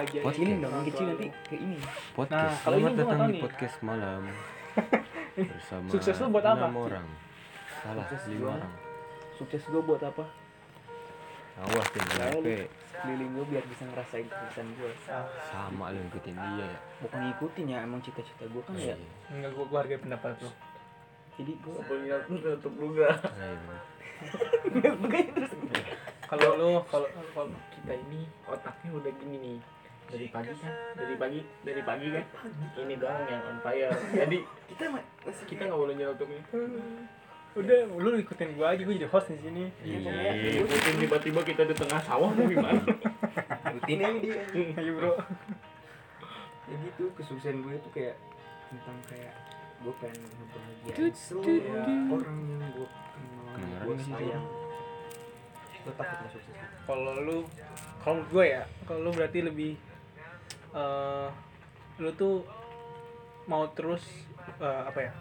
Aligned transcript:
bahagia 0.00 0.20
Podcast. 0.24 0.40
ini 0.42 0.52
dong 0.56 0.72
kecil 0.82 1.06
nanti 1.06 1.28
ke 1.44 1.56
ini 1.56 1.78
Podcast. 2.16 2.40
Nah, 2.48 2.56
kalau 2.56 2.76
ini 2.76 2.80
Selamat 2.80 2.90
nggak 2.90 3.04
datang 3.04 3.18
tahu 3.18 3.28
di 3.28 3.32
nih. 3.32 3.42
podcast 3.42 3.76
malam. 3.82 4.22
Bersama 5.50 5.86
Sukses 5.86 6.16
lu 6.16 6.26
buat 6.30 6.46
apa? 6.46 6.66
orang. 6.70 7.06
Salah, 7.80 8.04
Sukses 8.06 8.22
lima 8.28 8.48
orang. 8.50 8.74
sukses 9.36 9.62
gue 9.64 9.80
buat 9.80 10.02
apa 10.02 10.24
Awas 11.60 11.88
Nah, 11.90 12.28
nyampe. 12.28 12.68
keliling 12.94 13.32
gue 13.32 13.44
biar 13.46 13.64
bisa 13.64 13.88
ngerasain 13.88 14.24
kesuksesan 14.26 14.68
gue 14.76 14.92
Sama 15.48 15.88
lu 15.88 16.00
ngikutin 16.02 16.36
dia 16.36 16.60
ya. 16.60 16.76
bukan 17.00 17.20
ngikutin 17.22 17.66
ya 17.66 17.78
emang 17.80 18.00
cita-cita 18.00 18.44
gue 18.44 18.60
kan 18.60 18.76
ya 18.76 18.92
Iya. 18.92 18.96
enggak 19.30 19.50
gua, 19.56 19.64
gua 19.64 19.78
hargai 19.80 19.96
pendapat 19.96 20.36
lu 20.38 20.50
jadi 21.36 21.52
gue 21.56 21.72
Pengingat 21.84 22.22
lu 22.28 22.36
tutup 22.36 22.74
lu 22.76 22.88
gak? 22.94 23.16
Iya, 23.32 24.92
kalau 26.28 26.48
lu 26.54 26.68
kalau 26.84 27.08
kalau 27.32 27.48
Kita 27.72 27.92
ini 27.96 28.28
otaknya 28.44 28.90
udah 28.92 29.12
gini 29.16 29.36
nih 29.40 29.56
dari 30.10 30.26
pagi 30.28 30.52
kan? 30.58 30.72
Dari 30.98 31.14
pagi 31.14 31.40
dari 31.62 31.82
pagi 31.86 32.06
kan? 32.10 32.24
Ini 32.82 32.94
doang 32.98 33.22
yang 33.30 33.42
on 33.46 33.58
fire. 33.62 33.94
Jadi 34.26 34.38
kita 34.66 34.84
masih 34.90 35.44
kita 35.46 35.62
nggak 35.70 35.80
boleh 35.80 35.94
nyelotok 35.94 36.28
ini. 36.28 36.42
Udah 37.50 37.78
lu 37.98 38.10
ikutin 38.18 38.54
gua 38.54 38.74
aja 38.74 38.82
gua 38.86 38.94
jadi 38.94 39.10
host 39.10 39.34
di 39.34 39.38
sini. 39.42 39.64
Iya. 39.82 40.62
mungkin 40.62 40.94
tiba-tiba 41.02 41.40
kita 41.42 41.62
di 41.66 41.74
tengah 41.74 41.98
sawah 42.06 42.30
mau 42.30 42.46
gimana? 42.46 42.78
Rutin 43.74 43.98
aja 44.06 44.18
dia. 44.22 44.42
Ayo 44.78 44.92
bro. 44.98 45.12
Ya 46.70 46.76
gitu 46.86 47.10
kesuksesan 47.18 47.66
gue 47.66 47.74
itu 47.74 47.90
kayak 47.90 48.14
tentang 48.70 48.98
kayak 49.10 49.34
gue 49.82 49.94
pengen 49.98 50.22
ngebahagiain 50.22 51.14
semua 51.18 51.82
orang 52.14 52.38
yang 52.46 52.62
gue 52.70 52.88
kenal 53.58 53.82
gue 53.82 53.96
sayang. 54.06 54.46
Gue 55.80 55.92
takut 55.98 56.16
gak 56.22 56.30
sukses 56.30 56.54
kalau 56.90 57.14
lu 57.22 57.38
kalau 58.02 58.22
gue 58.26 58.44
ya 58.46 58.62
kalau 58.86 59.00
lu 59.06 59.10
berarti 59.14 59.38
lebih 59.46 59.78
eh 60.74 61.28
lu 62.00 62.10
tuh 62.16 62.46
mau 63.44 63.66
terus 63.74 64.02
eh, 64.60 64.82
apa 64.86 64.98
ya 65.00 65.12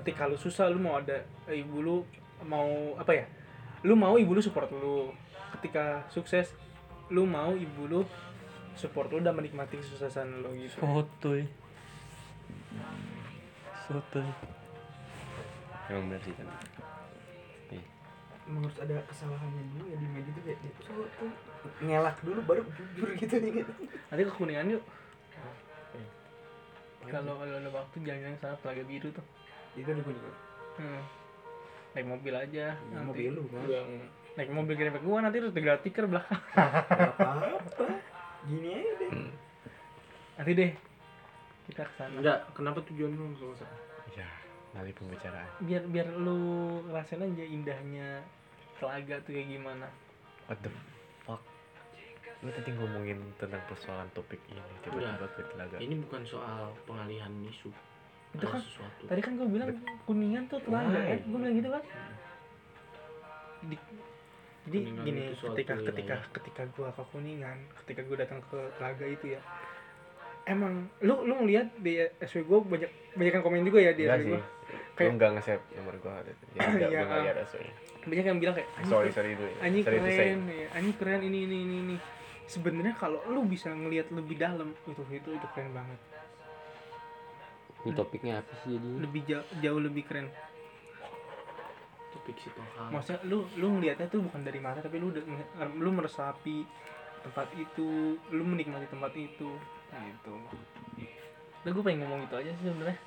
ketika 0.00 0.28
lu 0.28 0.36
susah 0.38 0.68
lu 0.70 0.78
mau 0.78 1.00
ada 1.00 1.24
eh, 1.48 1.62
ibu 1.62 1.80
lu 1.80 1.96
mau 2.44 2.94
apa 3.00 3.12
ya 3.14 3.24
lu 3.86 3.94
mau 3.96 4.14
ibu 4.18 4.36
lu 4.36 4.42
support 4.42 4.68
lu 4.70 5.10
ketika 5.58 6.04
sukses 6.10 6.52
lu 7.08 7.24
mau 7.24 7.52
ibu 7.56 7.82
lu 7.88 8.00
support 8.74 9.08
lu 9.10 9.22
dan 9.22 9.38
menikmati 9.38 9.78
kesuksesan 9.78 10.42
lu 10.42 10.50
gitu 10.58 10.82
Sotoy. 10.82 11.46
Sotoy. 13.86 14.26
Emang 15.92 16.10
bener 16.10 16.20
sih 16.24 16.34
kan. 16.34 16.48
Emang 18.44 18.62
harus 18.68 18.78
ada 18.80 18.96
kesalahannya 19.08 19.62
dulu 19.72 19.84
ya 19.88 19.96
di 19.96 20.06
media 20.12 20.32
itu 20.32 20.40
kayak 20.44 20.58
dia 20.60 20.72
tuh 20.84 21.08
tuh 21.16 21.30
ngelak 21.80 22.16
dulu 22.20 22.40
baru 22.44 22.62
jujur 22.76 23.08
gitu 23.16 23.34
nih 23.40 23.50
gitu. 23.64 23.72
nanti 24.12 24.22
ke 24.28 24.32
kuningan 24.36 24.74
yuk. 24.76 24.84
Kalau 27.04 27.36
kalau 27.36 27.56
ada 27.56 27.70
waktu 27.72 27.96
jalan-jalan 28.00 28.36
sana 28.40 28.56
telaga 28.60 28.82
biru 28.84 29.08
tuh. 29.12 29.24
Itu 29.76 29.90
gue 29.90 30.14
juga 30.14 30.32
hmm. 30.80 31.02
naik 31.94 32.06
mobil 32.10 32.34
aja 32.34 32.60
ya, 32.70 32.72
nanti. 32.90 33.06
mobil 33.06 33.28
lu 33.38 33.42
kan 33.50 33.64
yang 33.70 33.90
naik 34.34 34.50
mobil 34.50 34.74
gerobak 34.74 35.02
gua 35.06 35.22
nanti 35.22 35.38
terus 35.38 35.54
tinggal 35.54 35.78
tikar 35.80 36.04
belakang. 36.10 36.40
Gak 36.58 37.16
apa-apa. 37.18 37.86
Gini 38.50 38.68
aja 38.76 38.92
deh. 38.98 39.10
Nanti 40.36 40.52
deh 40.52 40.72
kita 41.70 41.82
ke 41.88 41.92
sana. 41.96 42.14
Enggak 42.20 42.38
kenapa 42.52 42.78
tujuan 42.92 43.12
lu 43.16 43.32
kalau 43.40 43.56
sana 43.56 43.76
Ya, 44.14 44.28
nanti 44.74 44.90
pembicaraan. 44.92 45.48
biar 45.60 45.82
biar 45.86 46.08
lu 46.12 46.38
ngerasain 46.84 47.22
aja 47.22 47.44
indahnya 47.44 48.08
telaga 48.76 49.22
tuh 49.22 49.32
kayak 49.32 49.48
gimana 49.48 49.86
What 50.44 50.60
the 50.60 50.68
fuck? 51.22 51.40
Lu 52.40 52.50
tadi 52.50 52.70
ngomongin 52.70 53.16
tentang 53.34 53.62
persoalan 53.64 54.10
topik 54.12 54.36
ini 54.46 54.60
tiba-tiba 54.82 55.24
ke 55.30 55.42
telaga. 55.48 55.76
ini 55.78 55.94
bukan 55.98 56.20
soal 56.24 56.74
pengalihan 56.84 57.30
isu 57.44 57.70
Itu 58.34 58.44
kan 58.44 58.60
sesuatu 58.60 59.02
tadi 59.06 59.20
kan 59.20 59.32
gua 59.34 59.46
bilang 59.46 59.70
kuningan 60.04 60.44
tuh 60.46 60.58
telaga 60.60 60.90
Why? 60.92 61.08
kan 61.08 61.18
gua 61.24 61.38
bilang 61.38 61.54
gitu 61.54 61.70
kan 61.70 61.82
jadi, 63.62 63.76
jadi 64.64 64.78
Kuningan 64.82 65.04
gini 65.04 65.22
ketika 65.32 65.72
wilayah. 65.72 65.86
ketika 65.88 66.14
ketika 66.34 66.62
gua 66.74 66.88
ke 66.90 67.02
kuningan 67.08 67.56
ketika 67.80 68.00
gua 68.02 68.16
datang 68.18 68.40
ke 68.44 68.58
telaga 68.74 69.06
itu 69.06 69.26
ya 69.30 69.40
emang 70.44 70.74
lu 71.00 71.24
lu 71.24 71.34
ngeliat 71.40 71.72
di 71.78 71.92
SW 72.20 72.44
gua 72.44 72.60
banyak 72.60 72.90
banyak 73.14 73.32
yang 73.32 73.44
komen 73.46 73.64
juga 73.64 73.78
ya 73.80 73.92
di 73.92 74.04
Enggak 74.04 74.20
SW 74.20 74.28
sih. 74.28 74.42
Gua 74.74 74.82
Lu 74.84 74.94
Kayak- 74.94 75.12
enggak 75.12 75.30
nge-save 75.32 75.64
nomor 75.74 75.94
gua. 75.98 76.12
Ya, 76.14 76.22
enggak, 76.66 76.88
Iya. 76.88 76.88
gua 76.90 77.04
enggak 77.04 77.22
lihat 77.22 77.36
aslinya. 77.40 77.72
banyak 78.04 78.26
yang 78.26 78.38
bilang 78.38 78.54
kayak 78.54 78.68
"Anjing, 78.74 78.90
Sorry, 78.90 79.08
sorry 79.10 79.30
dulu. 79.32 79.48
ya. 79.48 79.56
Anjing 79.62 79.82
Sorry 79.82 79.96
keren, 79.96 80.40
ya. 80.46 80.68
anjing 80.70 80.94
keren 80.94 81.20
ini 81.22 81.38
ini 81.42 81.56
ini 81.58 81.76
ini. 81.80 81.96
Sebenarnya 82.44 82.94
kalau 82.94 83.24
lu 83.24 83.40
bisa 83.44 83.72
ngelihat 83.72 84.10
lebih 84.10 84.36
dalam 84.36 84.76
itu 84.84 85.00
itu 85.08 85.30
itu 85.30 85.46
keren 85.50 85.72
banget. 85.72 85.96
Ini 87.80 87.92
topiknya 87.92 88.40
apa 88.40 88.52
sih 88.60 88.74
jadi? 88.74 88.88
Lebih 88.98 89.20
jauh, 89.24 89.46
jauh 89.58 89.80
lebih 89.80 90.04
keren. 90.04 90.28
topik 92.14 92.38
situasi 92.38 92.78
Maksudnya 92.88 93.20
lu 93.26 93.42
lu 93.58 93.66
ngelihatnya 93.74 94.06
tuh 94.06 94.22
bukan 94.22 94.40
dari 94.40 94.56
mata 94.56 94.78
tapi 94.78 94.96
lu 94.96 95.10
lu 95.74 95.90
meresapi 95.90 96.62
tempat 97.20 97.50
itu, 97.54 97.88
lu 98.30 98.42
menikmati 98.44 98.86
tempat 98.86 99.12
itu. 99.12 99.50
Gitu. 99.90 100.34
Udah 101.60 101.70
gue 101.72 101.82
pengen 101.82 102.04
ngomong 102.04 102.22
itu 102.22 102.34
aja 102.36 102.50
sih 102.52 102.64
sebenarnya. 102.64 102.98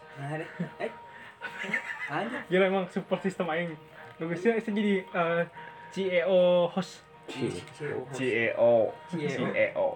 Nah 2.07 2.17
eh 2.17 2.25
aja 2.25 2.39
Gila 2.47 2.65
emang 2.65 2.85
support 2.87 3.19
system 3.19 3.47
aing. 3.47 3.75
Bagusnya 4.17 4.57
saya 4.57 4.73
jadi 4.73 5.03
eh, 5.03 5.43
CEO 5.91 6.41
host. 6.67 7.03
CEO 7.27 7.91
CEO. 8.15 8.71
CEO. 9.43 9.87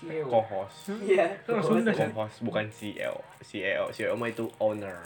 Co-host. 0.00 0.96
iya 1.04 1.36
Itu 1.36 1.60
Sunda 1.60 1.92
sih. 1.92 2.08
Co-host 2.08 2.40
bukan 2.40 2.66
CEO. 2.68 3.20
CEO. 3.40 3.84
CEO 3.92 4.16
mah 4.16 4.28
itu 4.28 4.48
owner. 4.58 5.04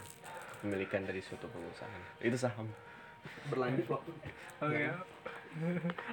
Pemilikan 0.58 1.02
dari 1.02 1.20
suatu 1.20 1.44
perusahaan. 1.46 2.02
Itu 2.18 2.38
saham. 2.38 2.70
berlanjut 3.48 3.88
waktu 3.90 4.10
Oh 4.60 4.68
Iya. 4.68 4.92
ya. 4.92 4.94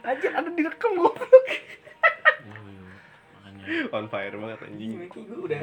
Anjir 0.03 0.31
ada 0.31 0.49
direkam 0.49 0.91
gue. 0.93 1.11
Hmm, 2.41 2.87
makanya 3.35 3.63
On 3.91 4.05
fire 4.07 4.35
banget 4.35 4.59
anjing. 4.65 4.91
Ini 4.97 5.07
gue 5.07 5.39
udah 5.39 5.61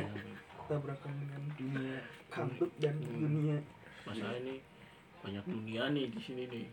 tabrakan 0.64 1.12
dengan 1.16 1.42
dunia 1.54 1.98
kantut 2.28 2.70
dan 2.78 2.96
dunia 3.00 3.58
masalah 4.08 4.36
ini 4.38 4.56
banyak 5.18 5.44
dunia 5.44 5.82
nih 5.90 6.06
di 6.08 6.20
sini 6.20 6.42
nih 6.46 6.66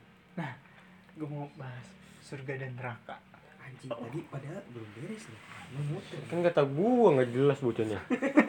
Gue 1.15 1.27
mau 1.27 1.47
bahas 1.55 1.87
surga 2.21 2.53
dan 2.57 2.75
neraka. 2.75 3.15
anjing 3.57 3.89
tadi 3.89 4.19
padahal 4.27 4.61
belum 4.69 4.89
beres 4.93 5.23
nih 5.25 5.41
muter 5.85 6.19
Kan 6.25 6.39
kata 6.41 6.61
gua 6.67 7.07
nggak 7.11 7.29
jelas 7.31 7.57
bocahnya. 7.59 7.99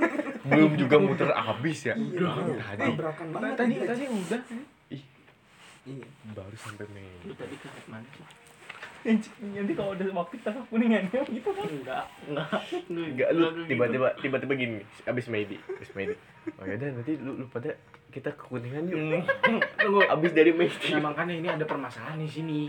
Belum 0.47 0.73
juga 0.77 0.97
muter 0.97 1.27
abis 1.27 1.79
ya. 1.85 1.95
iya 1.97 2.31
Tadi 2.61 2.93
Tadi 3.57 3.75
tadi 3.81 4.05
udah. 4.07 4.41
iya 5.87 6.07
baru 6.29 6.55
sampai 6.55 6.87
Mei. 6.91 7.09
lu 7.23 7.33
tadi 7.33 7.55
ke 7.57 7.67
mana 7.87 8.07
sih 8.09 8.27
Nanti 9.05 9.73
kalau 9.75 9.93
udah 9.93 10.07
waktu 10.17 10.35
kita 10.41 10.51
ke 10.55 10.63
kuningan 10.73 11.03
ya 11.11 11.21
gitu 11.27 11.49
kan. 11.53 11.67
enggak 11.67 12.05
enggak. 12.27 12.49
Lu 12.89 13.01
Enggak 13.05 13.29
lu 13.35 13.45
tiba-tiba 13.67 14.09
tiba-tiba 14.19 14.55
gini 14.57 14.79
abis 15.05 15.27
Medi, 15.29 15.57
abis 15.59 15.91
Medi. 15.93 16.15
Oh 16.57 16.65
yaudah 16.65 16.89
nanti 16.97 17.13
lu, 17.19 17.37
lu 17.37 17.45
pada 17.53 17.75
kita 18.11 18.33
ke 18.33 18.45
kuningan 18.49 18.89
yuk. 18.89 18.99
tunggu. 19.79 20.01
Abis 20.09 20.33
dari 20.33 20.51
Medi. 20.57 20.95
nah 20.97 21.13
makanya 21.13 21.35
ini 21.37 21.49
ada 21.53 21.65
permasalahan 21.69 22.19
di 22.19 22.31
sini. 22.31 22.61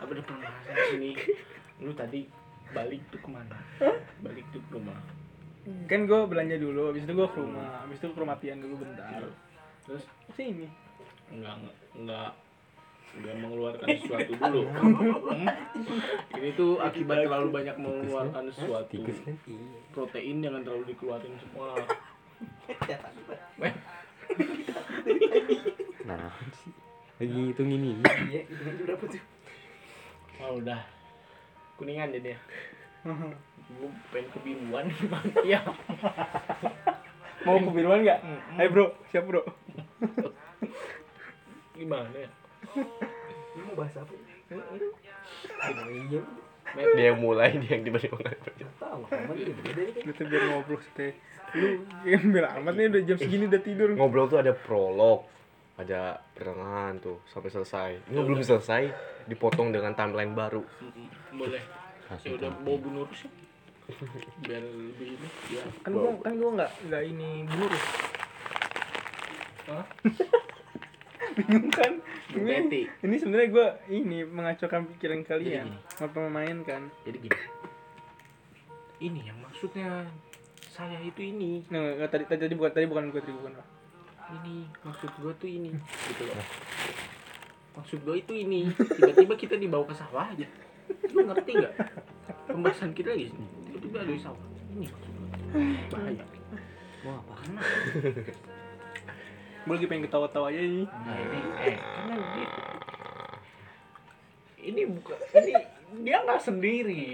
Apa 0.00 0.10
ada 0.14 0.22
permasalahan 0.24 0.74
di 0.74 0.86
sini? 0.94 1.10
Lu 1.84 1.92
tadi 1.92 2.24
balik 2.72 3.02
tuh 3.12 3.20
ke 3.20 3.28
mana? 3.30 3.58
Balik 4.24 4.46
tuh 4.50 4.60
ke 4.64 4.70
rumah. 4.74 4.96
Kan 5.90 6.06
gue 6.06 6.20
belanja 6.30 6.56
dulu, 6.62 6.94
habis 6.94 7.02
itu 7.02 7.10
gue 7.10 7.26
ke 7.26 7.38
rumah, 7.42 7.82
habis 7.82 7.98
itu 7.98 8.06
ke 8.06 8.18
rumah 8.22 8.38
Tian 8.38 8.62
dulu 8.62 8.86
bentar. 8.86 9.18
terus 9.82 10.02
Sini. 10.34 10.66
enggak 11.26 11.58
enggak 11.94 12.30
enggak 13.16 13.36
mengeluarkan 13.40 13.86
sesuatu 13.98 14.32
dulu. 14.40 14.62
Hmm? 14.68 15.48
ini 16.36 16.50
tuh 16.54 16.78
akibat 16.80 17.24
terlalu 17.24 17.48
banyak 17.52 17.76
mengeluarkan 17.80 18.44
sesuatu. 18.52 18.96
Kan? 19.02 19.36
protein 19.92 20.44
jangan 20.44 20.60
terlalu 20.64 20.84
dikeluarin 20.92 21.34
semua. 21.40 21.74
Nah. 26.06 26.30
Lagi 27.18 27.34
ngitung 27.34 27.66
ini. 27.66 27.98
iya 28.30 28.46
berapa 28.86 29.04
tuh? 29.10 29.22
Oh 30.38 30.62
udah. 30.62 30.78
Kuningan 31.74 32.14
jadi 32.14 32.36
ya 32.36 32.38
gue 33.66 33.90
pengen 34.10 34.26
kebiruan. 34.34 34.86
Iya. 35.48 35.60
Mau 37.46 37.62
ke 37.62 37.70
biruan 37.70 38.02
nggak? 38.02 38.20
Ayo 38.58 38.68
bro, 38.74 38.86
siap 39.10 39.24
bro. 39.30 39.42
gimana? 41.76 42.08
ya 42.16 42.30
ini 42.76 43.60
mau 43.64 43.74
bahas 43.78 43.94
apa 43.96 44.12
iya 44.12 46.20
Dia 46.76 47.04
yang 47.14 47.20
mulai, 47.22 47.56
dia 47.56 47.78
yang 47.78 47.88
tiba-tiba 47.88 48.20
nggak 48.20 48.36
Gak 48.36 48.72
tahu 48.82 49.00
Itu 50.02 50.22
biar 50.26 50.42
ngobrol 50.50 50.82
sih. 50.82 51.14
Lu 51.56 51.68
gembel 52.02 52.46
amat 52.58 52.74
nih 52.74 52.86
udah 52.90 53.02
jam 53.06 53.16
segini 53.16 53.44
udah 53.46 53.62
tidur. 53.62 53.88
Ngobrol 53.94 54.26
tuh 54.26 54.42
ada 54.42 54.52
prolog, 54.52 55.24
ada 55.78 56.20
pertengahan 56.34 56.98
tuh 56.98 57.22
sampai 57.30 57.50
selesai. 57.54 57.90
Ini 58.10 58.18
belum 58.18 58.42
selesai, 58.42 58.82
dipotong 59.30 59.70
dengan 59.70 59.94
timeline 59.94 60.34
baru. 60.34 60.66
Boleh. 61.32 61.62
Ya 62.26 62.34
udah 62.34 62.50
mau 62.60 62.76
bunuh 62.76 63.06
sih 63.14 63.30
biar 64.42 64.66
lebih 64.66 65.14
ini 65.14 65.28
ya 65.54 65.62
kan 65.86 65.94
gua 65.94 66.10
kan 66.18 66.34
gua 66.42 66.50
nggak 66.58 66.70
nggak 66.90 67.02
ini 67.06 67.46
lurus 67.54 67.86
Hah? 69.66 69.86
bingung 71.36 71.68
kan? 71.68 71.92
Ini, 72.32 72.88
ini 72.88 73.14
sebenarnya 73.20 73.48
gua 73.52 73.68
ini 73.92 74.24
mengacaukan 74.24 74.88
pikiran 74.96 75.20
kalian 75.22 75.68
apa 76.00 76.16
memainkan 76.16 76.88
jadi 77.04 77.18
gini. 77.20 77.40
Ini 78.96 79.20
yang 79.28 79.38
maksudnya 79.44 80.08
saya 80.72 80.96
itu 81.04 81.20
ini. 81.20 81.64
Nggak, 81.68 81.92
nggak, 82.00 82.10
tadi, 82.10 82.24
tadi 82.24 82.40
tadi 82.48 82.54
bukan 82.56 82.72
tadi 82.72 82.86
bukan 82.88 83.04
gua 83.12 83.20
tadi 83.20 83.36
bukan 83.36 83.52
gua. 83.56 83.66
ini 84.42 84.66
maksud 84.82 85.10
gua 85.22 85.32
tuh 85.36 85.48
ini. 85.52 85.70
Gitu 86.10 86.22
loh. 86.24 86.46
Maksud 87.76 87.98
gua 88.02 88.16
itu 88.16 88.32
ini. 88.32 88.60
Tiba-tiba 88.72 89.34
kita 89.36 89.54
dibawa 89.60 89.84
ke 89.84 89.94
sawah 89.94 90.32
aja. 90.32 90.48
Lu 91.12 91.20
ngerti 91.28 91.52
nggak? 91.52 91.74
Pembahasan 92.48 92.96
kita 92.96 93.12
lagi 93.12 93.30
tiba-tiba 93.68 93.96
ada 94.02 94.12
di 94.12 94.22
sawah. 94.24 94.46
Ini 94.72 94.88
maksud 94.88 95.12
gua. 95.12 95.28
Bahaya. 95.92 96.24
Mau 97.04 97.20
apa? 97.20 97.34
Gua 99.66 99.74
lagi 99.74 99.86
pengen 99.90 100.06
ketawa-tawa 100.06 100.46
aja 100.54 100.62
ini. 100.62 100.86
Nah 100.86 101.16
ini 101.18 101.38
eh. 101.66 101.76
Karena 101.76 102.14
dia. 102.38 102.48
Ini 104.62 104.82
bukan 104.94 105.16
ini 105.34 105.52
dia 106.06 106.16
nggak 106.22 106.42
sendiri. 106.42 107.04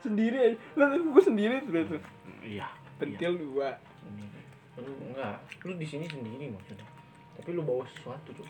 Sendiri 0.00 0.36
aja. 0.40 0.56
Lah 0.80 0.88
gua 0.96 1.22
sendiri 1.22 1.56
tuh 1.68 2.00
iya 2.40 2.68
pentil 2.96 3.36
dua. 3.36 3.76
Sendiri. 4.00 4.40
lu 4.74 4.90
enggak 5.12 5.36
lu 5.68 5.76
di 5.76 5.86
sini 5.86 6.08
sendiri 6.08 6.48
maksudnya. 6.48 6.88
Tapi 7.36 7.48
lu 7.52 7.60
bawa 7.60 7.84
sesuatu 7.92 8.32
tuh 8.32 8.48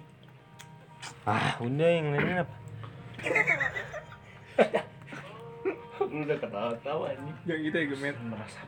Ah, 1.29 1.56
udah 1.61 1.88
yang 1.88 2.17
lainnya 2.17 2.49
apa? 2.49 2.56
lu 6.08 6.17
udah 6.25 6.37
ketawa-tawa 6.40 7.06
ini. 7.12 7.32
Yang 7.44 7.58
gitu 7.69 7.76
ya 7.76 7.87
gemet. 7.90 8.17
Merasa 8.23 8.61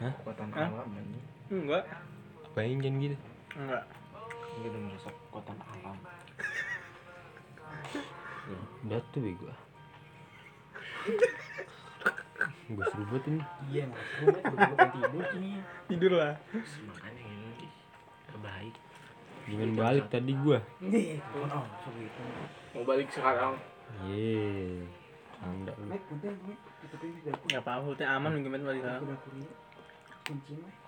kekuatan 0.00 0.48
alam 0.56 0.88
ini. 0.98 1.20
Enggak. 1.52 1.84
Apain 2.48 2.80
jangan 2.80 2.98
gitu? 2.98 3.16
Enggak 3.56 3.84
dia 4.52 4.68
udah 4.68 4.80
merasa 4.84 5.08
kekuatan 5.10 5.58
alam 5.64 5.96
Udah 8.82 8.98
tuh 9.14 9.22
bego. 9.22 9.46
Gue 12.72 12.84
seru 12.90 13.04
banget 13.06 13.24
ini. 13.30 13.40
Iya, 13.70 13.84
mas. 13.86 14.02
Gue 14.18 14.34
tidur 14.90 15.24
sini. 15.30 15.50
tidur 15.86 16.12
lah 16.18 16.34
makanya 16.90 17.22
ini 17.22 17.70
terbaik 18.26 18.74
Jangan 19.42 19.70
balik 19.74 20.06
tadi 20.06 20.32
gua. 20.38 20.58
Nih, 20.78 21.18
oh, 21.34 21.66
mau 22.78 22.82
balik 22.86 23.10
sekarang 23.10 23.58
Ye. 24.06 24.86
Anda 25.42 25.74
lu. 25.74 25.90
Mek, 25.90 26.02
udah, 26.08 26.32
Mek. 26.46 26.58
Tutupin 26.86 27.10
di 27.18 27.20
dapur. 27.26 27.46
nggak 27.50 27.62
apa-apa 27.66 28.04
aman 28.06 28.40
gemet 28.40 28.62
balik 28.62 28.80
sekarang 28.86 29.02
dapur 29.10 29.32
ini. 29.34 29.48
Kunci, 30.22 30.54
Mek. 30.62 30.81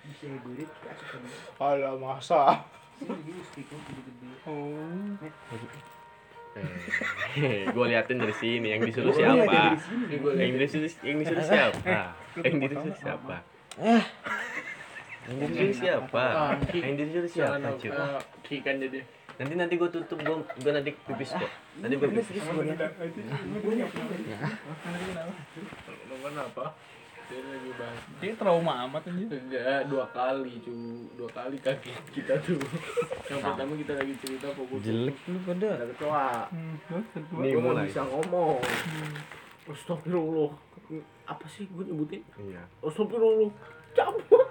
Bisa 0.00 0.26
masa 1.96 2.64
Sini 2.96 3.16
dia 3.24 3.42
speaker 3.42 3.78
gede-gede. 3.80 4.28
oh 4.44 5.16
Eh, 6.50 7.62
gue 7.64 7.84
liatin 7.86 8.18
dari 8.18 8.34
sini 8.34 8.74
yang 8.74 8.82
disuruh 8.82 9.08
Oh, 9.08 9.16
siapa? 9.16 9.46
dari 9.46 9.78
sini. 9.78 10.04
ini 10.04 10.16
gue 10.18 10.32
Yang 10.34 10.50
disuruh 10.58 10.90
yang 11.00 11.16
disuruh 11.16 11.44
siapa? 11.46 11.94
Yang 12.36 12.54
disuruh 12.58 12.96
siapa? 12.96 13.36
Yang 15.22 15.38
disuruh 15.46 15.76
siapa? 15.78 16.22
Ah, 16.26 16.52
Yang 16.74 16.94
disuruh 16.98 17.30
siapa? 17.30 18.18
kikan 18.42 18.76
jadi 18.78 19.00
Nanti 19.40 19.56
nanti 19.56 19.80
gue 19.80 19.88
tutup 19.88 20.20
gue 20.20 20.36
gue 20.36 20.68
nanti 20.68 20.92
pipis 20.92 21.32
kok. 21.32 21.48
Nanti 21.80 21.96
gue 21.96 22.08
pipis. 22.12 22.44
lu 26.02 26.16
kenapa 26.20 26.64
dia 27.30 27.40
lagi 27.46 27.70
bahas. 27.78 28.02
Dia 28.18 28.32
trauma 28.34 28.72
amat 28.90 29.02
aja 29.06 29.36
enggak 29.38 29.80
dua 29.86 30.04
kali 30.10 30.58
cu. 30.66 30.74
Dua 31.14 31.30
kali 31.30 31.56
kaki 31.62 31.94
kita 32.10 32.34
tuh. 32.42 32.58
Yang 33.30 33.40
pertama 33.46 33.72
kita 33.78 33.92
lagi 33.94 34.14
cerita 34.18 34.50
fokus 34.50 34.82
Jelek 34.82 35.16
lu 35.30 35.38
pada. 35.46 35.68
ada 35.78 35.84
kecoa. 35.94 36.30
Hmm. 36.50 36.74
Nih 37.38 37.54
gue 37.54 37.62
mulai. 37.62 37.86
bisa 37.86 38.02
ngomong. 38.02 38.58
Astagfirullah. 39.70 40.50
Apa 41.30 41.46
sih 41.46 41.70
gue 41.70 41.86
nyebutin? 41.86 42.26
Iya. 42.34 42.66
Astagfirullah. 42.82 43.54
Cabut 43.94 44.50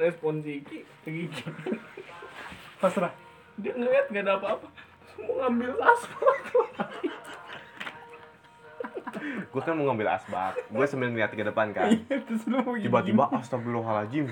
respon 0.00 0.42
Ziki 0.42 0.82
Ziki. 1.06 1.46
Pasrah. 2.82 3.14
Dia 3.60 3.76
ngeliat 3.76 4.10
gak 4.10 4.24
ada 4.26 4.40
apa-apa. 4.40 4.68
Mau 5.20 5.36
ngambil 5.38 5.76
aspal 5.84 6.34
Gue 9.52 9.62
kan 9.62 9.74
mau 9.74 9.90
ngambil 9.90 10.08
asbak. 10.14 10.54
Gue 10.68 10.84
sambil 10.86 11.10
ngeliat 11.10 11.32
ke 11.32 11.42
depan 11.42 11.72
kan. 11.72 11.90
gini. 11.90 12.84
Tiba-tiba 12.84 13.24
astagfirullahaladzim. 13.34 14.26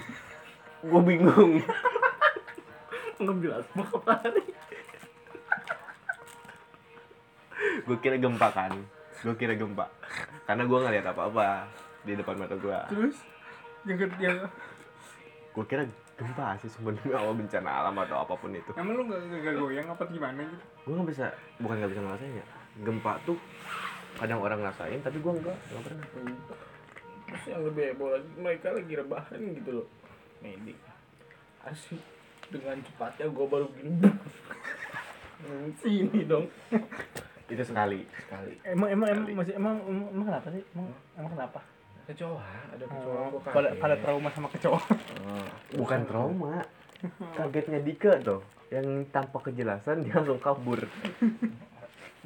Gue 0.85 1.01
bingung. 1.03 1.59
ngambil 3.19 3.51
aspal 3.59 3.83
apa 3.99 4.13
hari 4.23 4.43
Gue 7.83 7.97
kira 7.99 8.17
gempa 8.17 8.49
kan. 8.53 8.73
Gue 9.25 9.35
kira 9.35 9.55
gempa. 9.59 9.91
Karena 10.47 10.63
gue 10.63 10.79
nggak 10.79 10.95
lihat 10.95 11.07
apa-apa 11.11 11.67
di 12.07 12.15
depan 12.15 12.39
mata 12.39 12.55
gue. 12.55 12.79
terus 12.89 13.19
yang 13.85 13.99
yang 14.23 14.39
Gue 15.51 15.65
kira 15.67 15.83
gempa 16.15 16.55
sih 16.59 16.71
sebenarnya 16.71 17.19
awal 17.19 17.35
bencana 17.35 17.71
alam 17.83 17.95
atau 17.99 18.23
apa 18.23 18.35
pun 18.35 18.51
itu. 18.51 18.71
emang 18.75 18.95
lu 18.95 19.03
nggak 19.07 19.21
nggak 19.29 19.55
goyang 19.55 19.87
apa 19.87 20.03
gimana 20.07 20.41
gitu 20.43 20.65
Gue 20.87 20.93
nggak 20.95 21.09
bisa, 21.11 21.25
bukan 21.59 21.75
nggak 21.79 21.91
bisa 21.91 22.01
ngerasain 22.03 22.35
ya. 22.39 22.47
Gempa 22.79 23.13
tuh 23.27 23.39
kadang 24.19 24.41
orang 24.41 24.59
ngerasain, 24.61 24.99
tapi 24.99 25.17
gue 25.17 25.33
nggak, 25.33 25.57
nggak 25.57 25.83
pernah. 25.83 26.07
terus 27.25 27.45
yang 27.47 27.63
lebih 27.63 27.85
heboh 27.89 28.09
lagi 28.11 28.29
mereka 28.35 28.67
lagi 28.71 28.93
rebahan 28.95 29.41
gitu 29.55 29.71
loh 29.75 29.87
medik 30.39 30.79
asik 31.63 32.01
dengan 32.49 32.81
cepatnya 32.81 33.27
gue 33.29 33.47
baru 33.47 33.67
gini 33.73 34.01
Hmm, 35.39 35.71
sini 35.81 36.25
dong 36.25 36.51
Itu 37.47 37.63
sekali. 37.63 38.03
sekali 38.19 38.53
emang 38.65 38.89
emang 38.91 39.09
emang 39.09 39.27
masih 39.37 39.55
emang 39.55 39.77
emang, 39.81 40.09
emang 40.11 40.27
kenapa 40.27 40.47
sih 40.51 40.63
emang 40.69 40.87
emang 41.15 41.33
kenapa 41.33 41.61
kecoa 42.05 42.43
ada 42.73 42.85
kecoa 42.85 43.19
oh, 43.29 43.41
pada 43.45 43.69
pada 43.77 43.97
trauma 43.99 44.29
sama 44.31 44.49
kecoa 44.49 44.81
Ah, 45.23 45.47
Bukan 45.71 46.01
trauma. 46.05 46.65
Kagetnya 47.37 47.79
Dika 47.79 48.19
tuh. 48.19 48.41
Yang 48.69 48.87
tanpa 49.09 49.39
kejelasan 49.39 50.03
dia 50.03 50.17
langsung 50.17 50.41
kabur. 50.41 50.81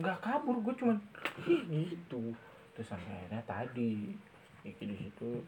Nggak 0.01 0.19
kabur 0.25 0.57
gue 0.65 0.75
cuman 0.81 0.99
"Ih, 1.45 1.63
gitu. 1.69 2.33
Terus 2.73 2.89
akhirnya 2.97 3.43
tadi 3.45 4.17
Iki 4.63 4.85
di 4.87 4.97
situ 4.97 5.43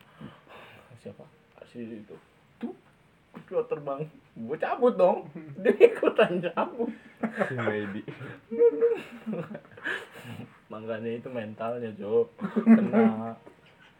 siapa? 0.99 1.23
Si 1.71 2.03
itu. 2.03 2.17
Tuh 2.59 2.75
kecoa 3.31 3.63
terbang. 3.71 4.03
Gue 4.35 4.59
cabut 4.59 4.99
dong. 4.99 5.31
Dia 5.63 5.71
ikutan 5.71 6.43
cabut. 6.43 6.91
Maybe. 7.55 8.03
makanya 10.73 11.11
itu 11.15 11.29
mentalnya 11.31 11.95
Jo. 11.95 12.27
Kena 12.67 13.39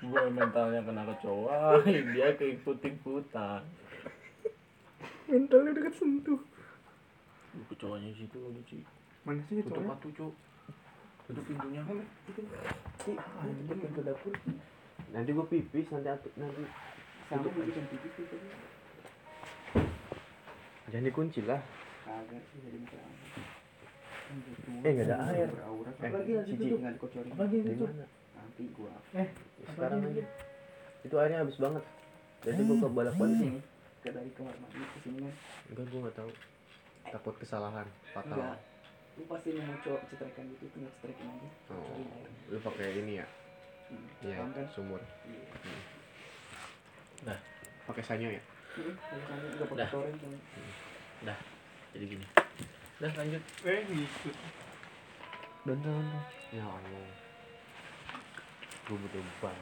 gue 0.03 0.25
mentalnya 0.35 0.83
kena 0.83 1.07
kecoa. 1.15 1.79
Dia 1.87 2.35
keikut 2.35 2.83
ikutan 2.83 3.63
mentalnya 5.25 5.73
udah 5.73 5.85
kesentuh. 5.89 6.41
Kecoanya 7.71 8.11
di 8.13 8.17
situ 8.19 8.39
lagi 8.39 8.63
sih 8.67 8.83
mana 9.25 9.41
sih 9.43 9.57
tutup 9.59 9.81
kecoa 9.81 9.95
atuh 9.95 10.13
cok 10.13 10.33
itu 11.25 11.41
pintunya 11.43 11.81
Tutup 13.01 13.17
pintu 13.73 14.01
dapur. 14.03 14.33
Nanti 15.09 15.31
gue 15.31 15.47
pipis, 15.47 15.87
nanti 15.89 16.09
atu- 16.11 16.35
nanti 16.37 16.63
Sama 17.25 17.49
bikin 17.49 17.85
pipi 17.89 18.09
tuh 18.11 18.25
tadi. 18.29 18.49
jangan 20.87 21.05
dikunci 21.05 21.41
lah. 21.43 21.61
Kagak 22.05 22.43
sih 22.45 22.59
jadi 22.61 22.77
muka. 22.77 22.99
Eh, 24.85 24.91
nggak 24.93 25.07
ada 25.07 25.17
air. 25.31 25.49
Aura. 25.65 25.91
Eh, 25.91 26.05
Apalagi 26.05 26.33
lagi 26.35 26.51
Cici. 26.51 26.61
tutup 26.63 26.79
nggak 26.79 26.95
dikocorin. 26.95 27.31
Apalagi 27.33 27.57
Dari 27.57 27.69
tutup? 27.73 27.89
mana? 27.89 28.07
Nanti 28.35 28.63
gua 28.71 28.93
Sekarang 29.65 30.01
aja. 30.05 30.25
Itu 31.01 31.15
airnya 31.17 31.39
habis 31.41 31.57
banget. 31.57 31.85
Jadi 32.43 32.61
gue 32.63 32.77
ke 32.77 32.89
balak 32.91 33.15
balik 33.17 33.37
sini. 33.39 33.61
ke 33.99 34.09
dari 34.13 34.31
kamar 34.37 34.53
mandi 34.61 34.85
ke 34.85 34.99
sini 35.01 35.19
kan. 35.19 35.35
Enggak, 35.67 35.85
gue 35.89 36.01
nggak 36.03 36.17
tahu. 36.21 36.31
Takut 37.09 37.35
kesalahan, 37.41 37.89
fatal. 38.13 38.37
Enggak. 38.37 38.59
Lu 39.15 39.23
pasti 39.31 39.55
mau 39.55 39.79
coba 39.79 39.99
cetrekan 40.11 40.45
gitu 40.51 40.67
tinggal 40.75 40.91
cetrekin 40.99 41.27
aja. 41.31 41.49
Oh, 41.71 42.03
lu 42.51 42.59
pakai 42.59 42.99
ini 42.99 43.23
ya? 43.23 43.27
Hmm, 43.89 44.07
Iya, 44.27 44.37
kan? 44.43 44.67
sumur. 44.75 45.01
Iya. 45.29 45.47
Nah. 47.25 47.39
pakai 47.85 48.01
sanyo 48.01 48.29
ya? 48.33 48.43
Hmm, 48.75 48.97
nggak 49.55 49.69
pakai 49.71 49.81
Dah. 49.85 49.89
torrent 49.93 50.19
kan. 50.19 50.33
jadi 51.95 52.05
gini 52.11 52.27
udah 52.99 53.13
lanjut 53.15 53.43
eh 53.65 53.81
gitu 53.87 54.31
Dan 55.63 55.79
dan. 55.85 56.07
Ya 56.51 56.65
Allah. 56.67 57.09
Gue 58.85 58.97
butuh 58.99 59.23
ban. 59.39 59.55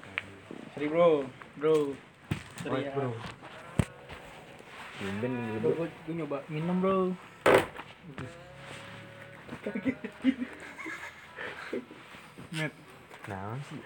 sorry 0.75 0.87
bro 0.89 1.09
bro 1.61 1.75
sorry 2.65 2.89
ya 2.89 2.95
bro. 2.97 3.11
Tumben 4.97 5.33
gue 5.61 6.15
nyoba 6.15 6.39
minum 6.49 6.77
bro 6.81 6.97
Net 12.53 12.73
Nah 13.23 13.55
sih 13.71 13.79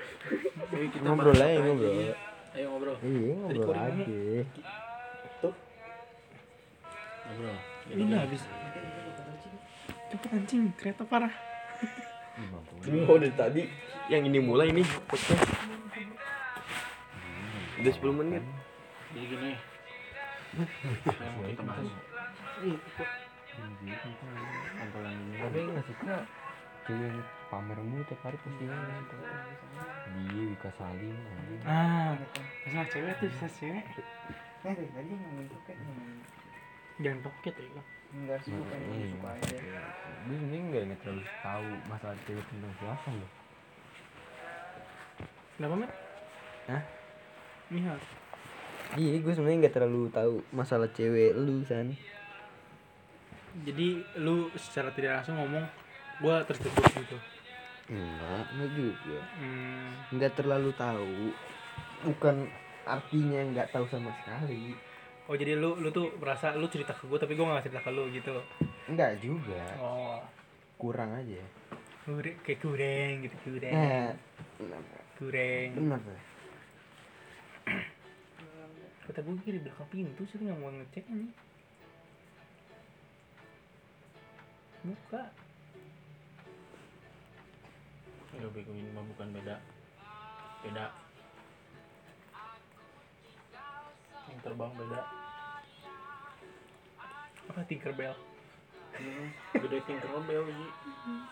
Ngobrol 1.04 1.36
aja, 1.36 1.60
ngobrol. 1.60 1.92
aja. 1.92 2.14
Ayo 2.56 2.66
ngobrol. 2.72 2.96
Iya 3.04 3.32
ngobrol 3.36 3.52
Recording 3.52 3.84
aja 3.84 4.16
Ngobrol. 7.26 7.56
Ini 7.92 8.02
nggak 8.08 8.22
habis. 8.24 8.42
Cepet 10.06 10.30
anjing, 10.32 10.72
kereta 10.80 11.04
parah. 11.04 11.34
Oh 13.06 13.16
dari 13.16 13.32
tadi 13.36 13.62
yang 14.08 14.24
ini 14.24 14.38
mulai 14.40 14.72
nih 14.72 14.86
podcast. 15.08 15.44
Udah 17.76 17.92
10 17.92 18.20
menit. 18.24 18.42
Jadi 19.12 19.26
gini. 19.28 19.50
Yang 21.20 21.32
mau 21.36 21.44
kita 21.44 21.62
bahas. 21.68 21.88
Obrolan 24.86 25.14
ini 25.14 25.36
Tapi 25.36 25.60
Cewek 26.86 27.02
yang 27.02 27.18
pamer 27.50 27.78
mulu 27.82 28.02
tiap 28.06 28.22
hari 28.22 28.38
postingan 28.38 28.78
gitu 28.78 29.14
Dia 30.06 30.42
Wika 30.54 30.70
Salim. 30.78 31.18
Ah, 31.66 32.14
masalah 32.62 32.86
cewek 32.86 33.12
tuh 33.18 33.26
bisa 33.26 33.46
cewek. 33.50 33.82
Nah 34.62 34.70
dari 34.70 34.90
tadi 34.94 35.10
ngomongin 35.10 35.46
toket 35.50 35.76
Jangan 36.96 37.20
toket 37.26 37.54
ya. 37.58 37.82
enggak 38.06 38.38
sih 38.40 38.54
bukan 38.54 38.78
Iya, 38.86 39.06
suka 39.10 39.28
aja 39.34 39.56
Gue 40.26 40.36
sebenernya 40.38 40.62
gak, 40.70 40.82
gak 40.86 41.00
terlalu 41.02 41.24
tahu 41.42 41.68
masalah 41.86 42.16
cewek 42.22 42.44
tentang 42.46 42.72
siapa 42.78 43.08
loh 43.10 43.30
Kenapa, 45.56 45.74
Met? 45.74 45.92
Hah? 46.70 46.82
Iya. 47.66 47.92
Iya 48.94 49.12
gue 49.18 49.32
sebenernya 49.34 49.58
gak 49.66 49.74
terlalu 49.74 50.02
tahu 50.14 50.34
masalah 50.54 50.88
cewek 50.94 51.34
lu 51.34 51.66
San 51.66 51.98
Jadi 53.64 53.88
lu 54.18 54.50
secara 54.52 54.90
tidak 54.90 55.22
langsung 55.22 55.38
ngomong 55.38 55.64
gua 56.18 56.44
tertutup 56.44 56.84
gitu. 56.92 57.16
Enggak, 57.86 58.44
enggak 58.50 58.70
juga 58.74 59.18
Hmm, 59.38 59.94
Enggak 60.10 60.34
terlalu 60.34 60.74
tahu 60.74 61.30
Bukan 62.02 62.50
artinya 62.82 63.40
nggak 63.46 63.70
tahu 63.70 63.86
sama 63.86 64.10
sekali 64.22 64.74
Oh 65.30 65.38
jadi 65.38 65.54
lu 65.54 65.78
lu 65.78 65.90
tuh 65.90 66.10
merasa 66.18 66.58
lu 66.58 66.66
cerita 66.66 66.90
ke 66.90 67.06
gue 67.06 67.14
tapi 67.14 67.34
gue 67.34 67.42
gak 67.42 67.62
cerita 67.62 67.82
ke 67.82 67.90
lu 67.90 68.10
gitu. 68.10 68.42
Enggak 68.86 69.22
juga 69.22 69.62
Oh, 69.78 70.18
Kurang 70.76 71.14
aja 71.14 71.42
kurang 72.06 72.38
kayak 72.42 72.58
kurang 72.62 73.12
gitu 73.22 73.36
kurang. 73.42 73.74
Nah 73.74 74.10
benar 74.58 74.82
Kurang. 75.18 75.68
benar. 75.74 76.18
Kata 79.02 79.18
gue 79.22 79.34
kiri 79.42 79.58
belakang 79.62 79.86
pintu 79.90 80.22
sih 80.26 80.38
nggak 80.38 80.58
mau 80.58 80.70
ngecek 80.70 81.06
ini. 81.06 81.26
Buka. 84.86 85.22
Ayo 88.38 88.46
bego 88.54 88.70
ini 88.70 88.86
mah 88.94 89.02
bukan 89.02 89.34
beda. 89.34 89.58
Beda. 90.62 90.86
Yang 94.30 94.40
terbang 94.46 94.72
beda. 94.78 95.00
Apa 97.50 97.60
Tinkerbell? 97.66 98.14
Hmm, 98.94 99.28
Gede 99.58 99.78
Tinkerbell 99.90 100.46
Ji. 100.54 100.66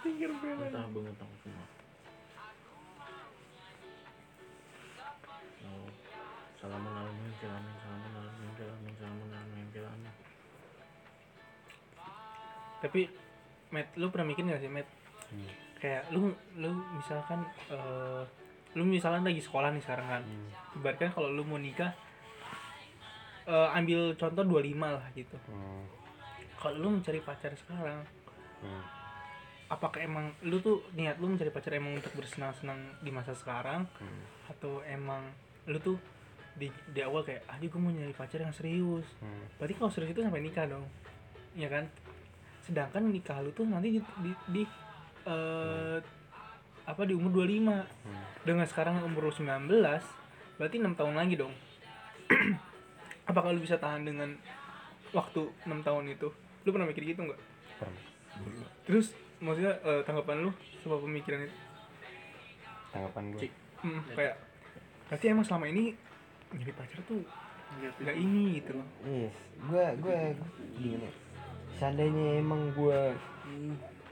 Tinkerbell. 0.02 0.58
Entah 0.58 0.90
bengentang 0.90 1.30
semua. 1.46 1.66
Oh. 5.62 5.88
Salamun 6.58 6.90
alaikum, 6.90 7.30
salamun 7.38 7.74
salamun 7.78 8.12
alaikum, 8.18 8.50
salamun 8.58 8.92
salamun 8.98 9.28
alaikum, 9.30 9.66
salamun. 9.70 10.14
Tapi 12.82 13.02
Matt, 13.74 13.90
lu 13.98 14.06
pernah 14.08 14.30
mikir 14.30 14.46
gak 14.46 14.62
sih 14.62 14.70
Matt? 14.70 14.86
Hmm. 15.34 15.50
Kayak 15.82 16.06
lu 16.14 16.30
lu 16.54 16.70
misalkan 16.94 17.42
eh 17.68 18.22
lu 18.74 18.86
misalkan 18.86 19.22
lagi 19.22 19.42
sekolah 19.42 19.74
nih 19.74 19.82
sekarang 19.82 20.06
kan. 20.08 20.22
Hmm. 20.22 20.78
Ibaratkan 20.78 21.10
kalau 21.10 21.28
lu 21.28 21.42
mau 21.42 21.58
nikah 21.58 21.90
eh 23.44 23.68
ambil 23.74 24.14
contoh 24.14 24.44
25 24.46 24.78
lah 24.78 25.04
gitu. 25.12 25.36
Hmm. 25.50 25.84
Kalau 26.54 26.76
lu 26.78 26.88
mencari 26.94 27.20
pacar 27.20 27.52
sekarang, 27.54 28.00
Hmm. 28.64 28.80
apakah 29.66 30.00
emang 30.00 30.32
lu 30.40 30.56
tuh 30.58 30.80
niat 30.94 31.20
lu 31.20 31.28
mencari 31.28 31.52
pacar 31.52 31.76
emang 31.76 31.92
untuk 31.92 32.14
bersenang-senang 32.16 32.78
di 33.02 33.10
masa 33.10 33.36
sekarang 33.36 33.84
Hmm. 34.00 34.22
atau 34.48 34.80
emang 34.86 35.20
lu 35.68 35.76
tuh 35.78 36.00
di, 36.54 36.70
di 36.88 37.00
awal 37.02 37.20
kayak 37.20 37.44
ah 37.44 37.58
gue 37.58 37.68
mau 37.74 37.90
nyari 37.90 38.14
pacar 38.14 38.40
yang 38.40 38.54
serius 38.54 39.04
Hmm. 39.18 39.44
berarti 39.58 39.74
kalau 39.74 39.90
serius 39.90 40.14
itu 40.14 40.22
sampai 40.22 40.40
nikah 40.40 40.64
dong 40.64 40.86
ya 41.52 41.68
kan 41.68 41.84
sedangkan 42.64 43.04
nikah 43.06 43.38
lu 43.38 43.52
tuh 43.52 43.64
nanti 43.64 43.92
di, 43.92 44.00
di, 44.20 44.32
di 44.50 44.62
eh, 45.24 45.98
apa 46.84 47.02
di 47.04 47.12
umur 47.12 47.32
25 47.32 47.64
Hmm. 48.04 48.24
dengan 48.44 48.64
sekarang 48.64 49.00
umur 49.02 49.28
lu 49.28 49.32
19 49.32 49.68
berarti 50.56 50.76
enam 50.76 50.94
tahun 50.94 51.14
lagi 51.14 51.34
dong. 51.36 51.52
Apakah 53.30 53.52
lu 53.52 53.60
bisa 53.60 53.76
tahan 53.76 54.04
dengan 54.04 54.36
waktu 55.10 55.48
enam 55.64 55.80
tahun 55.80 56.12
itu? 56.12 56.28
Lu 56.64 56.70
pernah 56.70 56.84
mikir 56.84 57.04
gitu 57.04 57.20
nggak? 57.22 57.40
Pernah. 57.80 58.02
terus 58.84 59.14
maksudnya 59.38 59.78
eh, 59.80 60.02
tanggapan 60.02 60.44
lu? 60.44 60.50
Sama 60.82 61.00
pemikiran 61.00 61.44
itu? 61.44 61.56
Tanggapan 62.90 63.24
gue. 63.32 63.48
Hmm, 63.80 64.00
kayak 64.12 64.34
berarti 65.08 65.24
emang 65.28 65.44
selama 65.44 65.68
ini 65.68 65.92
nyari 66.50 66.72
pacar 66.72 67.00
tuh 67.04 67.20
nggak 67.74 68.16
ini 68.16 68.62
gitu 68.62 68.78
loh. 68.78 68.88
Yes, 69.04 69.34
gue 69.58 69.84
gue 70.00 70.18
gimana? 70.78 71.08
Ya? 71.74 71.78
Seandainya 71.78 72.38
emang 72.38 72.70
gue 72.72 73.00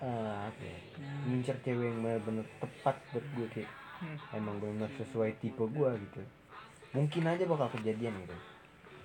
eh, 0.02 0.34
apa 0.42 0.60
ya, 0.60 0.78
ngincer 1.24 1.56
cewek 1.62 1.86
yang 1.86 1.98
benar-benar 2.02 2.46
tepat 2.58 2.96
buat 3.10 3.26
gue 3.32 3.48
kayak 3.48 3.70
Hmm. 4.02 4.18
emang 4.34 4.58
benar 4.58 4.90
sesuai 4.98 5.38
tipe 5.38 5.62
gue 5.62 5.90
gitu. 5.94 6.22
Mungkin 6.90 7.22
aja 7.22 7.46
bakal 7.46 7.70
kejadian 7.70 8.10
gitu. 8.18 8.34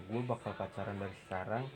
Gue 0.10 0.26
bakal 0.26 0.58
pacaran 0.58 0.98
dari 0.98 1.14
sekarang 1.22 1.70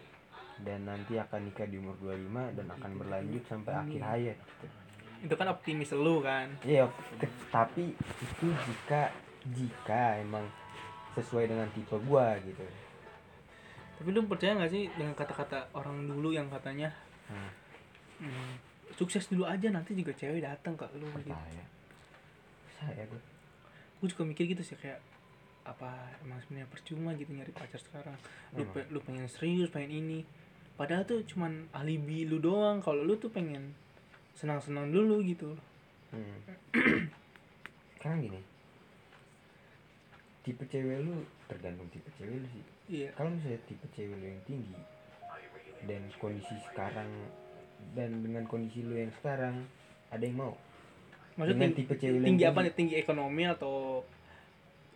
dan 0.58 0.90
nanti 0.90 1.22
akan 1.22 1.46
nikah 1.46 1.70
di 1.70 1.78
umur 1.78 1.94
25 2.02 2.58
dan 2.58 2.66
akan 2.66 2.92
berlanjut 2.98 3.46
sampai 3.46 3.74
akhir 3.78 4.02
hayat 4.02 4.38
gitu. 4.38 4.68
itu 5.22 5.34
kan 5.38 5.54
optimis 5.54 5.94
lu 5.94 6.18
kan 6.18 6.50
Iya, 6.66 6.90
tapi 7.54 7.94
itu 7.94 8.48
jika 8.50 9.14
jika 9.54 10.18
emang 10.18 10.50
sesuai 11.14 11.46
dengan 11.46 11.70
tipe 11.78 11.94
gua 12.02 12.42
gitu. 12.42 12.66
Tapi 14.02 14.10
lu 14.10 14.26
percaya 14.26 14.58
nggak 14.58 14.68
sih 14.68 14.90
dengan 14.92 15.14
kata-kata 15.14 15.70
orang 15.72 16.04
dulu 16.04 16.32
yang 16.32 16.50
katanya 16.50 16.90
Hmm. 17.24 17.48
hmm, 18.20 18.54
sukses 18.92 19.24
dulu 19.26 19.46
aja 19.46 19.70
nanti 19.70 19.94
juga 19.94 20.12
cewek 20.12 20.42
datang 20.42 20.74
ke 20.74 20.84
lu 20.94 21.06
gitu 21.16 21.30
Percaya. 21.30 21.64
Saya 22.74 23.06
gua. 23.06 23.22
gue 23.96 24.08
juga 24.08 24.26
mikir 24.26 24.50
gitu 24.50 24.64
sih 24.64 24.76
kayak 24.76 24.98
apa 25.62 25.94
emang 26.20 26.42
sebenarnya 26.42 26.68
percuma 26.68 27.14
gitu 27.14 27.30
nyari 27.30 27.50
pacar 27.52 27.78
sekarang 27.78 28.18
lu, 28.52 28.66
pe- 28.68 28.90
lu 28.90 28.98
pengen 29.00 29.30
serius 29.30 29.70
pengen 29.70 29.94
ini 29.94 30.20
padahal 30.74 31.06
tuh 31.06 31.22
cuman 31.24 31.70
alibi 31.72 32.26
lu 32.26 32.38
doang 32.38 32.82
kalau 32.82 33.00
lu 33.00 33.16
tuh 33.16 33.30
pengen 33.30 33.78
senang-senang 34.34 34.90
dulu 34.90 35.22
gitu 35.22 35.54
Hmm. 36.10 36.42
Sekarang 37.96 38.20
gini. 38.20 38.42
Tipe 40.42 40.66
cewek 40.66 41.06
lu 41.06 41.22
tergantung 41.46 41.86
tipe 41.90 42.10
cewek 42.16 42.34
lu 42.34 42.48
sih. 42.50 42.64
iya 42.90 43.10
Kalau 43.14 43.30
misalnya 43.30 43.62
tipe 43.64 43.86
cewek 43.90 44.16
lu 44.16 44.26
yang 44.26 44.42
tinggi 44.44 44.78
dan 45.82 46.02
kondisi 46.18 46.56
sekarang 46.66 47.10
dan 47.94 48.22
dengan 48.22 48.46
kondisi 48.46 48.82
lu 48.82 48.94
yang 48.96 49.14
sekarang 49.14 49.66
ada 50.10 50.22
yang 50.22 50.38
mau. 50.38 50.54
maksudnya 51.32 51.70
Dengan 51.70 51.72
tinggi, 51.72 51.80
tipe 51.86 51.94
cewek 51.96 52.20
tinggi 52.22 52.44
apa 52.44 52.52
tinggi. 52.52 52.66
nih 52.66 52.74
tinggi 52.74 52.96
ekonomi 52.98 53.44
atau 53.46 53.76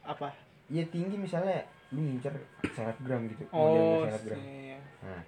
apa 0.04 0.30
Ya 0.66 0.82
tinggi 0.86 1.14
misalnya 1.16 1.62
lu 1.94 2.02
ngincer 2.02 2.34
selebgram 2.74 3.30
gitu, 3.30 3.46
oh 3.54 3.70
model 4.02 4.10
selebgram. 4.10 4.42
iya. 4.42 4.80
Nah, 5.00 5.22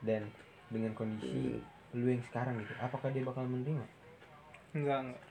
dan 0.00 0.22
dengan 0.70 0.94
kondisi 0.94 1.58
lu 1.90 2.06
yang 2.06 2.22
sekarang 2.22 2.54
gitu, 2.62 2.70
apakah 2.78 3.10
dia 3.10 3.26
bakal 3.26 3.42
menerima? 3.44 3.82
enggak 4.70 4.98
enggak 5.02 5.22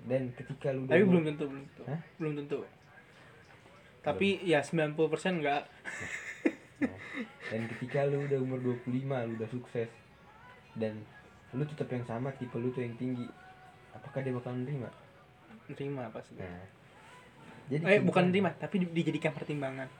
Dan 0.00 0.22
ketika 0.34 0.74
lu 0.74 0.82
tapi 0.84 1.06
belum 1.06 1.22
tentu 1.24 1.44
belum 1.46 1.62
tentu 1.64 1.82
Hah? 1.86 2.00
belum 2.18 2.32
tentu 2.34 2.58
tapi 4.08 4.40
ya 4.42 4.60
90% 4.60 4.94
enggak 5.38 5.62
Nah, 6.78 6.94
dan 7.50 7.66
ketika 7.74 8.06
lu 8.06 8.22
udah 8.22 8.38
umur 8.38 8.62
25, 8.62 8.94
lu 9.26 9.34
udah 9.34 9.50
sukses 9.50 9.90
dan 10.78 11.02
lu 11.50 11.66
tetap 11.66 11.90
yang 11.90 12.06
sama 12.06 12.30
tipe 12.38 12.54
lu 12.54 12.70
tuh 12.70 12.86
yang 12.86 12.94
tinggi, 12.94 13.26
apakah 13.90 14.22
dia 14.22 14.30
bakal 14.30 14.54
menerima? 14.54 14.86
nerima 15.68 16.08
pasti. 16.14 16.38
Nah, 16.38 16.64
jadi 17.68 17.82
eh 17.82 18.00
bukan 18.00 18.30
nerima 18.30 18.54
tapi 18.54 18.86
di- 18.86 18.92
dijadikan 18.94 19.34
pertimbangan. 19.34 19.90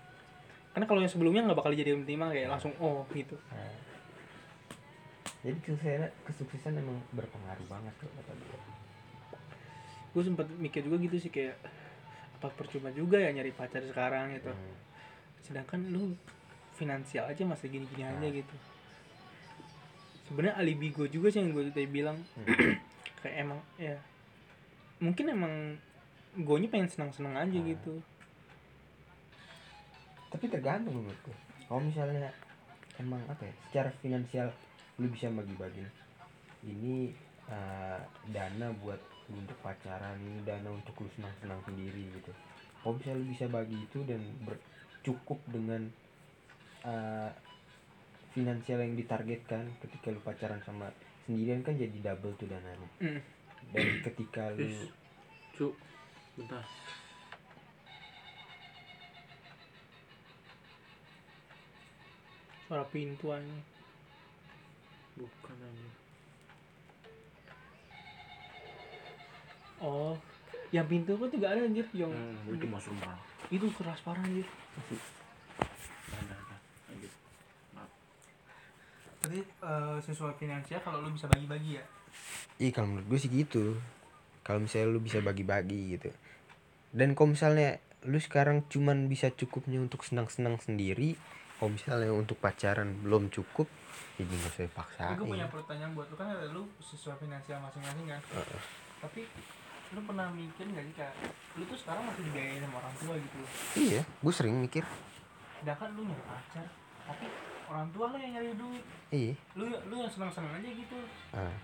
Karena 0.73 0.87
kalau 0.87 1.01
yang 1.03 1.11
sebelumnya 1.11 1.45
nggak 1.45 1.59
bakal 1.59 1.75
dijadikan 1.75 2.07
pertimbangan 2.07 2.33
kayak 2.39 2.51
langsung 2.55 2.73
oh 2.79 3.03
gitu. 3.11 3.35
Nah, 3.51 3.75
jadi 5.43 5.59
kesuksesan, 5.59 6.11
kesuksesan 6.25 6.73
emang 6.79 7.03
berpengaruh 7.11 7.67
banget 7.67 7.95
kalau 7.99 8.13
kata 8.23 8.33
gue. 8.33 8.59
gue 10.09 10.23
sempat 10.25 10.47
mikir 10.57 10.83
juga 10.83 10.97
gitu 10.99 11.17
sih 11.21 11.31
kayak 11.31 11.59
apa 12.39 12.49
percuma 12.49 12.89
juga 12.91 13.19
ya 13.19 13.31
nyari 13.31 13.51
pacar 13.51 13.83
sekarang 13.83 14.31
gitu 14.33 14.49
Hmm. 14.49 14.75
sedangkan 15.43 15.91
lu 15.91 16.15
finansial 16.73 17.27
aja 17.27 17.43
masih 17.43 17.67
gini-gini 17.69 18.07
aja 18.07 18.15
Nah. 18.17 18.31
gitu 18.31 18.57
sebenarnya 20.25 20.55
alibi 20.57 20.89
gue 20.89 21.09
juga 21.09 21.29
sih 21.29 21.41
yang 21.41 21.51
gue 21.51 21.67
tadi 21.69 21.85
bilang 21.85 22.23
Hmm. 22.37 22.47
kayak 23.21 23.43
emang 23.43 23.59
ya 23.77 23.99
mungkin 24.99 25.27
emang 25.29 25.55
gue 26.37 26.57
pengen 26.69 26.87
senang-senang 26.87 27.35
aja 27.35 27.59
gitu 27.59 27.99
tapi 30.29 30.47
tergantung 30.47 30.95
menurutku 30.95 31.33
kalau 31.67 31.83
misalnya 31.83 32.31
emang 32.97 33.19
apa 33.27 33.43
ya 33.43 33.55
secara 33.67 33.91
finansial 33.99 34.49
lu 34.99 35.09
bisa 35.09 35.27
bagi-bagi 35.29 35.83
ini 36.63 37.11
eh, 37.49 38.01
dana 38.29 38.69
buat 38.77 39.01
untuk 39.29 39.59
pacaran 39.61 40.17
ini 40.17 40.41
dana 40.43 40.69
untuk 40.73 40.97
lu 40.99 41.09
senang-senang 41.13 41.61
sendiri 41.65 42.09
gitu 42.17 42.33
kalau 42.81 42.97
bisa 42.97 43.13
lu 43.13 43.25
bisa 43.29 43.45
bagi 43.47 43.77
itu 43.77 44.01
dan 44.09 44.23
cukup 45.05 45.37
dengan 45.49 45.89
eh, 46.83 47.31
finansial 48.33 48.81
yang 48.81 48.95
ditargetkan 48.95 49.69
ketika 49.81 50.09
lu 50.09 50.21
pacaran 50.23 50.61
sama 50.65 50.89
sendirian 51.27 51.61
kan 51.61 51.77
jadi 51.77 52.13
double 52.13 52.33
tuh 52.41 52.49
dananya 52.49 52.89
Mm. 52.99 53.21
dan 53.75 53.87
ketika 54.01 54.49
lu 54.57 54.65
Is. 54.65 54.89
Cuk, 55.53 55.75
bentar. 56.39 56.65
suara 62.69 62.85
pintu 62.93 63.33
aja 63.33 63.59
Bukan 65.19 65.57
aja. 65.59 65.89
Oh 69.81 70.15
yang 70.69 70.85
pintu 70.85 71.15
kan 71.15 71.29
juga 71.29 71.47
ada 71.49 71.61
anjir 71.63 71.87
yang 71.93 72.11
Hmm, 72.11 72.53
itu 72.53 72.67
masuk 72.67 72.93
rumah. 72.93 73.17
itu 73.49 73.67
keras 73.73 74.01
parah 74.01 74.21
anjir. 74.21 74.45
Lanjut. 76.85 77.13
Berarti 79.19 79.41
eh, 79.43 79.97
sesuai 80.03 80.35
finansial 80.37 80.81
kalau 80.81 81.03
lu 81.03 81.11
bisa 81.11 81.27
bagi-bagi 81.27 81.77
ya 81.77 81.85
Iya 82.57 82.71
kalau 82.73 82.89
menurut 82.89 83.07
gue 83.09 83.19
sih 83.19 83.31
gitu 83.31 83.77
Kalau 84.41 84.61
misalnya 84.61 84.89
lu 84.89 85.01
bisa 85.01 85.19
bagi-bagi 85.19 85.81
gitu 85.93 86.11
Dan 86.91 87.13
kalau 87.13 87.35
misalnya 87.35 87.77
lu 88.03 88.17
sekarang 88.17 88.65
cuman 88.65 89.07
bisa 89.07 89.29
cukupnya 89.31 89.79
untuk 89.79 90.03
senang-senang 90.03 90.57
sendiri 90.59 91.19
Kalau 91.57 91.71
misalnya 91.71 92.11
untuk 92.11 92.39
pacaran 92.39 92.95
belum 92.99 93.29
cukup 93.29 93.67
Jadi 94.17 94.33
gak 94.33 94.49
usah 94.49 94.65
dipaksain 94.65 95.15
gue 95.15 95.27
punya 95.29 95.47
pertanyaan 95.47 95.93
buat 95.93 96.07
lu 96.07 96.17
kan 96.17 96.29
ada 96.29 96.47
lu 96.49 96.63
sesuai 96.79 97.19
finansial 97.19 97.59
masing-masing 97.61 98.07
kan 98.09 98.21
Heeh. 98.33 98.61
tapi 98.99 99.21
lu 99.89 100.01
pernah 100.05 100.29
mikir 100.29 100.65
gak 100.69 100.85
sih 100.85 100.95
kayak 100.95 101.15
lu 101.57 101.65
tuh 101.65 101.79
sekarang 101.81 102.03
masih 102.05 102.23
dibiayain 102.29 102.61
sama 102.61 102.77
orang 102.85 102.95
tua 103.01 103.15
gitu 103.17 103.39
Iya 103.79 104.01
gue 104.05 104.33
sering 104.33 104.57
mikir. 104.61 104.85
Sedangkan 105.61 105.89
lu 105.97 106.03
nyari 106.05 106.25
pacar 106.29 106.67
tapi 107.09 107.27
orang 107.73 107.89
tua 107.93 108.05
lu 108.13 108.17
yang 108.21 108.33
nyari 108.37 108.53
duit. 108.53 108.85
Iya. 109.09 109.35
Lu 109.57 109.65
lu 109.65 109.95
yang 109.97 110.13
senang-senang 110.13 110.61
aja 110.61 110.69
gitu. 110.69 110.99
Ah. 111.33 111.57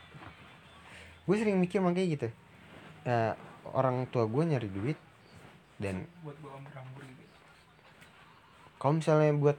Gue 1.29 1.37
sering 1.37 1.61
mikir 1.61 1.85
makanya 1.85 2.09
gitu. 2.17 2.29
Eh, 3.05 3.35
Orang 3.65 4.05
tua 4.13 4.29
gue 4.29 4.45
nyari 4.45 4.69
duit 4.69 4.99
Dan 5.81 6.05
buat 6.21 6.37
gua 6.39 6.61
ambur-ambur 6.61 7.03
gitu. 7.03 7.25
Kalau 8.79 8.95
misalnya 9.01 9.33
buat 9.35 9.59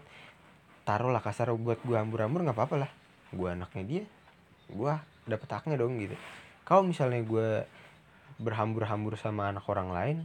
taruh 0.86 1.10
lah 1.10 1.20
kasar 1.20 1.52
buat 1.58 1.82
gua 1.84 2.06
hambur-hambur 2.06 2.46
nggak 2.46 2.56
apa-apa 2.56 2.88
lah. 2.88 2.92
Gua 3.36 3.52
anaknya 3.58 3.84
dia 3.84 4.04
gua 4.72 5.04
dapet 5.28 5.50
haknya 5.52 5.76
dong 5.76 6.00
gitu. 6.00 6.16
Kalau 6.64 6.88
misalnya 6.88 7.20
gua 7.26 7.68
berhambur-hambur 8.38 9.16
sama 9.16 9.48
anak 9.48 9.64
orang 9.66 9.90
lain 9.90 10.18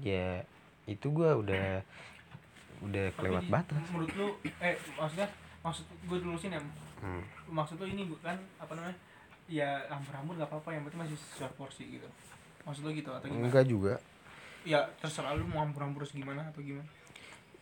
ya 0.00 0.44
itu 0.84 1.08
gua 1.08 1.34
udah 1.34 1.80
udah 2.80 3.06
Tapi 3.06 3.16
kelewat 3.16 3.44
di- 3.44 3.50
batas 3.50 3.84
menurut 3.90 4.12
lu 4.14 4.26
eh 4.58 4.74
maksudnya 4.94 5.28
maksud 5.60 5.84
gue 6.02 6.18
dulu 6.18 6.36
sih 6.36 6.48
nem 6.48 6.64
Hmm. 7.00 7.24
maksud 7.48 7.76
lu 7.76 7.88
ini 7.88 8.04
bukan 8.04 8.36
apa 8.56 8.72
namanya 8.72 8.92
ya 9.46 9.66
ambur-ambur 9.88 10.36
gak 10.36 10.46
apa-apa 10.46 10.68
yang 10.70 10.84
penting 10.84 11.00
masih 11.00 11.16
sesuai 11.16 11.52
porsi 11.54 11.88
gitu 11.90 12.04
maksud 12.62 12.80
lu 12.82 12.92
gitu 12.92 13.08
atau 13.08 13.24
gimana 13.24 13.44
enggak 13.46 13.64
juga 13.64 13.94
ya 14.62 14.84
terserah 14.96 15.32
lu 15.32 15.44
mau 15.46 15.64
ambur-ambur 15.64 16.04
gimana 16.06 16.44
atau 16.44 16.60
gimana 16.60 16.84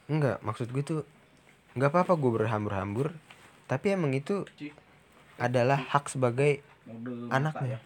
enggak 0.06 0.42
maksud 0.42 0.66
gue 0.68 0.82
tuh 0.82 1.00
nggak 1.72 1.86
apa-apa 1.88 2.12
gue 2.14 2.30
berhambur-hambur 2.36 3.14
tapi 3.64 3.92
emang 3.92 4.10
itu 4.10 4.42
Ci. 4.54 4.74
adalah 5.36 5.86
hak 5.86 6.08
sebagai 6.08 6.58
Mode 6.82 7.28
Anaknya. 7.28 7.76
ya. 7.76 7.80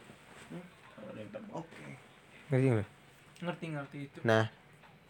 Hmm? 0.48 0.64
Ada 1.02 1.18
yang 1.18 1.30
terbang. 1.30 1.52
oke 1.52 1.84
ngerti 2.52 2.68
nggak? 2.68 2.88
ngerti 3.42 3.64
ngerti 3.72 3.96
itu 4.04 4.18
Nah, 4.28 4.52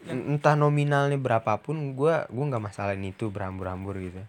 en- 0.07 0.39
entah 0.39 0.55
nominalnya 0.55 1.19
berapapun, 1.19 1.91
gua 1.93 2.23
gua 2.31 2.45
nggak 2.47 2.63
masalahin 2.71 3.11
itu 3.11 3.27
berhambur-hambur 3.27 3.99
gitu. 3.99 4.23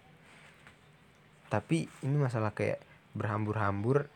Tapi 1.46 1.87
ini 2.03 2.16
masalah 2.18 2.50
kayak 2.50 2.83
berhambur-hambur 3.14 4.11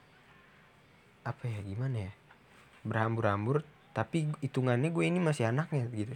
apa 1.22 1.44
ya 1.46 1.62
gimana 1.62 2.10
ya? 2.10 2.12
Berhambur-hambur 2.82 3.62
tapi 3.94 4.30
hitungannya 4.42 4.94
gue 4.94 5.04
ini 5.06 5.18
masih 5.18 5.50
anaknya 5.50 5.90
gitu. 5.90 6.14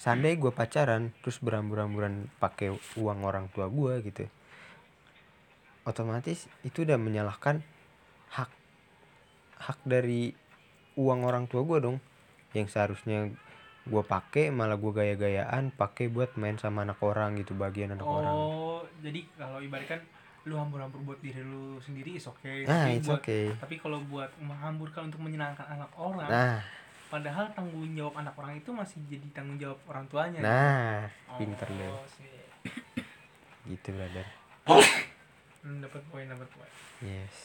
Seandainya 0.00 0.40
gue 0.40 0.52
pacaran 0.52 1.12
terus 1.20 1.36
berhambur-hamburan 1.44 2.32
pakai 2.40 2.72
uang 2.96 3.20
orang 3.24 3.52
tua 3.52 3.68
gue 3.68 4.00
gitu. 4.08 4.24
Otomatis 5.84 6.48
itu 6.64 6.84
udah 6.84 6.96
menyalahkan 6.96 7.60
hak 8.32 8.50
hak 9.60 9.78
dari 9.84 10.32
uang 10.96 11.20
orang 11.28 11.44
tua 11.44 11.60
gue 11.64 11.78
dong 11.80 11.96
yang 12.56 12.66
seharusnya 12.66 13.30
gue 13.88 14.02
pakai 14.04 14.52
malah 14.52 14.76
gue 14.76 14.92
gaya-gayaan 14.92 15.72
pakai 15.72 16.12
buat 16.12 16.36
main 16.36 16.60
sama 16.60 16.84
anak 16.84 17.00
orang 17.00 17.40
gitu 17.40 17.56
bagian 17.56 17.96
anak 17.96 18.04
orang. 18.04 18.34
Oh 18.34 18.84
jadi 19.00 19.24
kalau 19.34 19.58
ibaratkan 19.58 20.00
lu 20.48 20.56
hambur-hambur 20.56 21.00
buat 21.04 21.20
diri 21.20 21.44
lu 21.44 21.80
sendiri 21.80 22.16
is 22.16 22.28
okay. 22.28 22.64
Nah 22.64 22.88
tapi 22.88 23.00
it's 23.00 23.08
buat 23.08 23.20
okay. 23.20 23.44
tapi 23.56 23.74
kalau 23.80 24.00
buat 24.08 24.28
menghamburkan 24.40 25.12
untuk 25.12 25.20
menyenangkan 25.20 25.68
anak 25.68 25.92
orang 25.96 26.28
nah. 26.28 26.60
padahal 27.12 27.52
tanggung 27.52 27.92
jawab 27.92 28.16
anak 28.16 28.32
orang 28.40 28.56
itu 28.56 28.72
masih 28.72 29.04
jadi 29.08 29.26
tanggung 29.36 29.60
jawab 29.60 29.76
orang 29.88 30.04
tuanya 30.08 30.40
nah 30.40 31.00
Oh, 31.28 31.36
pinter 31.36 31.68
deh. 31.68 31.92
sih. 32.08 32.32
gitu 33.68 33.92
brother. 33.92 34.26
Hmm, 35.60 35.84
dapat 35.84 36.00
poin 36.08 36.24
dapat 36.24 36.48
poin. 36.56 36.72
Yes. 37.04 37.36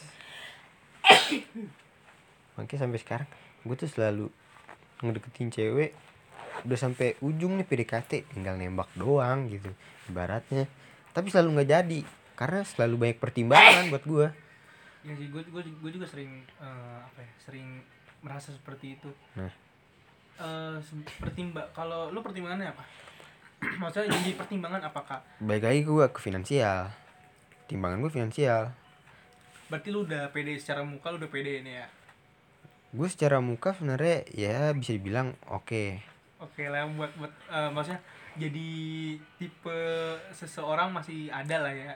Makanya 2.56 2.88
sampai 2.88 3.00
sekarang. 3.00 3.28
Gue 3.62 3.76
tuh 3.76 3.92
selalu 3.92 4.32
ngedeketin 5.04 5.52
cewek 5.52 5.92
udah 6.64 6.78
sampai 6.78 7.20
ujung 7.20 7.60
nih 7.60 7.68
PDKT 7.68 8.32
tinggal 8.32 8.56
nembak 8.56 8.88
doang 8.96 9.52
gitu 9.52 9.68
ibaratnya. 10.08 10.64
Tapi 11.12 11.28
selalu 11.28 11.60
nggak 11.60 11.68
jadi 11.68 12.00
karena 12.36 12.60
selalu 12.64 12.94
banyak 13.00 13.18
pertimbangan 13.18 13.88
buat 13.88 14.04
gue 14.04 14.26
ya 15.06 15.14
sih 15.14 15.30
gue 15.30 15.38
gue 15.38 15.62
gue 15.62 15.90
juga 15.94 16.02
sering 16.04 16.42
eh, 16.58 16.98
apa 16.98 17.22
ya 17.22 17.32
sering 17.38 17.80
merasa 18.20 18.50
seperti 18.50 18.98
itu. 18.98 19.10
Nah. 19.38 19.52
Eh, 20.36 20.76
se- 20.82 21.06
pertimba 21.22 21.62
kalau 21.72 22.10
lu 22.10 22.20
pertimbangannya 22.20 22.74
apa? 22.74 22.84
Maksudnya 23.80 24.12
jadi 24.18 24.34
pertimbangan 24.36 24.82
apakah 24.82 25.22
baik 25.40 25.62
lagi 25.62 25.80
gue 25.86 26.06
ke 26.10 26.18
finansial. 26.20 26.90
Timbangan 27.70 28.02
gue 28.02 28.12
finansial. 28.12 28.74
Berarti 29.70 29.88
lu 29.94 30.04
udah 30.04 30.28
pede 30.34 30.58
secara 30.58 30.82
muka 30.82 31.14
lu 31.14 31.22
udah 31.22 31.30
pede 31.30 31.62
ini 31.62 31.72
ya 31.78 31.86
gue 32.90 33.08
secara 33.08 33.38
muka 33.38 33.74
sebenarnya 33.74 34.22
ya 34.30 34.70
bisa 34.72 34.94
dibilang 34.94 35.34
oke. 35.48 35.98
Oke 36.38 36.68
lah 36.68 36.86
buat 36.90 37.10
buat 37.16 37.32
eh, 37.48 37.70
maksudnya 37.70 38.00
jadi 38.36 38.68
tipe 39.36 39.78
seseorang 40.30 40.92
masih 40.92 41.32
ada 41.32 41.66
lah 41.66 41.72
ya. 41.72 41.92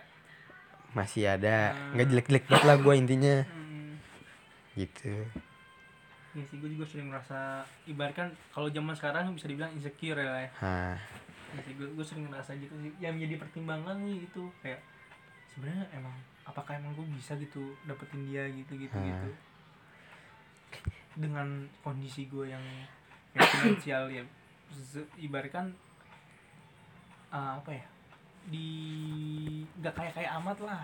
Masih 0.91 1.31
ada. 1.31 1.71
Hmm. 1.71 1.95
nggak 1.95 2.07
jelek-jelek 2.09 2.45
banget 2.49 2.65
lah 2.65 2.77
gue 2.77 2.95
intinya. 2.97 3.37
Hmm. 3.47 3.93
gitu. 4.75 5.13
Ya 6.31 6.43
sih 6.47 6.57
gue 6.63 6.71
juga 6.73 6.87
sering 6.87 7.11
merasa 7.11 7.67
ibaratkan 7.85 8.31
kalau 8.51 8.71
zaman 8.71 8.95
sekarang 8.95 9.35
bisa 9.35 9.51
dibilang 9.51 9.75
insecure 9.75 10.17
ya 10.17 10.31
lah 10.31 10.43
ya. 10.43 10.51
Nah 10.63 10.97
Ya 11.51 11.67
sih, 11.67 11.75
gue, 11.75 11.83
gue 11.83 12.07
sering 12.07 12.31
ngerasa 12.31 12.55
gitu 12.63 12.71
sih. 12.79 12.95
Yang 13.03 13.13
menjadi 13.19 13.35
pertimbangan 13.43 13.99
nih 14.07 14.23
itu 14.23 14.43
kayak 14.63 14.79
sebenarnya 15.51 15.83
emang 15.91 16.15
apakah 16.47 16.79
emang 16.79 16.95
gue 16.95 17.03
bisa 17.11 17.35
gitu 17.35 17.75
dapetin 17.83 18.23
dia 18.31 18.47
gitu 18.47 18.79
gitu 18.79 18.95
Hmm. 18.95 19.11
gitu 19.11 19.31
dengan 21.15 21.47
kondisi 21.81 22.27
gue 22.27 22.51
yang 22.51 22.63
kayak 23.33 23.51
finansial 23.55 24.05
ya. 24.09 24.23
Ibaratkan 25.19 25.75
uh, 27.31 27.59
apa 27.59 27.71
ya 27.75 27.85
di 28.47 28.67
nggak 29.79 29.95
kayak 29.95 30.13
kayak 30.17 30.31
amat 30.43 30.59
lah. 30.63 30.83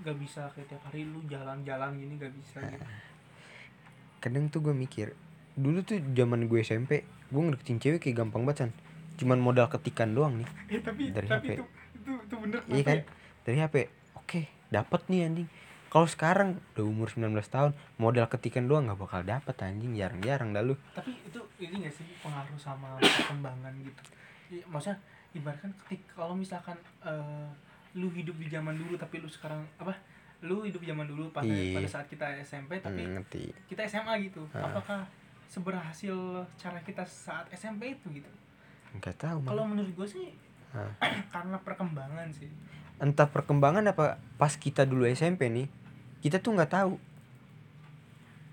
Nggak 0.00 0.16
bisa 0.18 0.46
kayak 0.52 0.68
tiap 0.68 0.82
hari 0.86 1.06
lu 1.06 1.22
jalan-jalan 1.26 1.96
gini 1.96 2.12
nggak 2.16 2.34
bisa 2.34 2.58
gitu. 2.64 2.86
Kadang 4.20 4.48
tuh 4.48 4.60
gue 4.60 4.74
mikir 4.74 5.12
dulu 5.54 5.86
tuh 5.86 6.02
zaman 6.12 6.50
gue 6.50 6.60
SMP 6.60 7.06
gue 7.30 7.40
ngedeketin 7.40 7.78
cewek 7.78 8.00
kayak 8.02 8.26
gampang 8.26 8.42
banget 8.42 8.66
San. 8.66 8.72
cuman 9.14 9.38
modal 9.38 9.70
ketikan 9.70 10.10
doang 10.10 10.42
nih. 10.42 10.48
Eh, 10.68 10.82
tapi 10.82 11.14
Dari 11.14 11.28
tapi 11.30 11.46
HP. 11.46 11.54
itu 11.54 11.64
itu 11.94 12.12
itu 12.18 12.34
bener 12.42 12.58
iya 12.66 12.82
kenapa 12.82 12.90
kan? 12.90 12.98
Ya? 12.98 13.04
dari 13.46 13.58
HP 13.62 13.74
oke 14.18 14.40
dapat 14.68 15.00
nih 15.06 15.20
anjing 15.22 15.48
kalau 15.94 16.04
sekarang 16.04 16.48
udah 16.74 16.84
umur 16.84 17.06
19 17.06 17.30
tahun 17.46 17.70
modal 17.96 18.26
ketikan 18.26 18.66
doang 18.66 18.84
nggak 18.84 18.98
bakal 18.98 19.22
dapet 19.22 19.54
anjing. 19.60 19.94
Jarang-jarang 19.94 20.50
dah 20.50 20.60
lu. 20.60 20.74
Tapi 20.90 21.14
itu 21.14 21.38
ini 21.60 21.86
gak 21.86 21.94
sih 21.94 22.06
pengaruh 22.18 22.58
sama 22.58 22.98
perkembangan 22.98 23.70
gitu? 23.78 24.02
I- 24.50 24.66
maksudnya 24.66 24.98
ibaratkan 25.32 25.70
ketik 25.78 26.02
kalau 26.10 26.34
misalkan 26.34 26.74
eh, 27.00 27.46
lu 27.94 28.10
hidup 28.10 28.34
di 28.34 28.46
zaman 28.48 28.74
dulu 28.74 28.94
tapi 28.94 29.18
lu 29.18 29.28
sekarang 29.28 29.62
apa 29.76 29.94
lu 30.42 30.60
hidup 30.60 30.78
di 30.78 30.88
zaman 30.88 31.06
dulu 31.06 31.30
pada 31.30 31.46
Iya. 31.46 31.72
pada 31.72 31.86
saat 31.88 32.06
kita 32.06 32.26
SMP 32.40 32.76
tapi 32.78 33.00
Hmm, 33.00 33.14
ngerti. 33.16 33.54
kita 33.64 33.86
SMA 33.86 34.18
gitu. 34.20 34.42
Ah. 34.50 34.66
apakah 34.66 35.06
seberhasil 35.48 36.16
cara 36.54 36.78
kita 36.80 37.06
saat 37.06 37.46
SMP 37.50 37.94
itu 37.94 38.10
gitu? 38.12 38.30
Nggak 38.92 39.14
tahu 39.16 39.38
kalau 39.44 39.62
menurut 39.64 39.94
gue 39.94 40.08
sih 40.10 40.26
Hah. 40.70 40.90
karena 41.32 41.54
perkembangan 41.56 42.28
sih. 42.28 42.50
Entah 42.96 43.26
perkembangan 43.26 43.86
apa 43.86 44.18
pas 44.34 44.50
kita 44.52 44.82
dulu 44.82 45.06
SMP 45.06 45.46
nih 45.48 45.70
kita 46.24 46.40
tuh 46.40 46.56
nggak 46.56 46.72
tahu. 46.72 46.96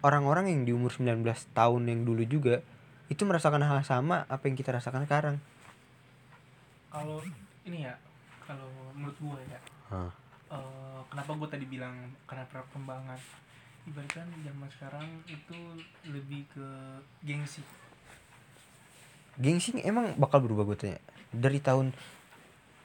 Orang-orang 0.04 0.52
yang 0.52 0.62
di 0.68 0.76
umur 0.76 0.92
19 0.92 1.24
tahun 1.56 1.82
yang 1.88 2.04
dulu 2.04 2.28
juga 2.28 2.60
itu 3.08 3.24
merasakan 3.24 3.64
hal 3.64 3.80
sama 3.88 4.28
apa 4.28 4.44
yang 4.52 4.60
kita 4.60 4.76
rasakan 4.76 5.08
sekarang. 5.08 5.40
Kalau 6.92 7.24
ini 7.64 7.88
ya 7.88 7.96
kalau 8.44 8.68
menurut 8.92 9.16
gue 9.16 9.40
ya 9.48 9.60
Hah. 9.88 10.12
eh, 10.52 11.00
kenapa 11.08 11.32
gue 11.32 11.48
tadi 11.48 11.66
bilang 11.70 11.96
karena 12.28 12.44
perkembangan 12.52 13.16
ibaratkan 13.88 14.28
zaman 14.28 14.70
sekarang 14.76 15.08
itu 15.32 15.56
lebih 16.12 16.44
ke 16.52 16.68
gengsi? 17.24 17.64
Gengsi 19.40 19.80
emang 19.80 20.20
bakal 20.20 20.44
berubah 20.44 20.68
gue 20.68 20.76
tanya. 20.76 21.00
Dari 21.32 21.64
tahun 21.64 21.96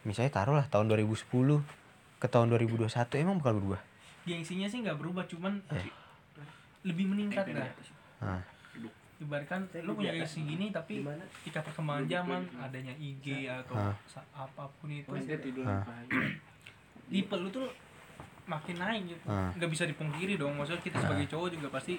misalnya 0.07 0.31
taruh 0.31 0.55
lah 0.55 0.71
tahun 0.71 0.95
2010 0.95 1.27
ke 2.23 2.27
tahun 2.31 2.47
2021 2.55 2.87
emang 3.19 3.43
bakal 3.43 3.59
berubah 3.59 3.83
gengsinya 4.27 4.67
sih 4.67 4.83
nggak 4.83 4.97
berubah 4.97 5.25
cuman 5.25 5.63
Eh. 5.71 5.87
lebih 6.83 7.07
meningkat 7.07 7.47
dah 7.49 7.71
Nah, 8.17 8.41
ibaratkan 9.17 9.65
lu 9.81 9.93
punya 9.93 10.13
gengsi 10.13 10.43
gini 10.43 10.69
tapi 10.69 11.01
ketika 11.41 11.63
perkembangan 11.63 12.05
zaman 12.05 12.43
adanya 12.59 12.93
IG 12.93 13.27
atau 13.47 13.77
sa- 14.05 14.27
apa 14.31 14.69
pun 14.75 14.91
itu. 14.91 15.09
Hah. 15.63 15.83
tipe 17.07 17.33
lu 17.33 17.49
tuh 17.49 17.71
makin 18.45 18.77
naik 18.77 19.03
gitu. 19.09 19.25
Hah. 19.25 19.51
nggak 19.53 19.69
bisa 19.69 19.85
dipungkiri 19.85 20.35
dong 20.35 20.55
maksudnya 20.55 20.81
kita 20.81 20.99
sebagai 20.99 21.27
cowok 21.27 21.49
juga 21.51 21.69
pasti 21.71 21.97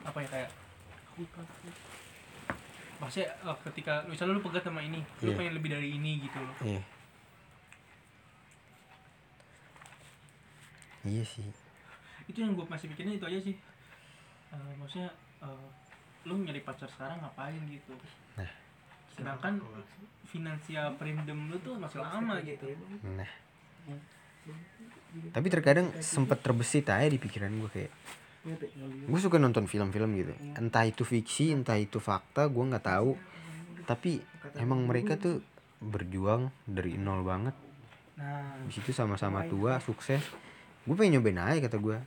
apa 0.00 0.18
ya 0.18 0.28
kayak 0.28 0.50
pasti 2.98 3.20
eh, 3.22 3.56
ketika 3.64 4.04
misalnya 4.04 4.36
lu 4.36 4.42
pegat 4.42 4.60
sama 4.62 4.80
ini 4.80 5.00
lu 5.20 5.30
Iya. 5.30 5.36
pengen 5.36 5.54
lebih 5.54 5.70
dari 5.70 5.88
ini 5.92 6.20
gitu 6.20 6.38
loh. 6.38 6.54
Iya. 6.62 6.82
Iya 11.02 11.24
sih 11.24 11.48
itu 12.30 12.38
yang 12.40 12.54
gue 12.54 12.66
masih 12.70 12.86
pikirin 12.94 13.18
itu 13.18 13.26
aja 13.26 13.40
sih. 13.42 13.54
Eh, 14.54 14.72
maksudnya 14.78 15.10
eh, 15.42 15.68
lu 16.28 16.38
nyari 16.40 16.62
pacar 16.62 16.88
sekarang 16.90 17.18
ngapain 17.22 17.60
gitu? 17.68 17.94
Nah. 18.38 18.50
sedangkan 19.10 19.58
finansial 20.24 20.94
freedom 20.96 21.50
lu 21.50 21.58
tuh 21.60 21.76
masih 21.76 21.98
lama 22.00 22.38
gitu. 22.46 22.70
nah. 23.04 23.30
Tapi 25.34 25.46
terkadang 25.50 25.90
sempet 25.98 26.38
terbesit 26.40 26.86
aja 26.86 27.10
di 27.10 27.18
pikiran 27.18 27.50
gue 27.58 27.70
kayak 27.74 27.92
gue 29.10 29.20
suka 29.20 29.36
nonton 29.36 29.68
film-film 29.68 30.16
gitu. 30.16 30.32
Entah 30.56 30.88
itu 30.88 31.04
fiksi 31.04 31.52
entah 31.52 31.76
itu 31.76 32.00
fakta 32.00 32.46
gue 32.48 32.64
nggak 32.64 32.86
tahu. 32.86 33.18
Tapi 33.84 34.22
emang 34.56 34.86
mereka 34.86 35.18
tuh 35.18 35.42
berjuang 35.82 36.48
dari 36.64 36.96
nol 36.96 37.26
banget. 37.26 37.52
Nah. 38.16 38.56
Di 38.64 38.72
situ 38.72 38.94
sama-sama 38.94 39.44
tua 39.50 39.82
sukses. 39.82 40.22
Gue 40.86 40.94
pengen 40.96 41.20
nyobain 41.20 41.42
aja 41.42 41.60
kata 41.68 41.76
gue 41.76 41.98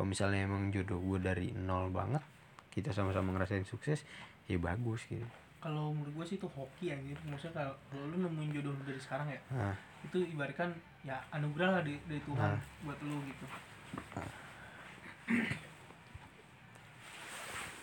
kalau 0.00 0.16
misalnya 0.16 0.48
emang 0.48 0.72
jodoh 0.72 0.96
gue 0.96 1.20
dari 1.20 1.52
nol 1.52 1.92
banget 1.92 2.24
kita 2.72 2.88
sama-sama 2.88 3.36
ngerasain 3.36 3.68
sukses 3.68 4.00
ya 4.48 4.56
bagus 4.56 5.04
gitu. 5.04 5.28
Kalau 5.60 5.92
menurut 5.92 6.16
gue 6.16 6.24
sih 6.24 6.36
itu 6.40 6.48
hoki 6.48 6.88
aja 6.88 7.12
maksudnya 7.28 7.60
kalau 7.60 8.08
lu 8.08 8.24
nemuin 8.24 8.48
jodoh 8.48 8.72
lu 8.72 8.80
dari 8.88 8.96
sekarang 8.96 9.28
ya 9.28 9.36
nah 9.52 9.76
itu 10.00 10.24
ibaratkan 10.24 10.72
ya 11.04 11.20
anugerah 11.36 11.68
lah 11.76 11.80
dari, 11.84 12.00
dari 12.08 12.16
Tuhan 12.24 12.48
Nah. 12.48 12.64
buat 12.80 12.96
lu 13.04 13.20
gitu. 13.28 13.44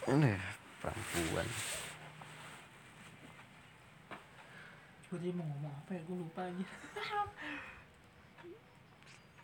Ini 0.09 0.33
perempuan. 0.81 1.47
Gue 5.05 5.17
tadi 5.21 5.29
mau 5.37 5.45
ngomong 5.45 5.73
apa 5.85 5.91
ya? 5.93 6.01
Gue 6.01 6.17
lupa 6.17 6.41
aja. 6.49 6.65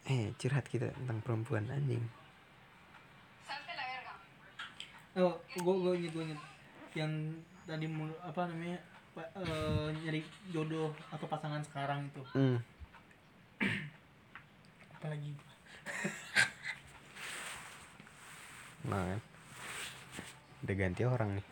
Eh 0.10 0.34
curhat 0.42 0.66
kita 0.66 0.90
tentang 0.90 1.22
perempuan 1.22 1.70
anjing 1.70 2.23
oh 5.14 5.34
gue 5.54 5.76
gue 5.78 5.94
inget 6.02 6.12
gue 6.14 6.24
inget 6.26 6.42
yang 6.98 7.12
tadi 7.70 7.86
mul- 7.86 8.18
apa 8.22 8.50
namanya 8.50 8.82
eh, 9.18 9.88
nyari 9.94 10.26
jodoh 10.50 10.90
atau 11.14 11.26
pasangan 11.30 11.62
sekarang 11.62 12.10
itu. 12.10 12.24
Hmm. 12.34 12.58
apalagi 14.98 15.32
nah 18.84 19.00
kan 19.16 19.20
udah 20.64 20.76
ganti 20.76 21.04
orang 21.08 21.30
nih. 21.40 21.48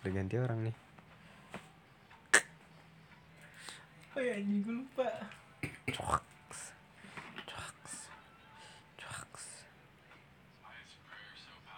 Udah 0.00 0.12
ganti 0.12 0.36
orang 0.40 0.58
nih. 0.68 0.76
Oh 4.16 4.22
ya 4.24 4.36
gue 4.40 4.74
lupa 4.74 5.08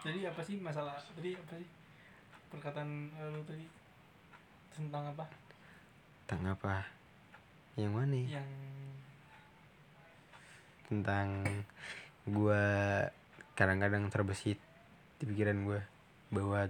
jadi 0.03 0.29
apa 0.29 0.43
sih 0.43 0.59
masalah 0.59 0.99
tadi 1.15 1.33
apa 1.33 1.55
sih? 1.55 1.69
Perkataan 2.49 2.91
eh, 3.13 3.29
lu 3.31 3.43
tadi 3.43 3.65
tentang 4.71 5.09
apa? 5.09 5.25
Tentang 6.27 6.53
apa? 6.53 6.75
Yang 7.75 7.93
mana? 7.93 8.21
Yang 8.21 8.49
tentang 10.85 11.29
gua 12.27 12.63
kadang-kadang 13.55 14.11
terbesit 14.11 14.59
di 15.17 15.25
pikiran 15.25 15.65
gua 15.65 15.81
bahwa 16.29 16.69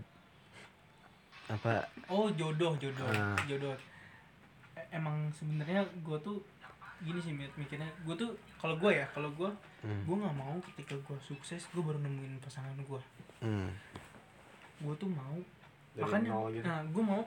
apa? 1.49 1.89
Oh 2.07 2.31
jodoh 2.31 2.77
jodoh 2.77 3.09
Ah. 3.09 3.35
jodoh. 3.45 3.75
E- 4.73 4.89
emang 4.91 5.29
sebenarnya 5.33 5.85
gue 6.01 6.19
tuh 6.21 6.41
gini 7.03 7.19
sih 7.19 7.35
mikirnya 7.35 7.91
gue 8.07 8.15
tuh 8.15 8.31
kalau 8.63 8.79
gue 8.79 8.91
ya 8.95 9.07
kalau 9.11 9.31
gue 9.35 9.51
hmm, 9.83 10.07
gue 10.07 10.17
nggak 10.23 10.37
mau 10.39 10.57
ketika 10.71 10.95
gue 10.95 11.19
sukses 11.19 11.67
gue 11.75 11.83
baru 11.83 11.99
nemuin 11.99 12.39
pasangan 12.39 12.79
gue 12.79 13.01
hmm, 13.43 13.69
gue 14.87 14.95
tuh 14.99 15.11
mau 15.11 15.37
Dari 15.93 16.03
makanya 16.07 16.31
nol 16.31 16.49
gitu. 16.55 16.65
nah 16.65 16.79
gue 16.87 17.03
mau 17.03 17.21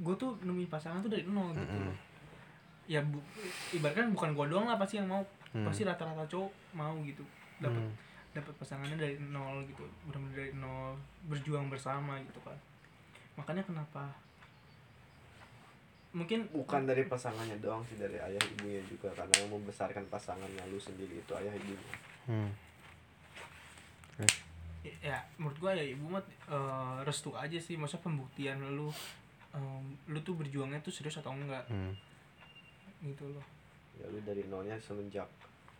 gue 0.00 0.14
tuh 0.16 0.30
nemuin 0.40 0.70
pasangan 0.72 1.04
tuh 1.04 1.12
dari 1.12 1.28
nol 1.28 1.52
gitu. 1.52 1.76
Mm-mm. 1.76 1.92
ya 2.90 3.04
bu, 3.04 3.20
ibaratkan 3.76 4.10
bukan 4.16 4.32
gue 4.32 4.46
doang 4.48 4.66
lah 4.66 4.80
pasti 4.80 4.98
yang 4.98 5.06
mau 5.06 5.22
hmm, 5.52 5.62
pasti 5.62 5.84
rata-rata 5.84 6.24
cowok 6.26 6.50
mau 6.74 6.96
gitu. 7.04 7.22
Dapat 7.60 7.84
hmm, 7.84 7.94
dapat 8.32 8.54
pasangannya 8.56 8.96
dari 8.96 9.14
nol 9.20 9.62
gitu 9.68 9.84
benar-benar 10.08 10.34
dari 10.34 10.52
nol 10.56 10.96
berjuang 11.28 11.68
bersama 11.68 12.16
gitu 12.24 12.40
kan. 12.42 12.56
Makanya 13.36 13.62
kenapa 13.62 14.08
mungkin 16.10 16.50
bukan 16.50 16.90
dari 16.90 17.06
pasangannya 17.06 17.62
doang 17.62 17.86
sih 17.86 17.94
dari 17.94 18.18
ayah 18.18 18.42
ibunya 18.58 18.82
juga 18.90 19.14
karena 19.14 19.30
yang 19.38 19.54
membesarkan 19.54 20.02
pasangannya 20.10 20.62
lu 20.66 20.78
sendiri 20.82 21.22
itu 21.22 21.32
ayah 21.38 21.54
ibunya. 21.54 21.94
Hmm. 22.26 22.50
ya 24.80 25.22
menurut 25.38 25.56
gua 25.62 25.72
ya 25.76 25.86
ibu 25.86 26.10
mah 26.10 26.24
eh, 26.50 26.98
restu 27.06 27.30
aja 27.38 27.54
sih 27.62 27.78
masa 27.78 28.02
pembuktian 28.02 28.58
lu 28.74 28.90
em, 29.54 29.86
lu 30.10 30.18
tuh 30.26 30.34
berjuangnya 30.34 30.82
tuh 30.82 30.90
serius 30.90 31.22
atau 31.22 31.30
enggak? 31.30 31.62
Hmm. 31.70 31.94
gitu 33.06 33.30
loh. 33.30 33.46
Ya 34.02 34.10
lu 34.10 34.18
dari 34.26 34.42
nolnya 34.50 34.74
semenjak 34.82 35.30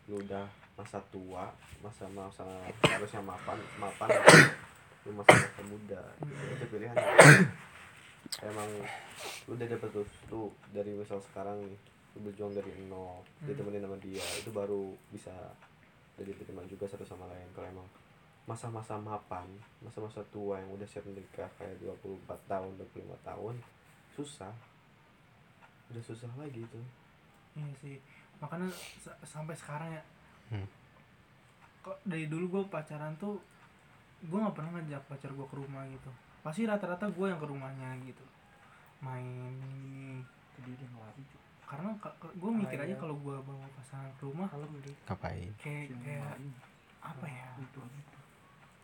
lu 0.07 0.15
udah 0.23 0.47
masa 0.79 1.03
tua 1.11 1.51
masa 1.83 2.07
masa 2.15 2.47
harusnya 2.87 3.19
mapan 3.19 3.59
mapan 3.75 4.09
lu 5.03 5.11
masa 5.11 5.35
masa 5.35 5.61
muda. 5.67 6.01
Itu 6.55 6.65
pilihan 6.71 6.95
emang 8.41 8.69
lu 9.45 9.53
udah 9.53 9.67
dapet 9.67 9.89
tuh 10.25 10.47
dari 10.71 10.91
misal 10.91 11.19
sekarang 11.21 11.59
nih. 11.61 11.79
Lu 12.11 12.23
berjuang 12.23 12.51
dari 12.51 12.71
nol 12.85 13.23
Hmm. 13.39 13.47
ditemenin 13.47 13.81
sama 13.81 13.97
dia. 13.97 14.23
Itu 14.37 14.51
baru 14.51 14.81
bisa 15.09 15.31
jadi 16.15 16.31
diterima 16.31 16.63
juga 16.65 16.85
satu 16.85 17.03
sama 17.03 17.27
lain. 17.27 17.47
Kalau 17.51 17.67
emang 17.69 17.87
masa-masa 18.43 18.97
mapan 18.97 19.45
masa-masa 19.79 20.19
tua 20.27 20.57
yang 20.57 20.71
udah 20.71 20.83
siap 20.83 21.05
menikah 21.05 21.47
kayak 21.55 21.77
24 21.77 22.17
tahun 22.47 22.71
25 22.75 23.15
tahun 23.21 23.55
susah. 24.11 24.51
Udah 25.87 26.01
susah 26.01 26.31
lagi 26.35 26.63
tuh 26.67 26.83
iya 27.53 27.67
sih. 27.77 27.99
Makanya 28.39 28.71
sa- 28.97 29.19
sampai 29.21 29.53
sekarang 29.53 29.91
ya. 29.91 30.03
Hmm. 30.49 30.67
kok 31.81 31.97
dari 32.03 32.27
dulu 32.27 32.45
gue 32.51 32.63
pacaran 32.67 33.15
tuh 33.15 33.41
gue 34.21 34.37
nggak 34.37 34.53
pernah 34.53 34.71
ngajak 34.75 35.01
pacar 35.03 35.31
gue 35.31 35.43
ke 35.43 35.55
rumah 35.55 35.81
gitu 35.87 36.11
pasti 36.41 36.65
rata-rata 36.65 37.05
gue 37.09 37.25
yang 37.29 37.39
ke 37.41 37.47
rumahnya 37.47 37.89
gitu. 38.05 38.25
Main 39.01 39.55
Tadi 40.57 40.71
dia 40.77 40.87
ngelari 40.93 41.23
karena 41.71 41.89
gue 42.19 42.51
mikir 42.51 42.77
aja 42.83 42.91
iya. 42.91 42.99
kalau 42.99 43.15
gue 43.15 43.31
bawa 43.31 43.63
pasangan 43.79 44.11
ke 44.19 44.27
rumah 44.27 44.51
deh. 44.51 44.95
ngapain? 45.07 45.51
Kayak 45.55 45.95
kayak 46.03 46.35
apa 46.99 47.25
ya? 47.31 47.47
Itu 47.63 47.79
gitu. 47.79 48.17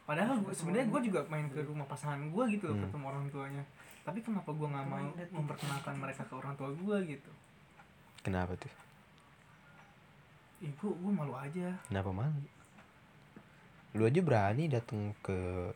padahal 0.08 0.40
gua, 0.40 0.56
sebenarnya 0.56 0.88
gue 0.88 1.02
juga 1.12 1.20
main 1.28 1.52
ke 1.52 1.68
rumah 1.68 1.84
pasangan 1.84 2.32
gue 2.32 2.44
gitu 2.56 2.72
loh 2.72 2.80
Hmm. 2.80 2.88
ketemu 2.88 3.06
orang 3.12 3.24
tuanya. 3.28 3.64
Tapi 4.08 4.20
kenapa 4.24 4.56
gue 4.56 4.68
nggak 4.72 4.88
mau 4.88 5.04
memperkenalkan 5.36 5.96
mereka 6.00 6.24
ke 6.24 6.34
orang 6.40 6.56
tua 6.56 6.72
gue 6.72 6.98
gitu? 7.12 7.32
Kenapa 8.24 8.56
tuh? 8.56 8.72
Ibu 10.64 10.88
gue 10.96 11.12
malu 11.12 11.36
aja. 11.36 11.76
Kenapa 11.92 12.10
malu? 12.16 12.40
Lu 14.00 14.08
aja 14.08 14.22
berani 14.24 14.72
datang 14.72 15.12
ke 15.20 15.70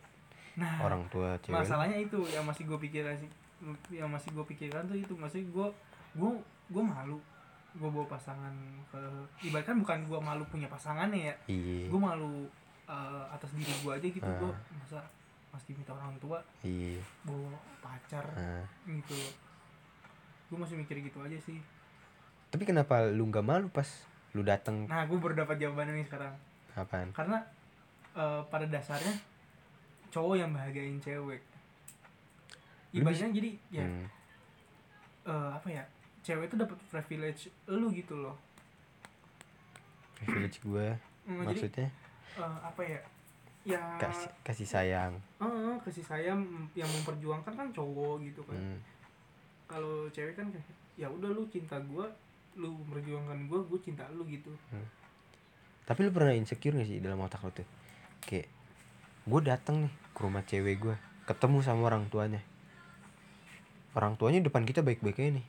nah 0.52 0.84
orang 0.84 1.02
tua 1.08 1.36
cewek. 1.40 1.56
masalahnya 1.56 1.96
itu 1.96 2.18
yang 2.28 2.44
masih 2.44 2.68
gue 2.68 2.78
pikirkan 2.78 3.16
sih. 3.16 3.30
Yang 3.88 4.10
masih 4.10 4.28
gue 4.34 4.44
pikirkan 4.44 4.82
tuh 4.84 4.98
itu 4.98 5.14
masih 5.16 5.42
gue 5.48 5.66
gue 6.12 6.30
gue 6.68 6.82
malu 6.82 7.16
gue 7.72 7.88
bawa 7.88 8.04
pasangan 8.04 8.52
ke 8.92 9.00
ibaratkan 9.48 9.80
bukan 9.80 10.04
gue 10.04 10.20
malu 10.20 10.44
punya 10.44 10.68
pasangannya 10.68 11.32
ya 11.32 11.34
iya. 11.48 11.88
gue 11.88 12.00
malu 12.00 12.44
eh, 12.84 13.24
atas 13.32 13.56
diri 13.56 13.72
gue 13.80 13.92
aja 13.96 14.04
gitu 14.04 14.28
Ah. 14.28 14.36
gue 14.36 14.52
masa 14.76 15.00
pasti 15.48 15.72
minta 15.72 15.96
orang 15.96 16.12
tua 16.20 16.36
iya. 16.60 17.00
bawa 17.24 17.52
pacar 17.80 18.24
Nah, 18.36 18.64
gitu. 18.88 19.16
Gue 20.52 20.58
masih 20.60 20.76
mikir 20.76 21.00
gitu 21.00 21.20
aja 21.24 21.36
sih. 21.40 21.60
Tapi 22.52 22.68
kenapa 22.68 23.08
lu 23.08 23.28
nggak 23.28 23.44
malu 23.44 23.68
pas 23.72 23.88
lu 24.32 24.40
datang 24.44 24.84
nah 24.88 25.04
gue 25.08 25.16
baru 25.16 25.44
dapat 25.44 25.56
jawabannya 25.56 25.96
nih 26.00 26.06
sekarang. 26.08 26.32
Apaan? 26.76 27.08
Karena 27.16 27.40
eh, 28.12 28.40
pada 28.52 28.68
dasarnya 28.68 29.16
cowok 30.12 30.36
yang 30.36 30.52
bahagiain 30.52 31.00
cewek. 31.00 31.40
Lu 32.92 33.00
ibaratnya 33.00 33.32
jadi 33.32 33.50
ya 33.72 33.82
Hmm. 33.82 34.06
eh, 35.24 35.50
apa 35.50 35.68
ya 35.68 35.82
cewek 36.20 36.46
itu 36.46 36.56
dapat 36.56 36.76
privilege 36.86 37.42
lu 37.66 37.88
gitu 37.90 38.14
loh. 38.14 38.36
Privilege 40.14 40.60
gue 40.60 40.88
Hmm, 41.22 41.38
jadi 41.40 41.54
maksudnya? 41.64 41.88
eh, 42.34 42.58
apa 42.60 42.82
ya 42.82 43.00
ya 43.62 43.82
kasih 43.96 44.28
kasih 44.42 44.66
sayang. 44.66 45.12
Eh, 45.38 45.74
kasih 45.80 46.02
sayang 46.02 46.42
yang 46.74 46.90
memperjuangkan 46.90 47.54
kan 47.54 47.68
cowok 47.70 48.22
gitu 48.22 48.42
kan. 48.44 48.58
Hmm. 48.58 48.80
kalau 49.64 50.04
cewek 50.10 50.36
kan 50.36 50.44
ya 50.94 51.08
udah 51.08 51.32
lu 51.32 51.48
cinta 51.48 51.80
gua 51.82 52.04
lu 52.52 52.76
memperjuangkan 52.76 53.48
gua 53.48 53.64
gua 53.64 53.80
cinta 53.80 54.04
lu 54.12 54.28
gitu. 54.28 54.52
Tapi 55.82 56.04
lu 56.04 56.12
pernah 56.12 56.36
insecure 56.36 56.76
gak 56.76 56.84
sih 56.84 57.00
dalam 57.00 57.16
otak 57.18 57.40
lu 57.40 57.50
tuh? 57.50 57.64
Kayak 58.20 58.52
gue 59.22 59.40
datang 59.40 59.86
nih 59.86 59.92
ke 60.22 60.30
rumah 60.30 60.46
cewek 60.46 60.78
gue 60.78 60.94
ketemu 61.26 61.58
sama 61.66 61.90
orang 61.90 62.06
tuanya. 62.06 62.38
Orang 63.90 64.14
tuanya 64.14 64.38
depan 64.38 64.62
kita 64.62 64.78
baik-baik 64.78 65.18
aja 65.18 65.42
nih. 65.42 65.46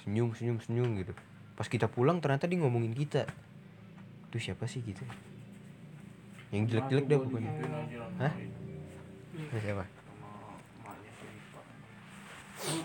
Senyum 0.00 0.32
senyum 0.32 0.56
senyum 0.64 0.96
gitu. 0.96 1.12
Pas 1.52 1.68
kita 1.68 1.84
pulang 1.84 2.24
ternyata 2.24 2.48
dia 2.48 2.56
ngomongin 2.56 2.96
kita. 2.96 3.28
Itu 4.32 4.40
siapa 4.40 4.64
sih 4.64 4.80
gitu? 4.80 5.04
Yang 6.48 6.64
jelek-jelek 6.72 7.04
dah 7.04 7.18
pokoknya. 7.20 7.52
Hah? 8.16 8.32
Siapa? 9.52 9.84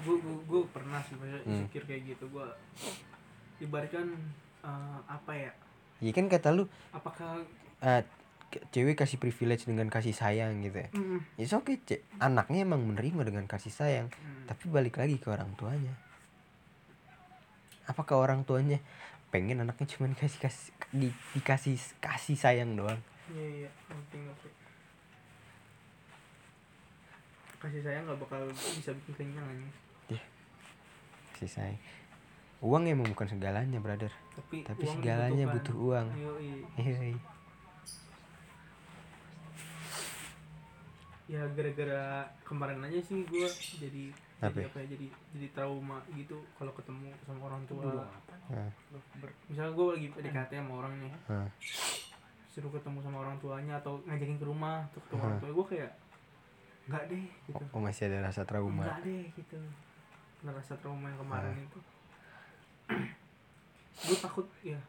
Gua, 0.04 0.16
gua 0.46 0.62
pernah 0.68 1.00
sih 1.08 1.16
banyak 1.16 1.42
Hmm. 1.48 1.64
insecure 1.64 1.88
kayak 1.88 2.02
gitu. 2.12 2.28
Gua 2.28 2.52
ibaratkan 3.64 4.20
eh, 4.62 5.00
apa 5.08 5.32
ya? 5.32 5.52
Iya 6.04 6.12
kan 6.12 6.28
kata 6.28 6.52
lu 6.52 6.68
apakah 6.92 7.40
ke- 7.80 8.20
cewek 8.72 9.00
kasih 9.00 9.18
privilege 9.18 9.64
dengan 9.64 9.88
kasih 9.88 10.12
sayang 10.12 10.60
gitu 10.64 10.84
ya. 10.84 10.90
Mm, 10.92 11.20
Ya 11.40 11.46
oke 11.56 11.74
cek 11.88 12.02
anaknya 12.20 12.68
emang 12.68 12.84
menerima 12.84 13.22
dengan 13.28 13.46
kasih 13.48 13.72
sayang. 13.72 14.08
Mm, 14.12 14.48
tapi 14.52 14.64
balik 14.68 15.00
lagi 15.00 15.18
ke 15.18 15.28
orang 15.32 15.52
tuanya. 15.56 15.94
Apakah 17.88 18.20
orang 18.20 18.44
tuanya? 18.44 18.84
Pengen 19.32 19.64
anaknya 19.64 19.88
cuma 19.96 20.12
dikasih 20.12 20.40
kasih 20.44 20.72
di, 20.92 21.10
dikasih 21.38 21.80
kasih 22.04 22.36
sayang 22.36 22.76
doang. 22.76 23.00
Iya 23.32 23.66
iya. 23.66 23.70
Ngerti 23.88 24.18
ngerti 24.20 24.50
kasih 27.62 27.82
sayang 27.86 28.10
nggak 28.10 28.20
bakal 28.26 28.42
bisa 28.50 28.90
bikin 28.90 29.14
kenyang 29.22 29.46
aja 29.46 29.70
kasih 31.42 31.58
sayang. 31.58 31.80
Uang 32.62 32.86
emang 32.86 33.10
bukan 33.10 33.26
segalanya 33.26 33.82
brother. 33.82 34.14
Tapi 34.38 34.62
tapi 34.62 34.86
segalanya 34.86 35.50
butuh 35.50 35.74
uang. 35.74 36.08
Yoi. 36.14 36.62
Yoi. 36.78 37.14
Ya 41.32 41.48
gara-gara 41.48 42.04
kemarin 42.44 42.84
aja 42.84 43.00
sih 43.00 43.24
gue 43.24 43.48
jadi 43.80 44.12
jadi 44.42 44.58
ya? 44.58 44.68
apa 44.68 44.78
ya 44.78 44.88
jadi 44.90 45.08
jadi 45.32 45.48
trauma 45.52 46.04
gitu 46.12 46.36
kalau 46.54 46.74
ketemu 46.74 47.08
sama 47.24 47.48
orang 47.48 47.64
tua. 47.64 48.04
Ber- 49.16 49.38
misalnya 49.48 49.72
gue 49.72 49.86
lagi 49.96 50.08
PDKT 50.10 50.52
sama 50.60 50.74
orang 50.78 50.94
nih. 51.00 51.14
Nah, 51.30 51.48
suruh 52.46 52.68
ketemu 52.70 53.00
sama 53.00 53.18
orang 53.20 53.40
tuanya 53.40 53.80
atau 53.80 54.04
ngajakin 54.04 54.36
ke 54.36 54.46
rumah 54.46 54.84
tuh 54.92 55.00
ketemu 55.02 55.22
orang 55.24 55.40
tua 55.40 55.52
gue 55.54 55.66
kayak 55.70 55.92
nggak 56.84 57.04
deh 57.08 57.26
gitu. 57.48 57.64
Oh 57.72 57.80
masih 57.80 58.04
ada 58.06 58.28
rasa 58.28 58.42
trauma. 58.44 58.84
Nggak 58.84 59.00
deh 59.02 59.24
gitu. 59.32 59.58
Rasa 60.44 60.74
trauma 60.76 61.06
yang 61.08 61.20
kemarin 61.22 61.54
Ah. 61.54 61.64
itu. 61.64 61.80
Gue 64.02 64.18
takut 64.18 64.48
ya 64.60 64.82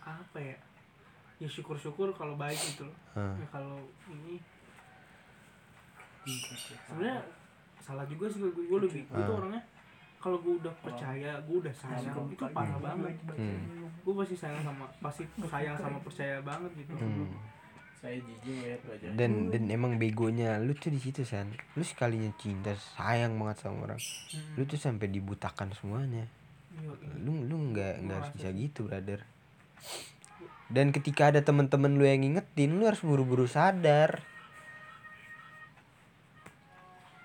apa 0.00 0.38
ya 0.38 0.54
ya 1.36 1.48
syukur-syukur 1.50 2.14
kalau 2.14 2.38
baik 2.38 2.56
gitu 2.56 2.86
loh. 2.86 2.96
Ya 3.12 3.46
kalau 3.50 3.82
ini 4.08 4.38
sebenarnya 6.26 7.22
salah 7.78 8.04
juga 8.04 8.26
sih 8.26 8.42
gue 8.42 8.50
gue 8.52 8.78
lebih. 8.82 9.02
Gue 9.06 9.22
tuh 9.22 9.34
Ah. 9.34 9.38
orangnya 9.38 9.62
kalau 10.16 10.42
gue 10.42 10.58
udah 10.58 10.74
percaya 10.82 11.38
gue 11.38 11.56
udah 11.62 11.70
sayang 11.70 12.26
itu 12.26 12.44
parah 12.50 12.78
banget. 12.82 13.14
Hmm, 13.30 13.86
gue 14.02 14.14
pasti 14.16 14.34
sayang 14.34 14.62
sama 14.62 14.84
pasti 14.98 15.22
sayang 15.38 15.76
sama 15.78 15.98
percaya 16.02 16.42
banget 16.42 16.70
gitu. 16.76 16.92
Hmm. 16.94 17.30
saya 17.96 18.20
jijik 18.20 18.60
ya 18.60 18.76
aja 18.92 19.08
dan 19.16 19.48
dan 19.48 19.72
emang 19.72 19.96
begonya 19.96 20.60
lu 20.60 20.76
tuh 20.76 20.92
di 20.92 21.00
situ 21.00 21.24
san. 21.24 21.48
Lu 21.74 21.80
sekalinya 21.80 22.28
cinta 22.36 22.76
sayang 22.76 23.40
banget 23.40 23.64
sama 23.64 23.88
orang. 23.88 23.96
Hmm. 23.96 24.52
lu 24.54 24.62
tuh 24.68 24.76
sampai 24.76 25.08
dibutakan 25.08 25.72
semuanya. 25.72 26.28
Iya, 26.76 26.92
lu 27.24 27.48
lu 27.48 27.56
nggak 27.72 28.04
nggak 28.04 28.16
harus 28.20 28.30
bisa 28.36 28.48
gitu 28.52 28.84
brother. 28.84 29.24
Dan 30.68 30.90
ketika 30.92 31.30
ada 31.30 31.40
temen-temen 31.40 31.96
lu 31.96 32.04
yang 32.04 32.20
ngingetin 32.20 32.76
lu 32.76 32.84
harus 32.84 33.00
buru-buru 33.00 33.48
sadar 33.48 34.20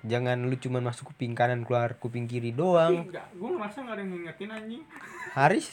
jangan 0.04 0.38
lu 0.42 0.56
cuman 0.56 0.82
masuk 0.84 1.10
kuping 1.10 1.32
kanan 1.32 1.62
keluar 1.62 1.94
kuping 1.96 2.26
kiri 2.26 2.52
doang. 2.52 3.06
Enggak 3.06 3.28
gue 3.32 3.50
ngerasa 3.50 3.78
nggak 3.80 3.94
ada 3.94 4.02
yang 4.02 4.12
ngingetin 4.12 4.50
anjing. 4.50 4.84
Haris? 5.32 5.68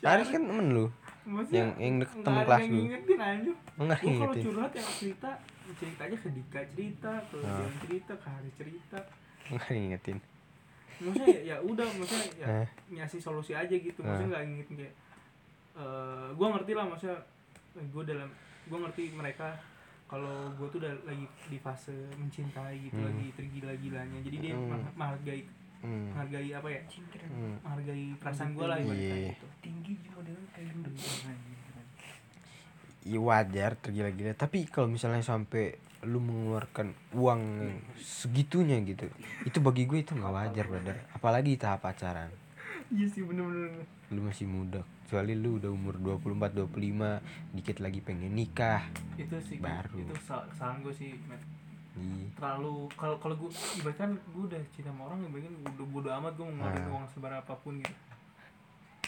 Haris 0.00 0.28
kan 0.28 0.42
temen 0.42 0.66
lu? 0.70 0.86
Maksudnya, 1.20 1.60
Yang- 1.60 1.74
yang 1.78 1.94
deket 2.00 2.18
temen 2.20 2.40
kelas 2.42 2.60
lu. 2.60 2.72
ngingetin 2.74 3.18
anjing. 3.20 3.56
Enggak 3.76 3.98
gue 3.98 4.08
kalau 4.08 4.16
ngingetin. 4.16 4.44
curhat 4.46 4.72
yang 4.72 4.88
cerita 4.90 5.30
cerita 5.70 6.02
aja 6.02 6.16
ke 6.16 6.28
Dika 6.30 6.60
cerita 6.66 7.12
ke. 7.24 7.36
Dian 7.38 7.72
cerita 7.78 8.12
ke 8.14 8.26
Hari 8.26 8.50
cerita. 8.54 8.98
Enggak 9.46 9.70
ngingetin. 9.70 10.18
Maksudnya 11.00 11.28
ya, 11.30 11.40
ya 11.42 11.56
udah 11.60 11.86
maksudnya 11.90 12.26
ya 12.34 12.46
Eh. 12.60 12.68
ngasih 12.92 13.20
solusi 13.20 13.52
aja 13.52 13.70
gitu. 13.70 14.00
Maksudnya 14.00 14.26
Ah. 14.26 14.32
nggak 14.34 14.44
ngingetin 14.46 14.76
kayak 14.78 14.94
eh 15.72 16.28
gue 16.30 16.46
ngerti 16.48 16.72
lah 16.74 16.84
maksudnya 16.84 17.18
gue 17.76 18.02
dalam 18.04 18.28
gue 18.66 18.78
ngerti 18.78 19.02
mereka 19.12 19.54
kalau 20.10 20.50
gue 20.58 20.66
tuh 20.74 20.78
udah 20.82 20.94
lagi 21.06 21.26
di 21.46 21.58
fase 21.62 21.94
mencintai 22.18 22.90
gitu 22.90 22.98
Hmm. 22.98 23.14
lagi 23.14 23.26
tergila-gilanya 23.38 24.18
jadi 24.26 24.36
dia 24.42 24.54
Hmm. 24.58 24.82
menghargai 24.98 25.42
hmm. 25.86 26.06
menghargai 26.10 26.50
apa 26.50 26.68
ya 26.68 26.82
hmm. 27.30 27.54
menghargai 27.62 28.04
perasaan 28.18 28.50
gue 28.58 28.66
lah 28.66 28.78
ibaratnya 28.82 29.06
Iya. 29.06 29.30
gitu 29.38 29.46
tinggi 29.62 29.92
juga 30.02 30.20
dengan 30.26 30.44
kayak 30.50 31.38
Iya 33.00 33.16
wajar 33.16 33.70
tergila-gila 33.80 34.36
tapi 34.36 34.68
kalau 34.68 34.92
misalnya 34.92 35.24
sampai 35.24 35.72
lu 36.04 36.20
mengeluarkan 36.20 36.92
uang 37.16 37.42
segitunya 37.96 38.76
gitu 38.84 39.08
itu 39.44 39.58
bagi 39.60 39.88
gue 39.88 40.04
itu 40.04 40.12
nggak 40.12 40.32
wajar 40.32 40.64
brother 40.68 40.96
apalagi 41.16 41.56
tahap 41.56 41.80
pacaran 41.84 42.28
iya 42.92 43.08
sih 43.08 43.24
bener-bener 43.24 43.99
lu 44.10 44.20
masih 44.20 44.44
muda 44.44 44.82
kecuali 45.02 45.34
lu 45.34 45.58
udah 45.58 45.70
umur 45.70 45.94
24 45.98 46.54
25 46.70 47.18
dikit 47.50 47.76
lagi 47.78 47.98
pengen 47.98 48.30
nikah. 48.30 48.86
Itu 49.16 49.38
sih 49.38 49.58
Baru. 49.58 49.98
itu 49.98 50.14
sa- 50.20 50.46
kesalahan 50.46 50.82
gue 50.82 50.94
sih. 50.94 51.10
Ih, 51.92 52.30
terlalu 52.32 52.86
kalau 52.94 53.18
kalau 53.18 53.34
gue 53.36 53.50
ibaratkan 53.76 54.14
gue 54.14 54.44
udah 54.46 54.62
cinta 54.70 54.88
sama 54.88 55.10
orang 55.10 55.26
ibaratkan 55.26 55.54
udah 55.60 55.86
bodo 55.88 56.08
amat 56.12 56.32
gue 56.32 56.44
mau 56.44 56.54
ngeluarin 56.56 56.78
Ah. 56.80 56.90
uang 56.92 57.06
seberapa 57.10 57.38
apa 57.40 57.54
pun 57.56 57.74
gitu. 57.78 57.94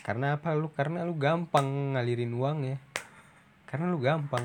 Karena 0.02 0.34
apa? 0.34 0.50
Lu 0.52 0.66
karena 0.68 1.06
lu 1.06 1.14
gampang 1.14 1.66
ngalirin 1.94 2.34
uang 2.34 2.58
ya. 2.64 2.76
Karena 3.64 3.86
lu 3.86 4.02
gampang. 4.02 4.42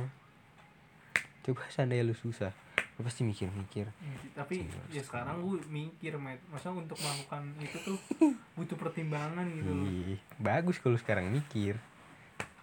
Coba 1.42 1.66
seandainya 1.68 2.06
lu 2.06 2.14
susah 2.14 2.54
lu 2.98 3.06
pasti 3.06 3.22
mikir-mikir. 3.22 3.86
Ya, 3.94 4.18
tapi 4.34 4.66
ya 4.90 5.06
sekarang 5.06 5.46
gue 5.46 5.62
mikir 5.70 6.18
Matt 6.18 6.42
masa 6.50 6.74
untuk 6.74 6.98
melakukan 6.98 7.54
itu 7.62 7.78
tuh 7.86 7.98
butuh 8.58 8.74
pertimbangan 8.74 9.46
gitu 9.54 9.70
Ih, 10.18 10.20
bagus 10.42 10.82
kalau 10.82 10.98
sekarang 10.98 11.30
mikir. 11.30 11.78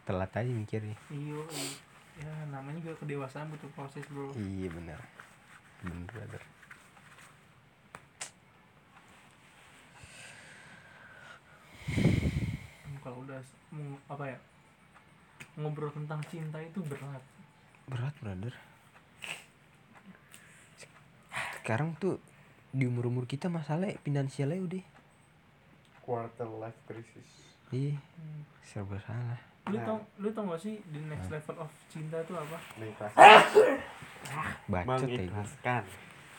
Telat 0.03 0.35
aja 0.35 0.51
mikirnya. 0.51 0.99
Iya 1.07 1.39
iya. 1.39 1.71
ya 2.15 2.31
namanya 2.51 2.83
juga 2.83 2.99
kedewasaan 2.99 3.47
butuh 3.55 3.71
proses 3.79 4.03
bro. 4.11 4.35
Iya 4.35 4.75
benar. 4.75 4.99
Bener 5.87 6.03
brother. 6.11 6.43
Kalau 13.07 13.23
udah 13.23 13.39
mau 13.71 13.95
apa 14.11 14.35
ya 14.35 14.39
ngobrol 15.55 15.95
tentang 15.95 16.19
cinta 16.27 16.59
itu 16.59 16.83
berat. 16.83 17.23
Berat 17.87 18.15
brother 18.19 18.74
sekarang 21.65 21.97
tuh 21.97 22.21
di 22.71 22.85
umur 22.85 23.09
umur 23.09 23.25
kita 23.25 23.49
masalah 23.49 23.89
finansialnya 23.99 24.61
udah 24.61 24.85
quarter 25.99 26.45
life 26.55 26.77
crisis 26.85 27.57
iya 27.71 27.97
Hmm. 28.15 28.45
serba 28.63 29.01
salah 29.01 29.41
lu 29.65 29.75
Nah. 29.75 29.85
tau 29.87 29.99
lu 30.19 30.29
tau 30.31 30.45
gak 30.47 30.61
sih 30.61 30.77
the 30.87 31.01
next 31.03 31.33
level 31.33 31.57
of 31.59 31.71
cinta 31.89 32.21
itu 32.21 32.35
apa 32.35 32.59
mengikhlaskan 32.77 33.25
bacot 34.67 35.09
ya 35.09 35.17
gue 35.17 35.17
mengikhlaskan 35.17 35.83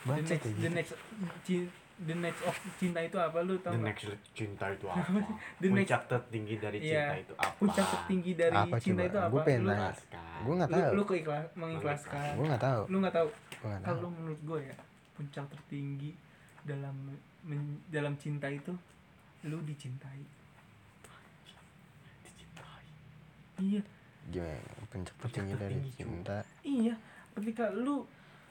the 0.06 0.22
next 0.22 0.46
ya 0.46 0.54
the 0.56 0.70
next 0.70 0.92
the 1.98 2.14
next 2.14 2.42
of 2.42 2.54
cinta 2.76 3.00
itu 3.00 3.16
apa 3.16 3.38
lu 3.40 3.58
tau 3.58 3.72
the 3.72 3.78
gak? 3.78 3.86
next 3.88 4.06
cinta 4.30 4.64
itu 4.68 4.86
apa 4.92 5.02
The 5.58 5.66
next- 5.66 5.90
puncak 5.90 6.02
tertinggi 6.06 6.54
dari 6.56 6.78
cinta 6.78 7.02
Iya. 7.10 7.18
itu 7.18 7.34
apa 7.34 7.52
puncak 7.56 7.86
tertinggi 7.88 8.32
dari 8.36 8.54
Apa 8.56 8.76
cinta 8.78 9.00
coba? 9.00 9.08
itu 9.08 9.18
apa 9.18 9.30
Gua 9.32 9.42
pengen 9.42 9.58
lu, 9.58 9.66
nanya. 9.66 9.80
Mengikhlaskan. 9.82 10.38
gue 10.38 10.54
nggak 10.54 10.68
lu, 10.68 10.76
tahu 10.76 10.92
lu 10.92 11.02
keikhlas 11.04 11.46
mengikhlaskan 11.56 12.30
gue 12.32 12.46
nggak 12.46 12.62
tahu 12.62 12.82
lu 12.86 12.96
nggak 13.00 13.14
tahu 13.16 13.28
gue 13.32 13.66
nggak 13.66 13.82
tahu 13.82 13.96
kalau 13.96 14.10
menurut 14.12 14.40
gue 14.40 14.58
ya 14.62 14.76
puncak 15.16 15.48
tertinggi 15.48 16.12
dalam 16.62 17.16
men- 17.42 17.82
dalam 17.88 18.14
cinta 18.20 18.46
itu 18.52 18.76
lu 19.48 19.58
dicintai. 19.64 20.20
Iya. 23.56 23.80
Gimana? 24.28 24.60
Puncak 24.92 25.14
tertinggi 25.16 25.54
dari 25.56 25.74
tertinggi, 25.80 25.90
cuy. 25.90 26.00
cinta? 26.04 26.36
Iya. 26.60 26.94
Ketika 27.32 27.64
lu 27.72 28.04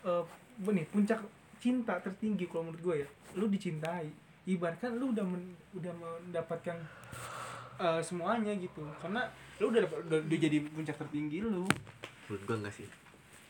eh 0.06 0.24
nih 0.66 0.86
puncak 0.90 1.20
cinta 1.62 1.98
tertinggi 2.02 2.46
kalau 2.50 2.70
menurut 2.70 2.82
gue 2.82 2.96
ya 3.06 3.10
lu 3.38 3.46
dicintai. 3.46 4.10
Ibaratkan 4.46 4.98
lu 4.98 5.10
udah 5.14 5.26
men- 5.26 5.58
udah 5.74 5.94
mendapatkan 5.94 6.78
eh, 7.76 8.02
semuanya 8.02 8.54
gitu. 8.58 8.82
Karena 9.02 9.26
lu 9.62 9.70
udah, 9.74 9.82
dapat- 9.86 10.06
udah, 10.10 10.20
udah 10.26 10.38
jadi 10.42 10.58
puncak 10.70 10.98
tertinggi 10.98 11.42
lu. 11.44 11.66
Menurut 12.26 12.42
gua 12.46 12.56
enggak 12.62 12.74
sih. 12.82 12.88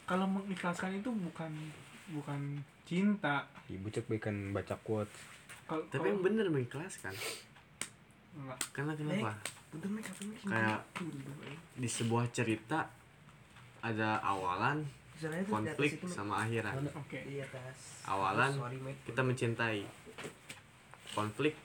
Kalau 0.06 0.25
mengikhlaskan 0.28 0.99
itu 0.99 1.10
bukan 1.12 1.51
bukan 2.12 2.60
cinta. 2.86 3.50
Ibu 3.67 3.89
cek 3.89 4.06
baikan 4.08 4.54
baca 4.54 4.78
quotes 4.86 5.36
kalau 5.65 5.82
tapi 5.89 6.13
yang 6.13 6.21
bener 6.21 6.45
mengikhlaskan 6.54 7.13
enggak. 8.38 8.60
Karena 8.69 8.93
kenapa? 8.93 9.34
Kayak 10.45 10.80
di 11.76 11.89
sebuah 11.89 12.30
cerita 12.30 12.86
ada 13.82 14.21
awalan 14.21 14.86
konflik 15.50 16.00
sama 16.06 16.45
akhiran 16.45 16.86
atas 16.86 17.78
Awalan, 18.06 18.52
kita 19.08 19.21
mencintai. 19.26 19.82
Konflik 21.15 21.56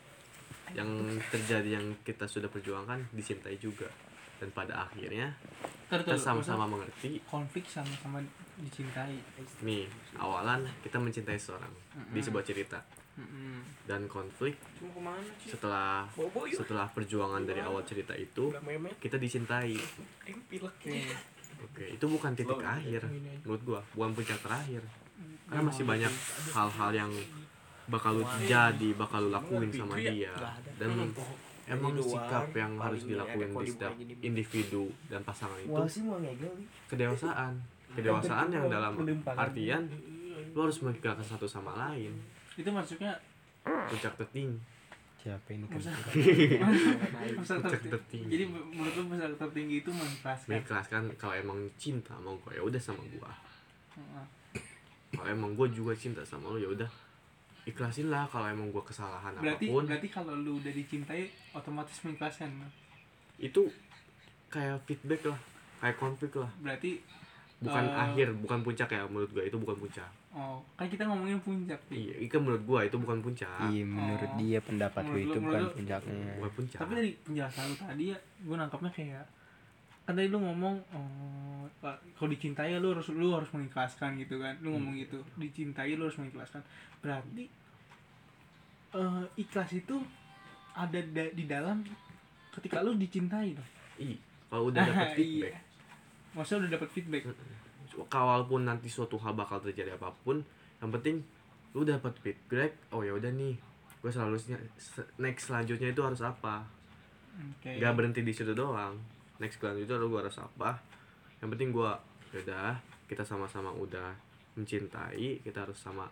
yang 0.79 0.87
terjadi 1.35 1.83
yang 1.83 1.87
kita 2.07 2.31
sudah 2.31 2.47
perjuangkan 2.47 3.11
dicintai 3.11 3.59
juga 3.59 3.91
dan 4.41 4.49
pada 4.57 4.89
akhirnya 4.89 5.29
kita 5.93 6.17
sama-sama 6.17 6.65
mengerti. 6.65 7.21
konflik 7.29 7.69
sama-sama 7.69 8.25
dicintai. 8.57 9.21
Nih 9.63 9.85
awalan 10.17 10.65
kita 10.81 10.97
mencintai 10.97 11.37
seseorang 11.37 11.73
di 12.11 12.21
sebuah 12.25 12.45
cerita. 12.45 12.81
Mm-mm. 13.21 13.85
dan 13.85 14.07
konflik 14.09 14.57
ke 14.79 14.87
mana 14.97 15.21
setelah 15.45 16.07
bobo 16.15 16.47
setelah 16.49 16.89
perjuangan 16.89 17.43
dari 17.45 17.61
awal 17.61 17.85
cerita 17.85 18.17
itu 18.17 18.49
kita 18.97 19.21
dicintai. 19.21 19.77
Oke. 21.61 21.85
Itu 21.93 22.07
bukan 22.09 22.33
titik 22.33 22.63
akhir 22.65 23.05
menurut 23.45 23.63
gua 23.67 23.81
bukan 23.93 24.17
puncak 24.17 24.41
terakhir. 24.41 24.81
Karena 25.51 25.63
masih 25.67 25.85
banyak 25.85 26.13
hal-hal 26.55 26.91
yang 26.95 27.13
bakal 27.91 28.23
lu 28.23 28.25
jadi 28.47 28.89
bakal 28.95 29.27
lu 29.27 29.35
lakuin 29.35 29.69
sama 29.75 29.99
dia. 29.99 30.33
Dan 30.79 31.11
emang 31.71 31.95
sikap 32.03 32.51
yang 32.53 32.73
harus 32.83 33.03
dilakuin 33.07 33.51
di 33.55 33.67
setiap 33.71 33.95
individu 34.21 34.91
dan 35.07 35.23
pasangan 35.23 35.57
itu 35.63 35.71
Wah 35.71 35.87
sih 35.87 36.03
mau 36.03 36.19
ngegel 36.19 36.51
nih 36.59 36.67
kedewasaan. 36.91 37.55
Kedewasaan 37.91 38.49
yang 38.51 38.67
dalam 38.67 38.93
artian 39.27 39.83
lu 40.51 40.59
harus 40.67 40.79
mengikhlaskan 40.83 41.27
satu 41.27 41.47
sama 41.47 41.75
lain. 41.79 42.11
Itu 42.59 42.71
maksudnya 42.75 43.15
puncak 43.63 44.19
tertinggi. 44.19 44.59
Siapa 45.21 45.53
ini 45.53 45.69
kan 45.69 45.77
Puncak 47.37 47.61
tertinggi. 47.77 48.31
Jadi 48.33 48.45
menurut 48.49 48.95
lu 48.97 49.03
puncak 49.13 49.29
tertinggi 49.37 49.75
itu 49.85 49.91
mengikhlaskan? 49.93 50.49
Mengikhlaskan 50.49 51.03
kalau 51.21 51.35
emang 51.37 51.59
cinta 51.77 52.17
sama 52.17 52.33
gua 52.41 52.53
ya 52.57 52.63
udah 52.65 52.81
sama 52.81 53.03
gua. 53.15 53.31
Heeh. 53.95 54.27
kalau 55.11 55.27
emang 55.27 55.53
gua 55.59 55.67
juga 55.67 55.93
cinta 55.93 56.23
sama 56.23 56.55
lu 56.55 56.59
ya 56.63 56.71
udah 56.71 56.91
ikhlasin 57.63 58.09
lah 58.09 58.25
kalau 58.25 58.47
emang 58.47 58.69
gua 58.69 58.81
kesalahan 58.81 59.33
berarti 59.35 59.67
apa 59.67 59.73
pun. 59.73 59.85
berarti 59.85 60.09
kalau 60.09 60.33
lu 60.35 60.57
udah 60.57 60.71
dicintai 60.71 61.23
otomatis 61.51 61.97
mengikhlaskan. 62.01 62.51
Itu 63.37 63.69
kayak 64.49 64.83
feedback 64.85 65.23
lah 65.27 65.41
kayak 65.79 65.97
konflik 65.97 66.33
lah. 66.35 66.51
Berarti 66.59 67.01
bukan 67.59 67.85
Eh. 67.85 67.93
akhir 67.95 68.29
bukan 68.39 68.59
puncak 68.61 68.89
ya 68.89 69.05
menurut 69.05 69.31
gua 69.31 69.43
itu 69.43 69.57
bukan 69.57 69.77
puncak. 69.79 70.11
oh 70.31 70.63
kan 70.75 70.87
kita 70.87 71.03
ngomongin 71.05 71.37
puncak 71.39 71.75
nih. 71.87 71.99
Iya 72.01 72.15
itu 72.23 72.37
menurut 72.39 72.63
gua 72.63 72.81
itu 72.83 72.97
bukan 72.97 73.19
puncak. 73.19 73.67
Iya 73.67 73.83
menurut 73.85 74.31
Oh. 74.31 74.39
dia 74.39 74.59
pendapat 74.61 75.03
gue 75.05 75.21
itu 75.25 75.39
bukan 75.39 75.61
lu- 75.61 75.75
puncaknya 75.75 76.31
bukan 76.39 76.53
puncak. 76.55 76.79
Tapi 76.79 76.93
dari 76.95 77.11
penjelasan 77.21 77.65
lu 77.65 77.77
tadi 77.77 78.05
ya 78.07 78.19
gue 78.41 78.57
nangkapnya 78.57 78.91
kayak 78.91 79.25
kan 80.01 80.15
tadi 80.15 80.27
lu 80.27 80.39
ngomong 80.39 80.75
oh, 80.91 81.50
kalau 82.15 82.29
dicintai 82.29 82.77
lu 82.77 82.93
harus 82.93 83.09
lu 83.11 83.33
harus 83.33 83.51
mengikhlaskan 83.51 84.17
gitu 84.17 84.37
kan. 84.37 84.57
Lu 84.61 84.73
ngomong 84.73 84.95
gitu. 84.97 85.21
Dicintai 85.35 85.95
lu 85.95 86.05
harus 86.05 86.17
mengikhlaskan. 86.17 86.61
Berarti 86.99 87.45
eh, 88.93 89.25
ikhlas 89.37 89.71
itu 89.73 89.97
ada 90.73 91.01
da- 91.01 91.31
di 91.31 91.45
dalam 91.45 91.83
ketika 92.51 92.81
lu 92.81 92.95
dicintai 92.95 93.55
dong. 93.55 93.71
Ih, 93.99 94.19
kalau 94.47 94.69
udah 94.69 94.83
dapet 94.83 95.07
Iya. 95.11 95.17
feedback. 95.17 95.55
Maksudnya 96.31 96.59
udah 96.61 96.73
dapat 96.75 96.89
feedback. 96.91 97.23
Kalaupun 98.07 98.61
nanti 98.63 98.87
suatu 98.87 99.19
hal 99.19 99.35
bakal 99.35 99.59
terjadi 99.59 99.95
apa 99.95 100.15
pun 100.17 100.39
yang 100.79 100.91
penting 100.91 101.21
lu 101.71 101.83
dapat 101.83 102.15
feedback 102.17 102.75
oh 102.91 103.03
ya 103.03 103.13
udah 103.13 103.31
nih 103.31 103.55
gue 104.01 104.09
selalu 104.09 104.39
next 105.19 105.47
selanjutnya 105.47 105.91
itu 105.91 106.01
harus 106.01 106.19
apa? 106.21 106.65
Oke. 107.37 107.77
Nggak 107.77 107.93
berhenti 107.93 108.21
di 108.23 108.31
situ 108.31 108.51
doang. 108.53 108.95
Next 109.39 109.59
selanjutnya 109.59 109.97
lu 109.97 110.09
gua 110.09 110.23
harus 110.23 110.37
apa 110.37 110.77
yang 111.41 111.49
penting 111.53 111.73
gua 111.73 111.97
yaudah 112.31 112.79
kita 113.11 113.27
sama-sama 113.27 113.75
udah 113.75 114.15
mencintai 114.55 115.43
kita 115.43 115.67
harus 115.67 115.81
sama 115.81 116.07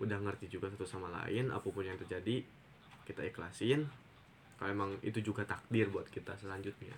udah 0.00 0.16
ngerti 0.16 0.48
juga 0.48 0.72
satu 0.72 0.88
sama 0.88 1.12
lain 1.12 1.52
apa 1.52 1.66
pun 1.68 1.84
yang 1.84 1.98
terjadi 2.00 2.40
kita 3.04 3.26
ikhlasin. 3.26 3.84
Kalau 4.56 4.70
emang 4.72 4.90
itu 5.00 5.24
juga 5.24 5.44
takdir 5.44 5.88
buat 5.88 6.08
kita 6.08 6.36
selanjutnya. 6.36 6.92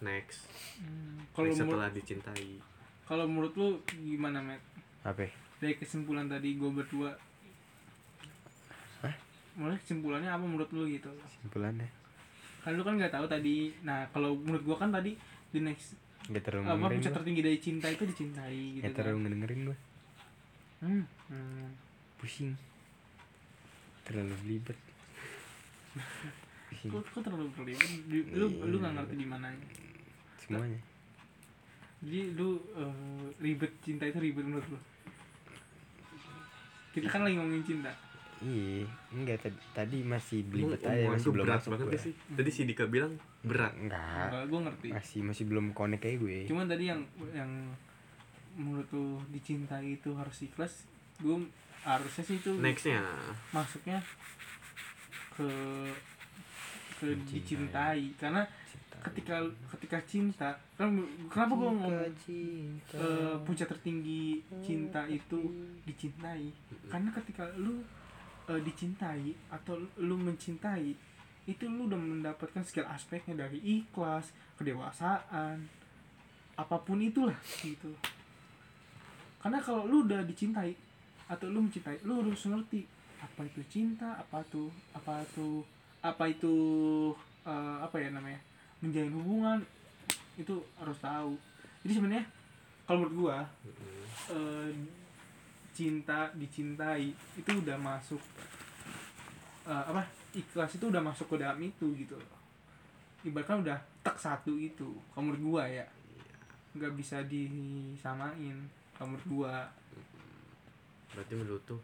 Next. 0.00 0.48
Hmm, 0.80 1.20
kalau 1.34 1.52
setelah 1.52 1.88
dicintai. 1.90 2.60
kalau 3.08 3.24
menurut 3.24 3.56
lu 3.56 3.68
gimana 3.88 4.44
Matt? 4.44 4.60
Apa? 5.00 5.24
Ya? 5.24 5.32
dari 5.58 5.74
kesimpulan 5.74 6.30
tadi 6.30 6.54
gue 6.54 6.70
berdua. 6.70 7.10
Hah? 9.02 9.14
Menurut 9.58 9.80
kesimpulannya 9.82 10.30
apa 10.30 10.44
menurut 10.44 10.70
lu 10.70 10.86
gitu? 10.86 11.10
Simpulannya 11.42 11.88
kan 12.68 12.76
lu 12.76 12.82
kan 12.84 13.00
nggak 13.00 13.14
tahu 13.14 13.24
tadi. 13.24 13.72
Nah 13.80 14.04
kalau 14.12 14.36
menurut 14.36 14.60
gua 14.60 14.76
kan 14.76 14.90
tadi 14.92 15.16
the 15.54 15.60
next 15.62 15.96
gak 16.28 16.44
terlalu 16.44 16.64
apa 16.68 16.72
ngedengerin 16.76 16.98
puncak 17.00 17.14
tertinggi 17.16 17.40
dari 17.40 17.58
cinta 17.58 17.86
itu 17.88 18.04
dicintai 18.04 18.60
gitu 18.76 18.84
gak 18.84 18.92
kan? 18.92 18.96
terlalu 19.00 19.18
ngedengerin 19.24 19.60
gue 19.64 19.78
hmm. 20.84 21.04
hmm. 21.32 21.68
pusing. 22.20 22.52
Terlalu 24.04 24.34
belibet 24.44 24.78
pusing. 26.68 26.90
Kok, 26.92 27.02
kok 27.10 27.22
terlalu 27.24 27.48
Di- 28.08 28.28
lu 28.36 28.46
lu 28.68 28.76
nggak 28.76 28.94
ngerti 29.00 29.14
di 29.16 29.26
mana? 29.26 29.48
Semuanya. 30.36 30.80
Jadi 31.98 32.20
lu 32.38 32.60
eh, 32.78 33.24
ribet 33.42 33.72
cinta 33.82 34.04
itu 34.06 34.18
ribet 34.22 34.44
menurut 34.46 34.68
lu? 34.70 34.78
Kita 36.94 37.06
kan 37.10 37.26
lagi 37.26 37.34
ngomongin 37.40 37.64
cinta. 37.64 37.90
Iya. 38.38 38.86
Enggak 39.10 39.42
tadi, 39.42 39.58
tadi 39.74 39.98
masih 40.06 40.46
belibet 40.46 40.78
aja 40.86 41.10
masih 41.10 41.30
belum 41.34 41.44
berat 41.48 41.58
masuk 41.58 41.70
banget 41.74 41.86
gue 41.88 41.94
gak 41.96 42.02
sih. 42.04 42.14
Tadi 42.38 42.50
si 42.54 42.62
Dika 42.68 42.84
bilang 42.86 43.18
berat. 43.46 43.72
Enggak. 43.78 44.28
Enggak, 44.30 44.44
gua 44.50 44.60
ngerti. 44.66 44.88
Masih 44.90 45.20
masih 45.22 45.44
belum 45.46 45.66
connect 45.76 46.02
kayak 46.02 46.18
gue. 46.18 46.38
Cuman 46.50 46.66
tadi 46.66 46.90
yang 46.90 47.00
yang 47.30 47.50
menurut 48.58 48.88
lu 48.90 49.22
dicintai 49.30 50.02
itu 50.02 50.10
harus 50.18 50.42
ikhlas 50.42 50.82
gue 51.22 51.46
harusnya 51.86 52.24
sih 52.26 52.36
itu 52.42 52.58
nextnya. 52.58 52.98
masuknya 53.54 54.02
ke 55.34 55.46
ke 56.98 57.06
Mencintai. 57.14 57.38
dicintai. 57.38 58.00
Karena 58.18 58.42
ketika 58.98 59.38
ketika 59.78 59.98
cinta 60.10 60.50
kan 60.74 60.90
kenapa 61.30 61.54
gue 61.54 61.68
ngomong 61.70 61.94
eh, 62.02 63.36
puncak 63.46 63.70
tertinggi 63.70 64.42
cinta. 64.58 65.06
itu 65.06 65.38
dicintai? 65.86 66.50
Karena 66.90 67.14
ketika 67.14 67.46
lu 67.54 67.78
eh, 68.50 68.58
dicintai 68.66 69.30
atau 69.54 69.78
lu 70.02 70.18
mencintai 70.18 70.90
itu 71.48 71.64
lu 71.64 71.88
udah 71.88 71.96
mendapatkan 71.96 72.60
segala 72.60 72.92
aspeknya 72.92 73.48
dari 73.48 73.56
ikhlas 73.64 74.36
kedewasaan 74.60 75.64
apa 76.60 76.76
pun 76.84 77.00
itulah 77.00 77.38
gitu. 77.64 77.88
Karena 79.40 79.56
kalau 79.64 79.88
lu 79.88 80.04
udah 80.04 80.28
dicintai 80.28 80.76
atau 81.24 81.48
lu 81.48 81.64
mencintai 81.64 82.04
lu 82.04 82.20
harus 82.20 82.44
ngerti 82.44 82.84
apa 83.24 83.48
itu 83.48 83.64
cinta 83.72 84.20
apa 84.20 84.44
tuh 84.52 84.68
apa 84.92 85.24
tuh 85.32 85.64
apa 86.04 86.28
itu 86.28 86.54
eh, 87.48 87.76
apa 87.80 87.96
ya 87.96 88.12
namanya 88.12 88.38
menjalin 88.84 89.16
hubungan 89.16 89.58
itu 90.36 90.60
harus 90.76 90.98
tahu. 91.00 91.32
Jadi 91.80 91.92
sebenarnya 91.96 92.24
kalau 92.84 93.08
menurut 93.08 93.14
gua 93.16 93.38
eh, 94.36 94.68
cinta 95.72 96.28
dicintai 96.36 97.08
itu 97.40 97.50
udah 97.56 97.80
masuk 97.80 98.20
eh, 99.64 99.84
apa 99.88 100.17
ikhlas 100.32 100.76
itu 100.76 100.84
udah 100.86 101.00
masuk 101.00 101.32
ke 101.32 101.36
dalam 101.40 101.56
itu 101.60 101.86
gitu 101.94 102.14
loh. 102.14 102.38
Ibaratkan 103.22 103.64
udah 103.64 103.78
tak 104.00 104.16
satu 104.16 104.54
itu 104.54 104.86
menurut 105.14 105.40
gua 105.40 105.62
ya. 105.64 105.84
Nggak 106.76 106.92
bisa 106.94 107.24
disamain 107.24 108.56
menurut 108.98 109.24
gua. 109.26 109.66
Berarti 111.14 111.34
menurut 111.34 111.62
tuh 111.64 111.80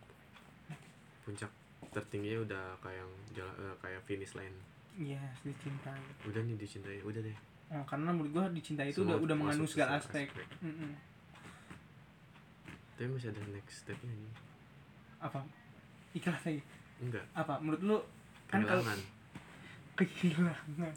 puncak 1.25 1.49
tertingginya 1.89 2.45
udah 2.45 2.65
kayak 2.79 3.01
yang 3.01 3.13
jala- 3.33 3.57
eh, 3.57 3.77
kayak 3.81 4.01
finish 4.05 4.37
line. 4.37 4.55
Iya 4.95 5.19
dicintai 5.43 5.99
udah 6.23 6.41
nih 6.45 6.55
dicintai 6.55 7.03
udah 7.03 7.19
deh. 7.19 7.37
Oh, 7.75 7.83
karena 7.83 8.13
menurut 8.15 8.31
gua 8.31 8.45
dicintai 8.53 8.93
itu 8.93 9.03
Semua 9.03 9.17
udah 9.19 9.25
udah 9.27 9.37
mengandung 9.37 9.67
segala 9.67 9.99
aspek. 9.99 10.29
tapi 12.95 13.11
masih 13.11 13.35
ada 13.35 13.43
next 13.51 13.83
stepnya 13.83 14.15
nih. 14.15 14.35
Apa? 15.19 15.43
Ikhlas 16.15 16.47
lagi? 16.47 16.63
Enggak. 17.03 17.27
Apa? 17.35 17.59
Menurut 17.59 17.83
lu 17.83 17.99
kan 18.55 18.63
kehilangan 18.63 19.01
kehilangan. 19.95 20.95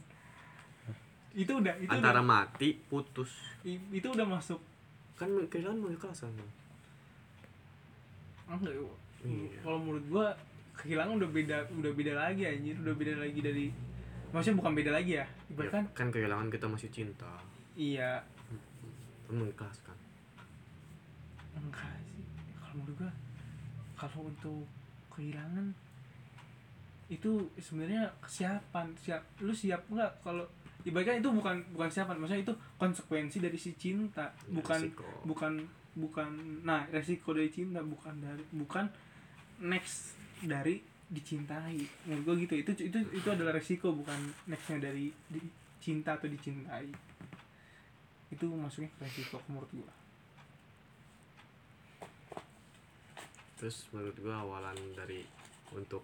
Itu 1.37 1.51
udah 1.61 1.73
itu 1.77 1.91
antara 1.93 2.21
udah, 2.21 2.25
mati 2.25 2.69
putus. 2.89 3.29
I- 3.61 3.81
itu 3.93 4.07
udah 4.09 4.25
masuk. 4.25 4.57
Kan 5.17 5.29
kehilangan 5.49 5.77
mau 5.81 5.89
dong 5.93 6.51
enggak 8.47 8.73
ya. 8.79 8.95
Iya. 9.27 9.59
kalau 9.59 9.79
menurut 9.81 10.05
gua 10.07 10.27
kehilangan 10.77 11.19
udah 11.19 11.29
beda 11.35 11.57
udah 11.77 11.91
beda 11.91 12.13
lagi 12.15 12.43
anjir. 12.47 12.75
Udah 12.79 12.95
beda 12.95 13.13
lagi 13.19 13.39
dari 13.43 13.65
maksudnya 14.31 14.57
bukan 14.63 14.73
beda 14.77 14.91
lagi 14.95 15.11
ya. 15.19 15.25
Ya, 15.27 15.51
ibaratkan 15.51 15.83
kan 15.91 16.07
kehilangan 16.09 16.47
kita 16.47 16.65
masih 16.71 16.89
cinta. 16.89 17.31
Iya. 17.75 18.23
Kan? 19.27 19.35
Mengikhlaskan 19.43 19.97
enggak 21.57 21.91
sih. 22.07 22.23
Kalau 22.55 22.73
menurut 22.79 22.95
gua 23.03 23.11
kalau 23.97 24.29
untuk 24.31 24.63
kehilangan 25.11 25.75
itu 27.07 27.47
sebenarnya 27.55 28.11
kesiapan 28.19 28.91
siap 28.99 29.23
lu 29.39 29.55
siap 29.55 29.87
nggak? 29.87 30.11
Kalau 30.23 30.43
ibaratkan 30.83 31.19
itu 31.19 31.29
bukan 31.31 31.55
bukan 31.71 31.89
siapan 31.91 32.15
maksudnya 32.19 32.43
itu 32.43 32.53
konsekuensi 32.75 33.37
dari 33.39 33.55
si 33.55 33.71
cinta. 33.79 34.31
Bukan 34.51 34.79
Resiko. 34.83 35.07
bukan 35.23 35.53
bukan 35.97 36.29
nah 36.61 36.85
resiko 36.93 37.33
dari 37.33 37.49
cinta 37.49 37.81
bukan 37.81 38.13
dari 38.21 38.43
bukan 38.53 38.85
next 39.63 40.13
dari 40.43 40.83
dicintai. 41.07 41.79
Menurut 42.05 42.23
gua 42.27 42.35
gitu 42.37 42.53
itu 42.59 42.71
itu 42.83 42.99
itu 43.15 43.27
adalah 43.31 43.55
resiko 43.55 43.95
bukan 43.95 44.19
nextnya 44.45 44.91
dari 44.91 45.07
di- 45.31 45.53
cinta 45.79 46.19
atau 46.19 46.27
dicintai. 46.27 46.91
Itu 48.27 48.51
masuknya 48.51 48.91
ke 48.99 49.07
resiko 49.07 49.39
menurut 49.47 49.71
gua. 49.71 49.91
Terus 53.57 53.89
menurut 53.89 54.17
gua 54.21 54.35
awalan 54.45 54.77
dari 54.93 55.25
untuk 55.73 56.03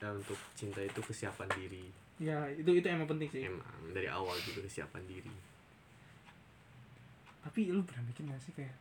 ya, 0.00 0.08
untuk 0.12 0.38
cinta 0.52 0.80
itu 0.84 1.00
kesiapan 1.00 1.48
diri. 1.56 1.86
Ya 2.16 2.48
itu 2.48 2.68
itu 2.72 2.86
emang 2.88 3.08
penting 3.08 3.28
sih. 3.28 3.42
Emang 3.44 3.64
dari 3.92 4.08
awal 4.08 4.36
juga 4.40 4.64
kesiapan 4.64 5.04
diri. 5.04 5.34
Tapi 7.44 7.70
lu 7.70 7.84
pernah 7.84 8.04
mikir 8.08 8.24
gak 8.26 8.42
sih 8.42 8.52
kayak 8.56 8.76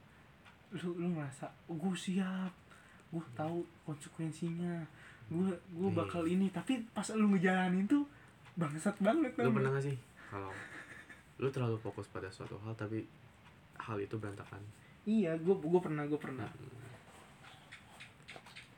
lu 0.81 0.95
lu 0.97 1.07
ngerasa 1.15 1.51
oh, 1.71 1.75
gue 1.75 1.95
siap. 1.95 2.51
Gue 3.11 3.23
tahu 3.35 3.63
konsekuensinya. 3.83 4.83
Gue 5.27 5.51
gue 5.51 5.89
bakal 5.91 6.27
ini. 6.27 6.47
Tapi 6.51 6.83
pas 6.95 7.05
lu 7.11 7.31
ngejalanin 7.35 7.87
tuh 7.87 8.07
bangsat 8.55 8.95
banget 9.03 9.35
lu 9.35 9.51
tau 9.51 9.55
pernah 9.55 9.71
gak? 9.75 9.83
sih? 9.91 9.97
Kalau 10.31 10.51
lu 11.35 11.47
terlalu 11.51 11.75
fokus 11.83 12.07
pada 12.07 12.31
suatu 12.31 12.55
hal 12.63 12.71
tapi 12.79 13.03
hal 13.75 13.99
itu 13.99 14.15
berantakan. 14.15 14.63
Iya 15.03 15.35
gue 15.35 15.55
gue 15.59 15.81
pernah 15.83 16.07
gue 16.07 16.19
pernah. 16.19 16.47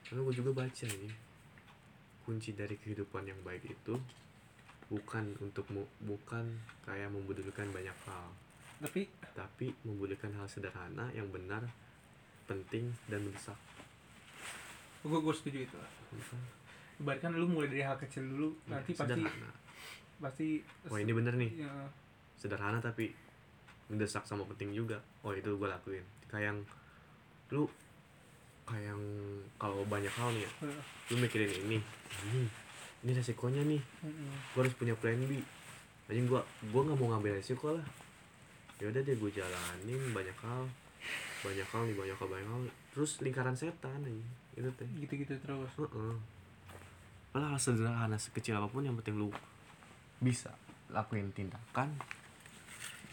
Karena 0.09 0.21
gue 0.25 0.33
juga 0.33 0.65
baca 0.65 0.87
ini 0.89 1.26
kunci 2.27 2.51
dari 2.51 2.75
kehidupan 2.75 3.23
yang 3.23 3.39
baik 3.39 3.63
itu 3.63 3.95
bukan 4.91 5.31
untuk 5.39 5.63
bukan 6.03 6.43
kayak 6.83 7.07
membutuhkan 7.07 7.71
banyak 7.71 7.95
hal. 8.03 8.27
Tapi 8.83 9.07
tapi 9.31 9.71
membutuhkan 9.87 10.35
hal 10.35 10.51
sederhana 10.51 11.07
yang 11.15 11.31
benar 11.31 11.63
penting 12.43 12.91
dan 13.07 13.23
mendesak. 13.23 13.55
Gue 15.07 15.23
gue 15.23 15.31
setuju 15.31 15.71
itu. 15.71 15.77
Ibaratkan 16.99 17.31
lu 17.31 17.47
mulai 17.47 17.71
dari 17.71 17.83
hal 17.87 17.95
kecil 17.95 18.27
dulu 18.27 18.51
nanti 18.67 18.91
Ya, 18.91 18.99
pasti 18.99 19.15
sederhana. 19.15 19.49
pasti 20.19 20.47
oh 20.91 20.99
ini 20.99 21.11
bener 21.15 21.33
nih. 21.39 21.51
Ya, 21.63 21.71
sederhana 22.35 22.83
tapi 22.83 23.15
mendesak 23.87 24.27
sama 24.27 24.43
penting 24.51 24.75
juga. 24.75 24.99
Oh 25.23 25.31
itu 25.31 25.47
gue 25.55 25.67
lakuin. 25.71 26.03
Kayak 26.27 26.51
yang 26.51 26.59
lu 27.55 27.63
kayak 28.67 28.91
yang 28.91 29.03
kalau 29.67 29.83
banyak 29.91 30.13
hal 30.15 30.31
nih 30.31 30.47
ya 30.47 30.51
eh, 30.71 30.81
lu 31.11 31.15
mikirin 31.19 31.51
ini 31.67 31.77
ini 32.31 32.47
ini 33.05 33.11
resikonya 33.13 33.61
nih. 33.61 33.81
Mm-mm. 34.03 34.31
gue 34.57 34.61
harus 34.65 34.73
punya 34.73 34.97
plan 34.97 35.15
B. 35.15 35.37
Anjing 36.09 36.25
gue 36.25 36.41
gue 36.41 36.81
nggak 36.81 36.97
mau 36.97 37.13
ngambil 37.13 37.37
resiko 37.37 37.77
lah. 37.77 37.85
Ya 38.81 38.89
udah 38.89 39.01
deh 39.01 39.15
gue 39.15 39.31
jalanin 39.31 40.01
banyak 40.11 40.37
hal 40.41 40.65
banyak 41.45 41.67
hal 41.69 41.81
nih 41.85 41.95
banyak 41.95 42.17
hal 42.17 42.27
banyak 42.27 42.49
hal. 42.49 42.61
Terus 42.91 43.21
lingkaran 43.21 43.53
setan 43.53 44.01
nih 44.01 44.17
itu 44.57 44.69
teh. 44.73 44.89
Gitu-gitu 45.03 45.37
terus. 45.37 45.71
Heeh. 45.77 46.15
Malah 47.31 47.53
hal 47.53 47.59
sederhana 47.61 48.17
sekecil 48.17 48.57
apa 48.57 48.65
pun 48.65 48.81
yang 48.81 48.97
penting 48.97 49.21
lu 49.21 49.29
bisa 50.17 50.49
lakuin 50.89 51.29
tindakan 51.29 51.93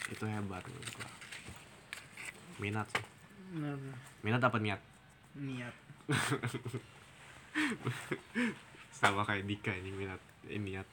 itu 0.08 0.24
hebat 0.24 0.64
menurut 0.64 0.90
gua. 0.96 1.08
Minat 2.56 2.88
sih. 2.88 3.04
Benar 3.54 3.76
benar. 3.76 3.98
minat 4.24 4.42
apa 4.42 4.56
niat? 4.58 4.80
Niat 5.36 5.83
sama 8.94 9.24
kayak 9.24 9.48
Dika 9.48 9.72
ini 9.72 9.90
minat 9.92 10.20
eh, 10.48 10.60
niat. 10.60 10.86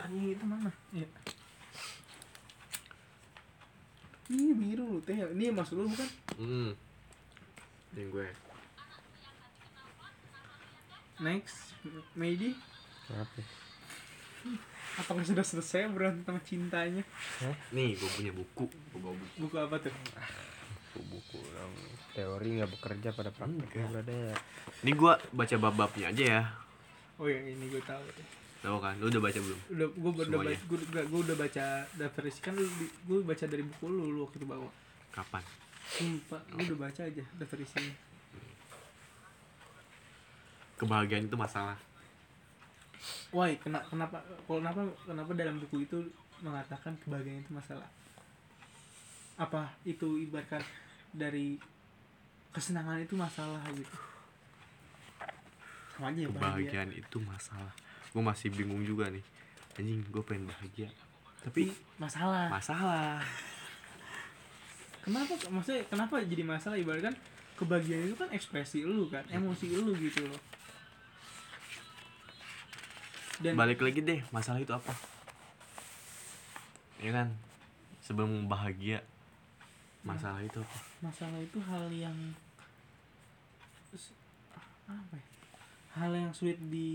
Anjing 0.00 0.32
itu 0.32 0.44
mana 0.46 0.70
iya. 0.94 1.06
Ini 4.30 4.54
biru 4.54 4.96
lu 4.96 5.00
teh. 5.02 5.18
Ini 5.18 5.50
masuk 5.50 5.82
lu 5.82 5.90
bukan? 5.90 6.08
Hmm. 6.38 6.70
Yang 7.98 8.08
gue. 8.14 8.28
Next 11.20 11.74
maybe 12.16 12.56
Kenapa? 13.08 13.42
apakah 15.00 15.24
sudah 15.24 15.44
selesai 15.44 15.88
berantem 15.92 16.36
cintanya? 16.46 17.04
Nih 17.74 17.98
gue 17.98 18.10
punya 18.14 18.32
buku. 18.32 18.70
Gue 18.70 19.00
bawa 19.02 19.14
buku. 19.18 19.34
Buku 19.44 19.56
apa 19.58 19.76
tuh 19.82 19.92
Buku-buku 20.90 21.40
dong. 21.54 21.74
Teori 22.14 22.48
nggak 22.58 22.70
bekerja 22.74 23.08
pada 23.14 23.30
prakteknya 23.30 23.86
brother. 23.90 24.34
ini 24.82 24.92
gue 24.96 25.12
baca 25.30 25.54
bab-babnya 25.60 26.06
aja 26.10 26.24
ya. 26.24 26.42
Oh 27.20 27.26
ya 27.28 27.38
ini 27.40 27.64
gue 27.70 27.82
tahu 27.84 28.02
tahu 28.60 28.76
kan? 28.76 28.94
Lu 29.00 29.08
udah 29.08 29.22
baca 29.22 29.38
belum? 29.38 29.60
Udah 29.72 29.88
gue 29.88 30.10
udah 30.10 30.38
baca 30.42 30.52
gue, 30.56 30.78
gue 31.06 31.20
udah 31.30 31.36
baca 31.36 31.64
daftar 31.96 32.22
isi 32.28 32.40
kan 32.44 32.54
gue 32.56 33.18
baca 33.24 33.44
dari 33.46 33.62
buku 33.64 33.86
lu 33.88 34.04
lu 34.12 34.20
waktu 34.26 34.36
itu 34.42 34.46
bawa. 34.48 34.70
Kapan? 35.14 35.42
Sumpah 35.90 36.40
gue 36.52 36.62
udah 36.74 36.78
baca 36.90 37.00
aja 37.06 37.24
daftar 37.38 37.58
isinya 37.62 38.10
kebahagiaan 40.80 41.28
itu 41.28 41.36
masalah. 41.36 41.76
Why 43.36 43.60
kena, 43.60 43.84
kenapa 43.84 44.24
kenapa 44.48 44.80
kenapa 45.04 45.30
dalam 45.36 45.60
buku 45.60 45.84
itu 45.84 45.98
mengatakan 46.40 46.96
kebahagiaan 47.04 47.44
itu 47.44 47.52
masalah 47.52 47.84
apa 49.40 49.72
itu 49.88 50.20
ibaratkan 50.20 50.60
dari 51.16 51.56
kesenangan 52.52 53.00
itu 53.00 53.16
masalah 53.16 53.64
gitu. 53.72 53.96
Sama 55.96 56.12
aja 56.12 56.20
ya 56.20 56.28
bahagia. 56.28 56.44
Kebahagiaan 56.44 56.90
itu 56.92 57.16
masalah. 57.24 57.72
Gue 58.12 58.20
masih 58.20 58.52
bingung 58.52 58.84
juga 58.84 59.08
nih. 59.08 59.24
Anjing 59.80 60.04
gue 60.12 60.22
pengen 60.28 60.44
bahagia. 60.44 60.92
Tapi 61.40 61.72
masalah. 61.96 62.52
Masalah. 62.52 63.24
Kenapa 65.08 65.32
maksudnya 65.48 65.80
kenapa 65.88 66.20
jadi 66.20 66.44
masalah? 66.44 66.76
Ibaratkan 66.76 67.16
kebahagiaan 67.56 68.12
itu 68.12 68.16
kan 68.20 68.28
ekspresi 68.36 68.84
lu 68.84 69.08
kan 69.08 69.24
emosi 69.32 69.72
lu 69.72 69.96
gitu 69.96 70.28
loh. 70.28 70.40
Dan 73.40 73.56
balik 73.56 73.80
lagi 73.80 74.04
deh 74.04 74.20
masalah 74.28 74.60
itu 74.60 74.68
apa? 74.76 74.92
Ya 77.00 77.16
kan? 77.16 77.32
Sebelum 78.04 78.44
bahagia 78.44 79.00
masalah 80.00 80.40
itu 80.40 80.58
apa? 80.60 80.78
Masalah 81.04 81.38
itu 81.40 81.58
hal 81.60 81.84
yang 81.92 82.16
apa 84.90 85.14
ya? 85.14 85.26
hal 85.90 86.12
yang 86.14 86.32
sulit 86.32 86.58
di 86.70 86.90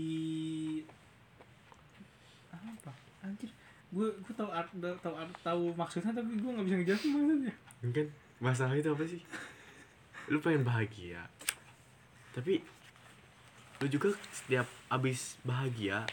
apa? 2.50 2.92
Anjir 3.24 3.50
gue 3.86 4.08
gue 4.10 4.34
tahu 4.34 4.50
art 4.50 4.68
tahu 4.76 5.14
art 5.14 5.34
tahu 5.40 5.70
maksudnya 5.78 6.10
tapi 6.10 6.34
gue 6.36 6.50
nggak 6.50 6.66
bisa 6.66 6.76
ngejelasin 6.82 7.10
maksudnya. 7.14 7.54
Mungkin 7.84 8.06
masalah 8.42 8.74
itu 8.74 8.90
apa 8.90 9.04
sih? 9.06 9.22
Lu 10.32 10.42
pengen 10.42 10.66
bahagia 10.66 11.24
tapi 12.36 12.60
lu 13.80 13.88
juga 13.88 14.12
setiap 14.28 14.68
abis 14.92 15.40
bahagia 15.40 16.04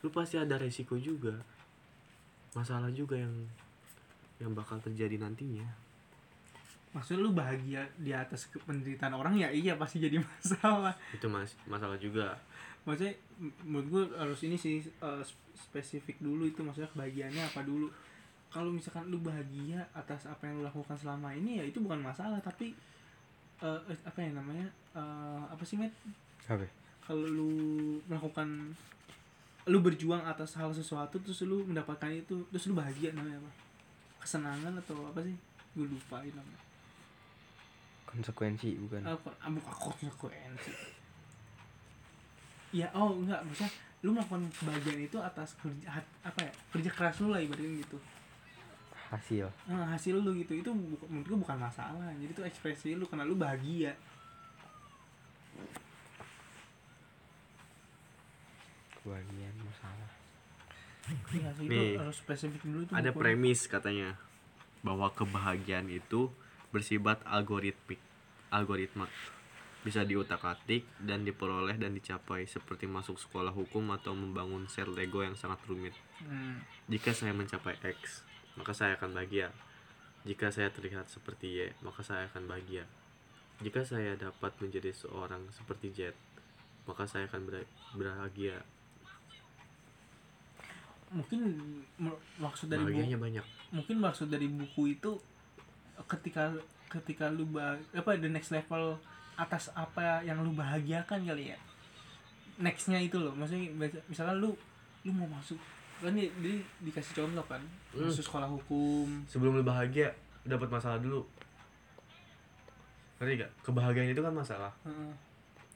lu 0.00 0.08
pasti 0.08 0.40
ada 0.40 0.56
resiko 0.56 0.96
juga. 0.96 1.36
Masalah 2.56 2.88
juga 2.88 3.18
yang 3.18 3.34
yang 4.38 4.54
bakal 4.54 4.78
terjadi 4.78 5.18
nantinya 5.18 5.66
maksudnya 6.98 7.22
lu 7.22 7.30
bahagia 7.30 7.86
di 7.94 8.10
atas 8.10 8.50
penderitaan 8.66 9.14
orang 9.14 9.38
ya 9.38 9.46
iya 9.54 9.78
pasti 9.78 10.02
jadi 10.02 10.18
masalah. 10.26 10.90
Itu 11.14 11.30
mas 11.30 11.54
masalah 11.70 11.94
juga. 11.94 12.34
Maksudnya 12.82 13.14
menurut 13.62 13.86
gue 13.86 14.02
harus 14.18 14.42
ini 14.42 14.58
sih 14.58 14.82
eh, 14.82 15.22
sp- 15.22 15.54
spesifik 15.54 16.18
dulu 16.18 16.50
itu 16.50 16.58
maksudnya 16.66 16.90
kebahagiaannya 16.90 17.42
apa 17.46 17.62
dulu. 17.62 17.86
Kalau 18.50 18.74
misalkan 18.74 19.06
lu 19.06 19.22
bahagia 19.22 19.86
atas 19.94 20.26
apa 20.26 20.50
yang 20.50 20.58
lu 20.58 20.66
lakukan 20.66 20.98
selama 20.98 21.30
ini 21.30 21.62
ya 21.62 21.64
itu 21.70 21.78
bukan 21.78 22.02
masalah 22.02 22.42
tapi 22.42 22.74
eh, 23.62 23.80
eh, 23.86 23.98
apa 24.02 24.18
ya 24.18 24.34
namanya 24.34 24.66
eh, 24.98 25.42
apa 25.46 25.62
sih 25.62 25.78
met? 25.78 25.94
Kalau 27.06 27.22
lu 27.30 27.52
melakukan 28.10 28.74
lu 29.68 29.78
berjuang 29.84 30.24
atas 30.26 30.58
hal 30.58 30.74
sesuatu 30.74 31.20
terus 31.22 31.46
lu 31.46 31.62
mendapatkan 31.62 32.10
itu 32.10 32.42
terus 32.50 32.66
lu 32.66 32.74
bahagia 32.74 33.14
namanya 33.14 33.38
apa? 33.38 33.50
Kesenangan 34.26 34.74
atau 34.82 35.06
apa 35.06 35.22
sih? 35.22 35.36
Gue 35.76 35.86
lupa 35.86 36.18
namanya 36.24 36.67
Konsekuensi 38.08 38.72
bukan. 38.78 39.04
apa 39.04 39.30
ah, 39.36 39.48
bukan 39.48 39.74
konsekuensi 39.74 40.72
ya 42.70 42.88
oh 42.92 43.12
enggak 43.14 43.40
maksudnya 43.42 43.68
lu 43.98 44.10
melakukan 44.10 44.48
kebahagiaan 44.50 45.02
itu 45.02 45.18
atas 45.18 45.52
kerja 45.56 45.86
hat- 45.90 46.14
apa 46.22 46.40
ya 46.40 46.52
kerja 46.70 46.90
keras 46.90 47.16
lu 47.18 47.28
lah 47.28 47.38
ibaratnya 47.38 47.80
gitu 47.80 47.98
Hasil. 49.08 49.48
nah, 49.64 49.88
hasil 49.88 50.16
lu 50.16 50.36
gitu 50.36 50.52
itu 50.54 50.70
menurut 51.02 51.26
gue 51.26 51.38
bukan 51.38 51.58
masalah 51.58 52.12
jadi 52.14 52.28
itu 52.28 52.42
ekspresi 52.42 52.92
lu 52.92 53.04
karena 53.04 53.24
lu 53.24 53.34
bahagia 53.34 53.92
Kebahagiaan 58.94 59.56
masalah. 59.62 60.10
Iya 61.32 61.50
sih, 61.56 61.64
itu 61.64 61.72
Nih, 61.72 61.96
harus 61.96 62.16
spesifik 62.18 62.60
dulu 62.62 62.84
itu 62.84 62.92
ada 62.92 63.08
buku. 63.08 63.20
premis 63.24 63.64
katanya 63.64 64.20
bahwa 64.82 65.08
kebahagiaan 65.10 65.88
itu 65.88 66.28
bersifat 66.74 67.22
algoritmik 67.24 68.00
algoritma. 68.52 69.08
Bisa 69.84 70.02
diutak-atik 70.02 70.84
dan 71.00 71.22
diperoleh 71.22 71.78
dan 71.78 71.94
dicapai 71.94 72.44
seperti 72.44 72.84
masuk 72.90 73.16
sekolah 73.16 73.54
hukum 73.54 73.94
atau 73.94 74.12
membangun 74.12 74.66
sel 74.66 74.90
Lego 74.90 75.22
yang 75.22 75.38
sangat 75.38 75.60
rumit. 75.68 75.94
Hmm. 76.18 76.58
jika 76.90 77.14
saya 77.14 77.30
mencapai 77.30 77.78
X 77.78 78.26
maka 78.58 78.74
saya 78.74 78.98
akan 78.98 79.14
bahagia. 79.14 79.54
Jika 80.26 80.50
saya 80.50 80.68
terlihat 80.74 81.06
seperti 81.06 81.62
Y 81.62 81.70
maka 81.80 82.02
saya 82.02 82.26
akan 82.26 82.50
bahagia. 82.50 82.84
Jika 83.62 83.86
saya 83.86 84.18
dapat 84.18 84.50
menjadi 84.58 84.90
seorang 84.90 85.46
seperti 85.54 85.94
Z 85.94 86.00
maka 86.88 87.04
saya 87.04 87.28
akan 87.28 87.44
ber- 87.46 87.70
bahagia 87.94 88.64
mungkin 91.08 91.40
maksud 92.36 92.68
dari 92.68 92.84
buku 92.84 92.92
bahagianya 92.92 93.18
banyak. 93.20 93.46
mungkin 93.72 93.96
maksud 93.96 94.28
dari 94.28 94.48
buku 94.48 94.92
itu 94.92 95.16
ketika 96.06 96.52
ketika 96.88 97.28
lu 97.28 97.44
bah 97.50 97.74
apa 97.92 98.16
the 98.16 98.30
next 98.30 98.54
level 98.54 98.96
atas 99.34 99.70
apa 99.74 100.22
yang 100.22 100.40
lu 100.40 100.54
bahagiakan 100.54 101.24
kali 101.24 101.50
ya? 101.50 101.58
Nextnya 102.58 102.98
itu 102.98 103.18
loh 103.18 103.34
maksudnya 103.34 103.70
misalkan 104.06 104.38
lu 104.38 104.50
lu 105.06 105.10
mau 105.14 105.26
masuk 105.30 105.58
kan 105.98 106.14
dia, 106.14 106.30
dia 106.38 106.62
dikasih 106.82 107.22
contoh 107.22 107.42
kan 107.46 107.62
Hmm. 107.90 108.06
masuk 108.06 108.22
sekolah 108.22 108.46
hukum. 108.46 109.26
Sebelum 109.26 109.58
lu 109.58 109.64
bahagia 109.66 110.14
dapat 110.46 110.70
masalah 110.70 111.00
dulu. 111.02 111.26
Ngerti 113.18 113.42
gak 113.42 113.52
kebahagiaan 113.66 114.14
itu 114.14 114.22
kan 114.22 114.34
masalah. 114.34 114.70
Heeh. 114.86 115.12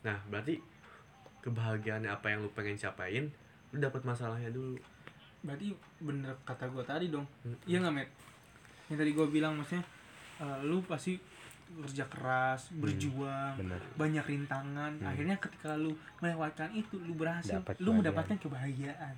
nah 0.03 0.18
berarti 0.27 0.59
kebahagiaan 1.43 2.03
apa 2.07 2.27
yang 2.31 2.43
lu 2.43 2.51
pengen 2.51 2.75
capain 2.75 3.31
lu 3.70 3.79
dapat 3.79 4.03
masalahnya 4.03 4.51
dulu. 4.51 4.75
Berarti 5.43 5.75
bener 5.99 6.35
kata 6.43 6.66
gue 6.70 6.83
tadi 6.83 7.07
dong. 7.11 7.27
Mm. 7.43 7.57
iya 7.66 7.79
nggak 7.83 7.95
met? 7.95 8.09
Yang 8.91 8.99
tadi 9.03 9.11
gue 9.14 9.27
bilang 9.27 9.55
maksudnya 9.59 9.83
eh, 10.43 10.59
lu 10.66 10.82
pasti 10.82 11.16
kerja 11.72 12.05
keras 12.05 12.68
berjuang 12.76 13.57
Benar. 13.57 13.80
banyak 13.97 14.24
rintangan. 14.28 14.93
Hmm. 15.01 15.09
akhirnya 15.09 15.36
ketika 15.40 15.72
lu 15.80 15.97
melewatkan 16.20 16.68
itu 16.76 17.01
lu 17.01 17.16
berhasil 17.16 17.64
Dapat 17.64 17.80
lu 17.80 17.90
mendapatkan 17.97 18.36
kebahagiaan. 18.36 19.14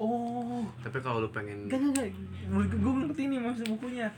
Oh. 0.00 0.64
Tapi 0.80 0.96
kalau 1.04 1.20
lu 1.20 1.28
pengen 1.28 1.68
enggak 1.68 1.76
enggak 1.76 2.08
enggak 2.48 2.78
gue 2.80 2.92
ngerti 3.04 3.22
nih 3.28 3.38
maksud 3.38 3.66
bukunya. 3.76 4.08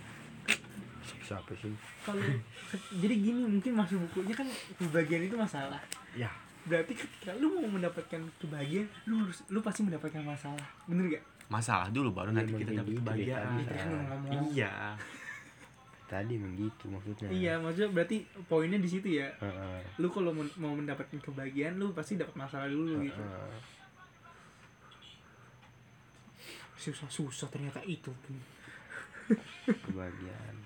Siapa 1.26 1.52
sih? 1.58 1.74
kalau 2.02 2.22
jadi 3.02 3.14
gini 3.14 3.42
mungkin 3.46 3.72
maksud 3.78 3.98
bukunya 4.10 4.34
kan 4.34 4.46
kebahagiaan 4.78 5.26
itu 5.26 5.34
masalah. 5.34 5.82
Ya. 6.14 6.30
Berarti 6.62 6.94
ketika 6.94 7.34
lu 7.42 7.58
mau 7.58 7.66
mendapatkan 7.66 8.22
kebahagiaan 8.38 8.86
lu 9.10 9.26
harus 9.26 9.42
lu 9.50 9.58
pasti 9.58 9.82
mendapatkan 9.82 10.22
masalah. 10.22 10.66
Bener 10.86 11.18
gak 11.18 11.24
masalah 11.48 11.88
dulu 11.88 12.10
baru 12.12 12.30
nanti 12.30 12.50
Emang 12.50 12.62
kita 12.62 12.72
dapat 12.74 12.90
gitu 12.90 13.00
kebahagiaan. 13.00 13.46
Iya, 13.48 13.64
tadi 13.64 13.74
kan 13.74 13.88
ngomong 13.90 14.44
iya 14.50 14.72
Tadi 16.04 16.32
emang 16.36 16.52
gitu 16.54 16.84
maksudnya. 16.86 17.28
iya 17.32 17.52
maksudnya 17.56 17.88
berarti 17.90 18.16
poinnya 18.44 18.76
di 18.76 18.84
situ 18.86 19.08
ya 19.16 19.32
Heeh. 19.38 19.80
lu 19.96 20.08
kalau 20.08 20.28
mau 20.34 20.72
mendapatkan 20.72 21.16
kebahagiaan 21.18 21.80
lu 21.80 21.90
pasti 21.90 22.14
dapat 22.14 22.36
masalah 22.36 22.68
dulu 22.68 23.00
gitu 23.00 23.16
Heeh. 23.16 23.56
susah 26.76 27.08
susah 27.08 27.48
ternyata 27.48 27.80
itu 27.82 28.12
Kebahagiaan. 29.62 30.56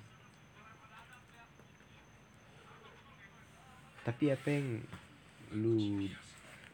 Tapi 4.03 4.25
apa 4.31 4.49
yang 4.49 4.69
lu 5.53 6.09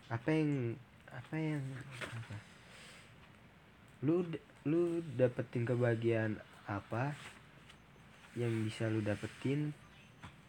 apa 0.07 0.31
yang 0.31 0.51
apa 1.11 1.35
yang 1.35 1.65
apa? 2.09 2.37
Lu 4.03 4.27
lu 4.67 5.03
dapetin 5.15 5.67
kebahagiaan 5.67 6.39
apa 6.67 7.15
yang 8.39 8.51
bisa 8.67 8.87
lu 8.91 9.03
dapetin 9.03 9.75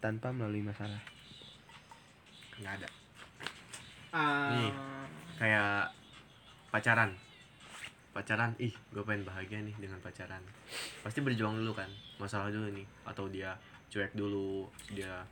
tanpa 0.02 0.34
melalui 0.34 0.66
masalah? 0.66 1.00
nggak 2.54 2.74
ada. 2.80 2.90
Ah, 4.14 4.54
Nih. 4.54 4.72
kayak 5.42 5.90
pacaran. 6.70 7.18
Pacaran 8.14 8.54
ih 8.62 8.74
gue 8.94 9.02
pengen 9.02 9.26
bahagia 9.26 9.58
nih 9.58 9.74
dengan 9.82 9.98
pacaran. 10.06 10.42
Pasti 11.02 11.18
berjuang 11.26 11.58
dulu 11.58 11.74
kan 11.74 11.90
masalah 12.22 12.54
dulu 12.54 12.70
nih. 12.70 12.86
Atau 13.10 13.26
dia 13.34 13.58
cuek 13.90 14.14
dulu 14.14 14.70
dia 14.94 15.26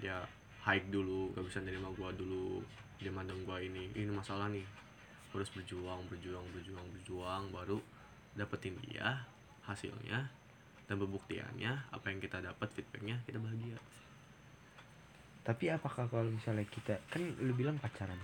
dia 0.00 0.20
hike 0.60 0.92
dulu 0.92 1.32
gak 1.32 1.44
bisa 1.48 1.64
nerima 1.64 1.88
gua 1.96 2.12
dulu 2.12 2.60
dia 3.00 3.08
mandang 3.08 3.40
gua 3.48 3.56
ini 3.56 3.88
ini 3.96 4.12
masalah 4.12 4.52
nih 4.52 4.66
harus 5.36 5.52
berjuang 5.52 6.00
berjuang 6.08 6.44
berjuang 6.56 6.86
berjuang 6.96 7.42
baru 7.52 7.78
dapetin 8.34 8.76
dia 8.84 9.24
hasilnya 9.64 10.28
dan 10.86 10.96
pembuktiannya 10.96 11.72
apa 11.92 12.06
yang 12.08 12.20
kita 12.22 12.40
dapat 12.40 12.68
feedbacknya 12.72 13.20
kita 13.26 13.38
bahagia 13.42 13.76
Tapi 15.46 15.70
apakah 15.70 16.10
kalau 16.10 16.26
misalnya 16.26 16.66
kita 16.66 16.98
kan 17.06 17.22
lu 17.38 17.54
bilang 17.54 17.78
pacaran 17.78 18.18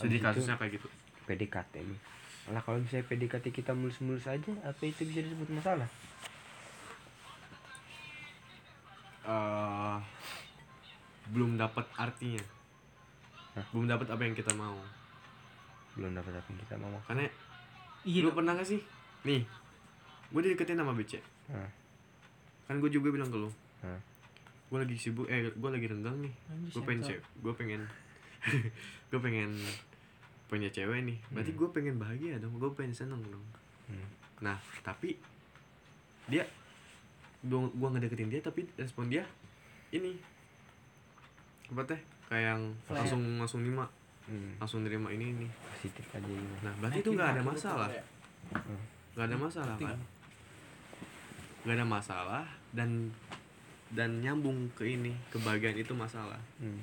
jadi 0.00 0.16
kasusnya 0.24 0.56
kayak 0.56 0.80
gitu 0.80 0.88
PDKT 1.28 1.74
nih. 1.84 2.00
Lah 2.50 2.62
kalau 2.64 2.80
misalnya 2.82 3.06
PDKT 3.06 3.54
kita 3.54 3.70
mulus-mulus 3.76 4.26
aja, 4.26 4.50
apa 4.66 4.82
itu 4.82 5.06
bisa 5.06 5.22
disebut 5.22 5.46
masalah? 5.52 5.86
eh 9.22 9.98
belum 11.30 11.54
dapat 11.54 11.86
artinya 11.94 12.42
Hah? 13.54 13.64
belum 13.70 13.86
dapat 13.86 14.10
apa 14.10 14.22
yang 14.26 14.34
kita 14.34 14.50
mau 14.58 14.74
Belum 15.94 16.10
dapat 16.10 16.32
apa 16.32 16.46
yang 16.46 16.58
kita 16.58 16.74
mau. 16.76 16.96
karena 17.04 17.28
iya 18.02 18.20
lu 18.20 18.28
dong. 18.28 18.36
pernah 18.38 18.52
gak 18.54 18.66
sih 18.66 18.80
nih 19.22 19.42
gue 20.28 20.40
dideketin 20.42 20.74
sama 20.74 20.92
BC 20.92 21.20
Hah. 21.48 21.70
kan 22.64 22.76
gue 22.76 22.88
juga 22.88 23.10
bilang 23.10 23.28
ke 23.28 23.36
lu 23.36 23.50
Hah. 23.80 24.00
gue 24.66 24.78
lagi 24.78 24.96
sibuk 24.96 25.26
eh 25.26 25.46
gue 25.46 25.70
lagi 25.70 25.86
renggang 25.86 26.18
nih 26.18 26.32
gue 26.66 26.82
pengen 26.82 27.02
cewek 27.04 27.22
gue 27.38 27.52
pengen 27.52 27.80
gue 29.10 29.20
pengen 29.20 29.50
punya 30.46 30.68
cewek 30.68 31.00
nih 31.02 31.18
berarti 31.28 31.50
Hmm. 31.50 31.60
gue 31.60 31.68
pengen 31.70 31.94
bahagia 31.96 32.36
dong 32.36 32.56
gue 32.56 32.70
pengen 32.72 32.92
seneng 32.92 33.22
dong 33.24 33.44
Hmm. 33.84 34.08
nah 34.40 34.56
tapi 34.80 35.14
dia 36.24 36.42
gue 37.40 37.58
gue 37.68 37.88
ngedeketin 37.88 38.28
dia 38.28 38.40
tapi 38.40 38.64
respon 38.74 39.06
dia 39.06 39.22
ini 39.90 40.16
apa 41.68 41.82
teh 41.84 42.00
kayak 42.26 42.44
yang 42.48 42.62
langsung 42.88 43.20
langsung 43.36 43.60
nerima 43.60 43.84
Hmm. 44.24 44.54
langsung 44.56 44.82
nerima 44.82 45.10
ini 45.10 45.32
ini 45.32 45.46
Positif 45.72 46.06
aja 46.08 46.22
ini. 46.22 46.54
nah 46.60 46.72
berarti 46.76 46.98
itu 47.00 47.10
nggak 47.10 47.30
ada 47.32 47.42
masalah 47.42 47.88
nggak 49.12 49.24
ada 49.24 49.36
masalah 49.36 49.76
kan 49.76 49.98
nggak 51.62 51.74
ada 51.74 51.86
masalah 51.86 52.44
dan 52.70 53.10
dan 53.90 54.18
nyambung 54.18 54.70
ke 54.72 54.88
ini 54.88 55.12
kebahagiaan 55.28 55.76
itu 55.76 55.92
masalah 55.92 56.38
Hmm. 56.56 56.78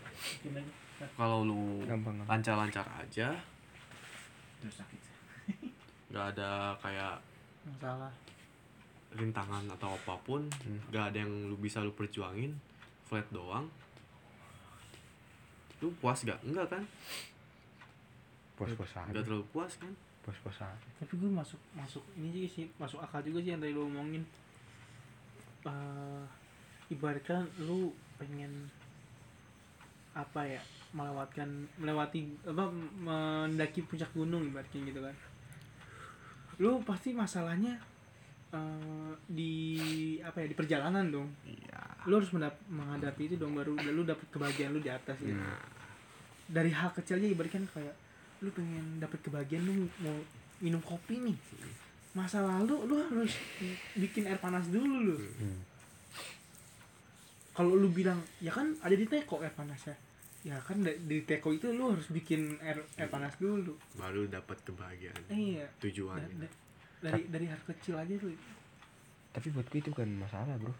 Aja. 0.00 1.10
kalau 1.16 1.42
lu 1.42 1.80
lancar-lancar 2.26 2.84
aja 2.94 3.32
Terus 4.60 4.76
sakit. 4.76 5.00
nggak 6.10 6.26
ada 6.30 6.50
kayak 6.76 7.16
masalah 7.64 8.12
rintangan 9.10 9.64
atau 9.70 9.94
apa 9.94 10.14
pun 10.20 10.44
Hmm. 10.60 10.78
nggak 10.90 11.04
ada 11.06 11.18
yang 11.18 11.32
lu 11.48 11.56
bisa 11.56 11.80
lu 11.80 11.90
perjuangin 11.90 12.52
flat 13.10 13.26
doang. 13.34 13.66
Lu 15.82 15.90
puas 15.98 16.22
gak 16.22 16.38
enggak 16.46 16.70
kan? 16.70 16.84
Pos-pos 18.54 18.92
aja 18.94 19.10
nggak 19.10 19.26
terlalu 19.26 19.46
puas 19.50 19.72
kan? 19.80 19.90
Pos-pos 20.22 20.62
aja 20.62 20.88
tapi 21.00 21.16
gue 21.16 21.32
masuk 21.32 21.56
masuk 21.72 22.04
ini 22.20 22.28
juga 22.28 22.48
sih 22.52 22.68
masuk 22.76 23.00
akal 23.00 23.24
juga 23.24 23.40
sih 23.40 23.56
yang 23.56 23.60
tadi 23.64 23.72
lo 23.72 23.88
ngomongin 23.88 24.20
Eh 25.60 26.24
ibaratkan 26.90 27.44
lu 27.62 27.92
pengen 28.16 28.66
apa 30.16 30.42
ya 30.42 30.62
melewatkan 30.90 31.46
melewati 31.78 32.26
apa 32.42 32.66
mendaki 32.98 33.86
puncak 33.86 34.10
gunung 34.10 34.42
ibaratnya 34.50 34.90
gitu 34.90 35.00
kan. 35.04 35.14
Lu 36.58 36.82
pasti 36.82 37.14
masalahnya 37.14 37.78
eh, 38.50 39.12
di 39.26 39.54
apa 40.20 40.42
ya 40.42 40.46
di 40.46 40.56
perjalanan 40.56 41.06
dong. 41.06 41.28
Iya. 41.44 41.80
Lu 42.04 42.16
harus 42.16 42.30
mendap- 42.30 42.64
menghadapi 42.66 43.22
itu 43.24 43.36
dong 43.36 43.54
baru 43.54 43.76
lu 43.76 44.02
dapet 44.02 44.26
kebahagiaan 44.28 44.72
lu 44.72 44.80
di 44.80 44.88
atas 44.88 45.16
gitu. 45.18 45.32
Nah 45.32 45.60
dari 46.50 46.74
hal 46.74 46.90
kecil 46.90 47.14
aja 47.16 47.28
ibaratkan 47.28 47.62
kayak 47.64 47.94
lu 48.42 48.50
pengen 48.50 48.98
dapet 48.98 49.22
kebahagiaan 49.22 49.62
lu 49.62 49.74
mau 50.00 50.16
minum 50.58 50.82
kopi 50.82 51.20
nih. 51.20 51.38
Masa 52.10 52.42
lalu 52.42 52.74
lu 52.84 52.98
harus 52.98 53.38
bikin 53.94 54.26
air 54.26 54.36
panas 54.36 54.66
dulu 54.66 54.96
lu. 55.06 55.16
Hmm. 55.16 55.60
kalau 57.50 57.76
lu 57.76 57.90
bilang 57.90 58.16
ya 58.40 58.48
kan 58.48 58.72
ada 58.80 58.94
di 58.94 59.04
teko 59.04 59.38
air 59.38 59.52
panasnya. 59.52 59.92
Ya 60.40 60.56
kan 60.58 60.80
da- 60.80 60.96
di 60.96 61.20
teko 61.22 61.52
itu 61.52 61.68
lu 61.68 61.92
harus 61.92 62.08
bikin 62.08 62.56
air 62.58 62.80
air 62.96 63.06
panas 63.06 63.36
dulu. 63.36 63.76
Baru 63.94 64.24
dapat 64.26 64.56
kebahagiaan. 64.64 65.20
Iya. 65.28 65.68
Da- 65.68 65.72
tujuannya 65.78 66.34
da- 66.40 66.56
dari 67.00 67.22
dari 67.26 67.46
hal 67.46 67.60
kecil 67.64 67.96
aja 67.96 68.14
tuh 68.14 68.32
tapi 69.30 69.46
buat 69.50 69.64
gue 69.64 69.78
itu 69.78 69.90
bukan 69.90 70.10
masalah 70.18 70.54
bro. 70.56 70.74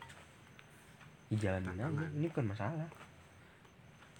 Dijalanin 1.29 1.71
aja 1.71 1.87
Tantangan. 1.87 2.11
ini 2.13 2.27
bukan 2.27 2.47
masalah. 2.49 2.89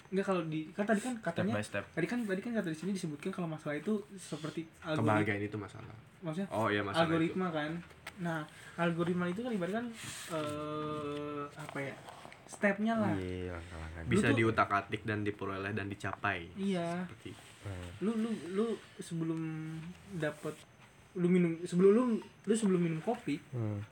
Enggak 0.07 0.25
kalau 0.25 0.41
di 0.45 0.59
kan 0.69 0.83
tadi 0.85 0.99
kan 0.99 1.13
step 1.13 1.25
katanya 1.25 1.53
by 1.53 1.63
step. 1.63 1.83
tadi 1.89 2.03
kan 2.05 2.19
tadi 2.23 2.39
kan 2.39 2.51
kata 2.53 2.67
di 2.67 2.77
sini 2.77 2.91
disebutkan 2.91 3.29
kalau 3.29 3.47
masalah 3.47 3.75
itu 3.75 3.93
seperti 4.13 4.63
algoritma. 4.81 5.03
Kebahagiaan 5.19 5.41
itu 5.41 5.57
masalah. 5.57 5.95
Maksudnya 6.21 6.47
oh 6.49 6.67
iya 6.67 6.81
masalah 6.81 7.03
algoritma 7.05 7.47
kan. 7.49 7.71
Nah 8.19 8.39
algoritma 8.75 9.25
itu 9.27 9.39
kan 9.39 9.51
ibaratnya 9.51 9.77
kan 9.77 9.87
eh 10.31 11.43
apa 11.53 11.77
ya 11.81 11.93
stepnya 12.45 12.93
lah. 12.97 13.11
Iya 13.13 13.51
langkah-langkah 13.53 14.01
itu 14.01 14.09
bisa 14.09 14.25
Lu 14.25 14.29
tuh- 14.29 14.37
diutak 14.37 14.69
atik 14.69 15.01
dan 15.03 15.19
diperoleh 15.21 15.71
dan 15.71 15.87
dicapai. 15.87 16.47
Iya. 16.55 17.03
Seperti 17.05 17.31
Hmm. 17.61 17.89
lu 18.01 18.11
lu 18.17 18.29
lu 18.51 18.65
sebelum 18.97 19.37
dapat 20.11 20.57
lu 21.13 21.27
minum 21.27 21.59
sebelum 21.61 21.91
lu 21.91 22.03
lu 22.19 22.53
sebelum 22.53 22.79
minum 22.79 22.99
kopi 22.99 23.35
Hmm. 23.51 23.83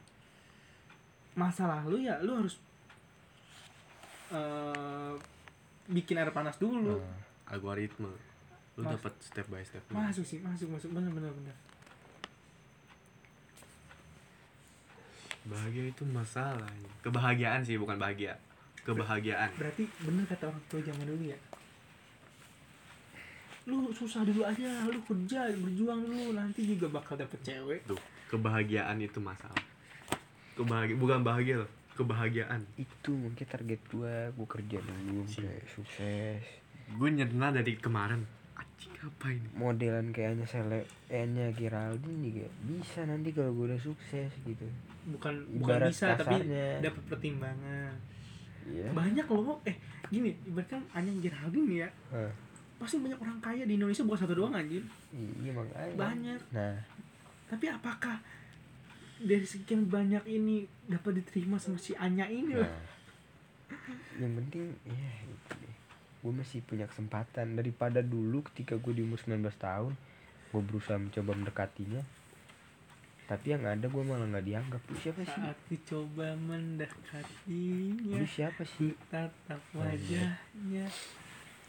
masalah 1.34 1.84
lu 1.84 1.98
ya 1.98 2.16
lu 2.20 2.32
harus 2.34 2.56
eh 4.30 5.14
bikin 5.88 6.16
air 6.16 6.30
panas 6.30 6.56
dulu. 6.56 6.96
Hmm. 6.96 7.18
algoritma. 7.50 8.14
Lu 8.78 8.86
Mas- 8.86 8.94
dapat 8.94 9.14
step 9.20 9.46
by 9.48 9.60
step. 9.60 9.82
Masuk 9.90 10.22
sih 10.22 10.38
masuk 10.40 10.70
masuk. 10.70 10.94
Bener 10.94 11.10
bener 11.10 11.34
bener. 11.34 11.56
Bahagia 15.44 15.90
itu 15.90 16.04
masalah. 16.06 16.70
Kebahagiaan 17.02 17.66
sih 17.66 17.76
bukan 17.76 17.98
bahagia. 17.98 18.38
Kebahagiaan. 18.86 19.50
Berarti 19.56 19.90
bener 20.00 20.24
kata 20.26 20.48
orang 20.48 20.62
tua 20.68 20.80
zaman 20.80 21.04
dulu 21.04 21.26
ya 21.26 21.38
lu 23.70 23.94
susah 23.94 24.26
dulu 24.26 24.42
aja 24.42 24.90
lu 24.90 25.00
kerja 25.06 25.46
berjuang 25.54 26.02
dulu 26.02 26.34
nanti 26.34 26.66
juga 26.66 26.90
bakal 26.90 27.16
dapet 27.22 27.40
cewek. 27.46 27.86
Tuh 27.86 28.02
kebahagiaan 28.34 28.98
itu 29.00 29.22
masalah. 29.22 29.62
Kebahagia 30.58 30.98
bukan 30.98 31.22
bahagia 31.22 31.56
loh 31.62 31.72
kebahagiaan. 32.00 32.64
Itu 32.80 33.12
mungkin 33.12 33.44
target 33.44 33.84
gua 33.92 34.32
gua 34.32 34.48
kerja 34.48 34.80
dulu 34.80 35.28
sampai 35.28 35.60
sukses. 35.68 36.44
Gue 36.96 37.10
nyerna 37.12 37.52
dari 37.52 37.76
kemarin. 37.76 38.24
Anjing 38.56 38.96
apa 39.04 39.28
ini? 39.36 39.50
Modelan 39.54 40.16
kayaknya 40.16 40.48
sele 40.48 40.88
kayaknya 41.12 41.52
Geraldine 41.52 42.24
juga 42.32 42.48
bisa 42.64 43.04
nanti 43.04 43.30
kalau 43.36 43.52
gua 43.52 43.76
udah 43.76 43.82
sukses 43.84 44.32
gitu. 44.48 44.66
Bukan 45.12 45.60
bukan 45.60 45.76
Ibarat 45.76 45.92
bisa 45.92 46.16
tapi 46.16 46.40
kasarnya. 46.40 46.68
dapat 46.80 47.04
pertimbangan. 47.12 47.94
Iya. 48.68 48.88
Banyak 48.96 49.28
loh 49.28 49.60
eh 49.68 49.76
gini 50.08 50.32
ibaratkan 50.48 50.82
Anyang 50.96 51.20
Geraldine 51.20 51.84
ya. 51.84 51.90
Eh, 52.16 52.32
pasti 52.80 52.96
banyak 52.98 53.20
orang 53.20 53.38
kaya 53.44 53.68
di 53.68 53.76
Indonesia 53.76 54.08
bukan 54.08 54.20
satu 54.24 54.34
doang 54.40 54.56
anjir 54.56 54.84
iya 55.14 55.52
makanya. 55.52 55.96
Banyak. 56.00 56.40
Nah. 56.56 56.80
Tapi 57.52 57.66
apakah 57.68 58.18
dari 59.20 59.44
sekian 59.44 59.92
banyak 59.92 60.24
ini 60.32 60.64
dapat 60.88 61.20
diterima 61.20 61.60
sama 61.60 61.76
si 61.76 61.92
Anya 62.00 62.32
ini 62.32 62.56
loh 62.56 62.72
Nah, 63.70 64.26
yang 64.26 64.34
penting 64.42 64.74
ya 64.86 65.12
itu 65.26 65.54
deh. 65.62 65.76
Gue 66.26 66.34
masih 66.34 66.60
punya 66.66 66.90
kesempatan. 66.90 67.54
Daripada 67.54 68.02
dulu 68.02 68.42
ketika 68.52 68.76
gue 68.82 68.94
di 68.98 69.06
umur 69.06 69.22
19 69.22 69.46
tahun 69.56 69.94
gue 70.50 70.62
berusaha 70.66 70.98
mencoba 70.98 71.38
mendekatinya. 71.38 72.02
Tapi 73.30 73.54
yang 73.54 73.62
ada 73.70 73.86
gue 73.86 74.04
malah 74.04 74.26
nggak 74.26 74.46
dianggap. 74.50 74.82
Lu 74.90 74.98
siapa 74.98 75.22
sih? 75.22 75.38
Saat 75.38 75.58
dicoba 75.70 76.34
mendekatinya 76.34 78.18
lu 78.18 78.26
siapa 78.26 78.66
sih? 78.66 78.98
tatap 79.14 79.62
wajahnya 79.78 80.90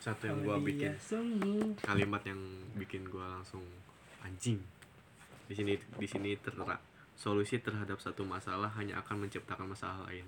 satu 0.01 0.23
yang 0.25 0.41
oh 0.41 0.57
gue 0.57 0.57
bikin. 0.67 0.93
sungguh 0.97 1.77
kalimat 1.79 2.25
yang 2.25 2.41
bikin 2.75 3.05
gue 3.05 3.21
langsung 3.21 3.61
anjing. 4.21 4.57
Di 5.45 5.53
sini 5.53 5.77
di 5.77 6.07
sini 6.07 6.33
tertera 6.35 6.81
solusi 7.13 7.61
terhadap 7.61 7.99
satu 7.99 8.25
masalah 8.25 8.73
hanya 8.75 8.97
akan 8.99 9.23
menciptakan 9.23 9.69
masalah 9.69 10.09
lain. 10.09 10.25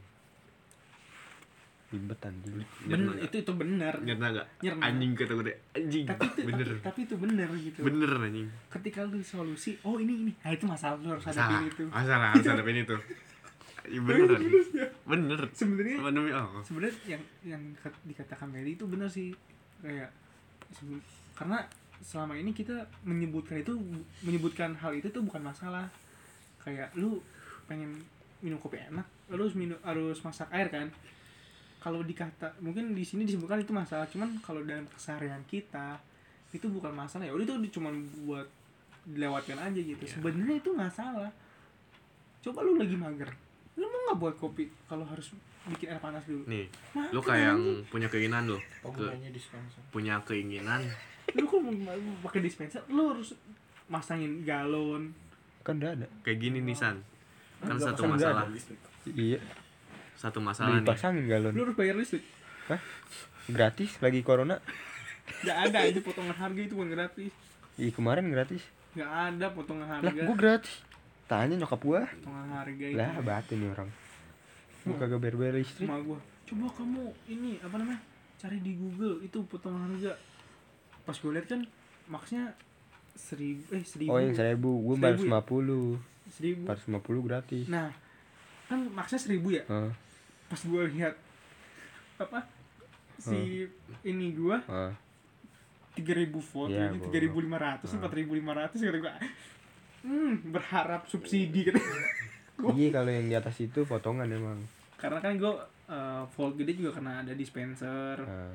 Ribet 1.89 2.21
anjing. 2.23 2.57
Bener 2.85 3.17
itu 3.21 3.37
itu 3.39 3.53
bener. 3.53 3.95
Nyerna 3.99 4.29
gak 4.31 4.47
Nyerna. 4.61 4.81
anjing 4.83 5.13
kata 5.13 5.33
gue 5.35 5.45
deh, 5.47 5.57
anjing 5.73 6.05
tapi 6.07 6.25
itu 6.27 6.41
bener. 6.43 6.67
tapi, 6.69 6.81
tapi 6.83 7.01
itu 7.05 7.15
bener 7.17 7.49
gitu. 7.55 7.79
Bener 7.81 8.11
anjing. 8.19 8.49
Ketika 8.69 9.01
lu 9.05 9.21
solusi 9.21 9.77
oh 9.83 9.97
ini 9.97 10.25
ini. 10.25 10.33
Nah 10.39 10.53
itu 10.53 10.65
masalah 10.65 10.97
lu 10.97 11.09
harus 11.11 11.21
masalah. 11.23 11.49
hadapin 11.51 11.69
itu. 11.69 11.85
Masalah 11.89 12.27
harus 12.33 12.47
hadapin 12.53 12.77
itu. 12.79 12.97
Iya, 13.83 13.99
bener 13.99 14.39
bener 15.03 15.41
sebenarnya 15.51 15.97
demi 16.07 16.31
Allah. 16.31 16.63
sebenarnya 16.63 16.95
yang 17.05 17.23
yang 17.43 17.63
kat- 17.75 17.99
dikatakan 18.07 18.47
Meli 18.47 18.79
itu 18.79 18.87
benar 18.87 19.11
sih 19.11 19.35
kayak 19.83 20.11
karena 21.37 21.59
selama 22.03 22.35
ini 22.39 22.51
kita 22.55 22.87
menyebutkan 23.07 23.63
itu 23.63 23.79
menyebutkan 24.23 24.75
hal 24.79 24.95
itu 24.95 25.11
tuh 25.11 25.23
bukan 25.23 25.43
masalah. 25.43 25.87
Kayak 26.63 26.95
lu 26.95 27.19
pengen 27.67 27.99
minum 28.43 28.59
kopi 28.59 28.79
enak 28.79 29.07
lu 29.31 29.47
harus 29.47 29.55
minum 29.55 29.79
harus 29.83 30.19
masak 30.23 30.49
air 30.55 30.71
kan? 30.71 30.89
Kalau 31.83 32.03
dikata 32.07 32.55
mungkin 32.63 32.95
di 32.95 33.03
sini 33.03 33.27
disebutkan 33.27 33.63
itu 33.63 33.75
masalah 33.75 34.07
cuman 34.07 34.39
kalau 34.39 34.63
dalam 34.63 34.87
keseharian 34.91 35.43
kita 35.51 35.99
itu 36.55 36.67
bukan 36.71 36.95
masalah. 36.95 37.27
Ya 37.27 37.35
udah 37.35 37.45
itu 37.47 37.79
cuma 37.79 37.91
buat 38.23 38.47
dilewatkan 39.03 39.59
aja 39.59 39.81
gitu. 39.83 39.99
Iya. 39.99 40.15
sebenarnya 40.15 40.57
itu 40.63 40.71
nggak 40.71 40.95
salah 40.95 41.31
coba 42.43 42.59
lu 42.67 42.75
lagi 42.79 42.95
mager 42.99 43.31
lu 43.79 43.87
mau 43.87 44.01
nggak 44.11 44.19
buat 44.19 44.35
kopi? 44.39 44.69
Kalau 44.87 45.07
harus 45.07 45.33
bikin 45.63 45.95
air 45.95 46.01
panas 46.03 46.25
dulu. 46.27 46.43
Nih 46.51 46.67
Makan, 46.91 47.11
lu 47.15 47.21
kayak 47.23 47.45
yang 47.55 47.61
punya 47.87 48.09
keinginan 48.11 48.43
lo 48.51 48.59
Oh, 48.83 48.91
ke, 48.91 49.07
punya 49.95 50.19
keinginan. 50.27 50.83
Lu 51.39 51.47
kalau 51.47 51.71
mau 51.71 51.95
pakai 52.27 52.43
dispenser? 52.43 52.83
Lu 52.91 53.15
harus 53.15 53.39
masangin 53.87 54.43
galon. 54.43 55.15
Kan 55.63 55.79
udah 55.79 55.95
ada. 55.95 56.07
Kayak 56.27 56.39
gini 56.43 56.59
nih 56.59 56.75
san. 56.75 56.99
Kan 57.63 57.79
Enggak, 57.79 57.95
satu 57.95 58.03
masalah. 58.11 58.45
iya. 59.15 59.39
Satu 60.19 60.39
masalah 60.43 60.83
nih. 60.83 60.83
Dipasangin 60.83 61.25
galon. 61.31 61.53
Lu 61.55 61.63
harus 61.63 61.77
bayar 61.79 61.95
listrik. 61.95 62.27
Gratis 63.47 63.99
lagi 64.03 64.23
corona? 64.27 64.59
Nggak 65.47 65.59
ada 65.71 65.79
itu 65.87 66.03
potongan 66.03 66.35
harga 66.35 66.61
itu 66.63 66.75
bukan 66.75 66.91
gratis. 66.91 67.33
Iya 67.79 67.91
kemarin 67.95 68.27
gratis. 68.35 68.63
Nggak 68.99 69.11
ada 69.11 69.47
potongan 69.55 69.87
lah 69.87 70.03
harga. 70.03 70.23
gue 70.27 70.37
gratis. 70.37 70.75
Tanya 71.31 71.55
nyokap 71.55 71.81
gua. 71.81 72.03
Potongan 72.11 72.49
harga 72.51 72.85
itu. 72.91 72.99
Lah 72.99 73.11
batu 73.23 73.55
nih 73.55 73.71
orang 73.71 73.89
gua 74.83 74.97
kagak 74.99 75.19
bayar 75.23 75.37
bayar 75.39 75.55
listrik 75.63 75.87
sama 75.87 76.19
coba 76.43 76.67
kamu 76.77 77.05
ini 77.31 77.57
apa 77.63 77.75
namanya 77.81 78.01
cari 78.43 78.59
di 78.59 78.75
Google 78.75 79.23
itu 79.23 79.39
potongan 79.47 79.87
harga. 79.87 80.19
Pas 81.07 81.15
gue 81.15 81.31
lihat 81.31 81.47
kan 81.47 81.63
maksnya 82.11 82.59
seribu 83.15 83.63
eh 83.71 83.87
seribu. 83.87 84.11
Oh 84.11 84.19
yang 84.19 84.35
seribu 84.35 84.71
gue 84.83 84.97
bayar 84.99 85.15
ya? 85.15 85.23
lima 85.23 85.41
puluh. 85.47 85.97
Seribu. 86.27 86.67
Empat 86.67 86.83
lima 86.91 87.01
puluh 87.01 87.23
gratis. 87.23 87.71
Nah 87.71 87.95
kan 88.67 88.83
maksnya 88.91 89.19
seribu 89.23 89.55
ya? 89.55 89.63
Hah, 89.71 89.95
pas 90.51 90.59
gue 90.59 90.83
lihat 90.99 91.15
apa 92.19 92.45
si 93.23 93.71
ini 94.03 94.35
gua 94.35 94.59
hah. 94.67 94.91
tiga 95.95 96.19
ribu 96.19 96.43
volt 96.43 96.75
Iya, 96.75 96.91
ini 96.91 96.99
tiga 97.07 97.19
ribu 97.23 97.39
lima 97.39 97.59
ratus 97.63 97.95
empat 97.95 98.13
ribu 98.19 98.35
lima 98.35 98.53
ratus 98.59 98.83
kata 98.83 98.99
gua. 98.99 99.15
Hmm 100.03 100.43
berharap 100.51 101.07
subsidi 101.07 101.71
kata 101.71 101.79
iya 102.71 102.89
kalau 102.95 103.11
yang 103.11 103.27
di 103.27 103.35
atas 103.35 103.59
itu 103.59 103.83
potongan 103.83 104.31
emang. 104.31 104.61
Karena 104.95 105.19
kan 105.19 105.35
gue 105.35 105.55
uh, 105.91 106.23
volt 106.33 106.55
gede 106.55 106.79
juga 106.79 106.95
karena 106.95 107.21
ada 107.21 107.35
dispenser. 107.35 108.23
Nah, 108.23 108.55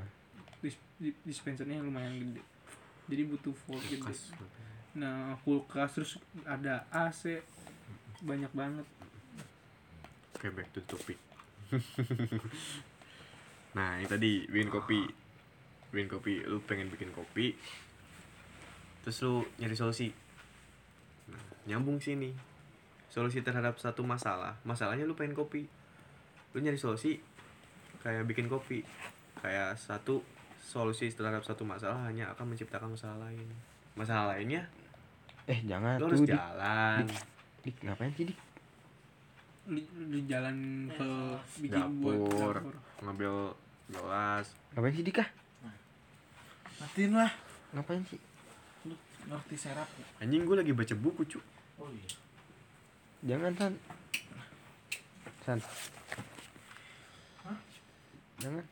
Dis- 0.57 0.79
di- 0.97 1.19
dispensernya 1.21 1.83
lumayan 1.83 2.15
gede. 2.15 2.41
Jadi 3.07 3.21
butuh 3.27 3.55
volt 3.67 3.83
gede. 3.83 3.99
Kulkas. 3.99 4.21
nah 4.97 5.37
kulkas 5.45 5.93
terus 5.93 6.11
ada 6.41 6.87
AC 6.89 7.37
banyak 8.23 8.49
banget. 8.49 8.87
Oke 10.33 10.47
back 10.49 10.69
to 10.71 10.81
topic. 10.85 11.19
Nah 13.77 14.01
ini 14.01 14.09
tadi 14.09 14.49
bikin 14.49 14.73
kopi. 14.73 15.05
Bikin 15.93 16.09
kopi 16.09 16.41
Lu 16.49 16.57
pengen 16.65 16.89
bikin 16.89 17.13
kopi 17.13 17.53
terus 19.05 19.23
lu 19.23 19.39
nyari 19.55 19.71
solusi. 19.71 20.11
Nah, 21.31 21.39
nyambung 21.63 21.95
sini 22.01 22.33
solusi 23.17 23.41
terhadap 23.41 23.81
satu 23.81 24.05
masalah. 24.05 24.53
Masalahnya 24.61 25.09
lu 25.09 25.17
pengen 25.17 25.33
kopi. 25.33 25.65
Lu 26.53 26.61
nyari 26.61 26.77
solusi 26.77 27.17
kayak 28.05 28.29
bikin 28.29 28.45
kopi. 28.45 28.85
Kayak 29.41 29.73
satu 29.81 30.21
solusi 30.61 31.09
terhadap 31.09 31.41
satu 31.41 31.65
masalah 31.65 32.05
hanya 32.05 32.29
akan 32.37 32.53
menciptakan 32.53 32.93
masalah 32.93 33.25
lain. 33.25 33.49
Masalah 33.97 34.37
lainnya? 34.37 34.69
Eh 35.49 35.65
jangan 35.65 35.97
lu 35.97 36.05
tuh 36.05 36.07
harus 36.13 36.21
dik, 36.29 36.37
jalan. 36.37 37.03
Dik 37.65 37.75
ngapain 37.81 38.13
sih 38.13 38.25
dik? 38.29 38.39
Di, 39.67 39.81
di 40.13 40.19
jalan 40.29 40.55
ke 40.93 41.09
bikin 41.65 41.81
buat 42.05 42.21
dapur 42.21 42.55
dapur. 42.61 42.75
ngambil 43.01 43.33
gelas. 43.89 44.45
Ngapain 44.77 44.93
sih 44.93 45.01
dik 45.01 45.25
ah 45.25 45.29
matiin 46.77 47.17
lah. 47.17 47.33
Ngapain 47.73 48.05
sih? 48.05 48.21
Lu 48.85 48.93
ngerti 49.25 49.57
serap 49.57 49.89
anjing 50.21 50.45
gue 50.45 50.53
lagi 50.53 50.69
baca 50.77 50.93
buku 50.93 51.25
cu. 51.25 51.41
Oh 51.81 51.89
iya 51.89 52.26
jangan 53.25 53.51
san. 53.57 53.73
San. 55.41 55.59
Jangan. 58.37 58.65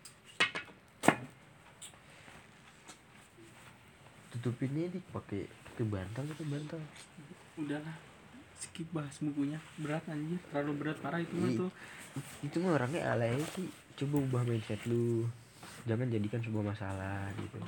Tutupinnya 4.30 4.86
dik 4.94 5.06
pakai 5.10 5.50
pakai 5.50 5.86
bantal 5.90 6.24
bantal. 6.46 6.82
Udahlah. 7.58 7.98
Skip 8.62 8.88
bahas 8.94 9.18
bukunya. 9.24 9.58
Berat 9.82 10.06
anjir. 10.06 10.38
Terlalu 10.54 10.72
berat 10.78 10.98
parah 11.02 11.20
itu 11.24 11.34
mah 11.34 11.52
tuh. 11.58 11.72
itu 12.46 12.56
mah 12.62 12.78
orangnya 12.78 13.02
alay 13.10 13.42
sih. 13.58 13.66
Coba 13.98 14.22
ubah 14.22 14.44
mindset 14.46 14.86
lu. 14.86 15.26
Jangan 15.90 16.14
jadikan 16.14 16.44
sebuah 16.46 16.76
masalah 16.76 17.34
gitu. 17.42 17.60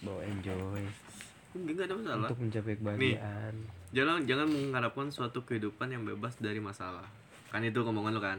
Bawa 0.00 0.20
enjoy 0.24 0.84
enggak 1.54 1.86
ada 1.86 1.94
masalah. 1.94 2.28
Untuk 2.30 2.42
mencapai 2.42 2.74
kebahagiaan. 2.78 3.54
jangan 3.94 4.18
jangan 4.26 4.46
mengharapkan 4.50 5.06
suatu 5.14 5.46
kehidupan 5.46 5.88
yang 5.94 6.02
bebas 6.02 6.34
dari 6.42 6.58
masalah. 6.58 7.06
Kan 7.54 7.62
itu 7.62 7.78
omongan 7.78 8.12
lo 8.18 8.22
kan? 8.22 8.38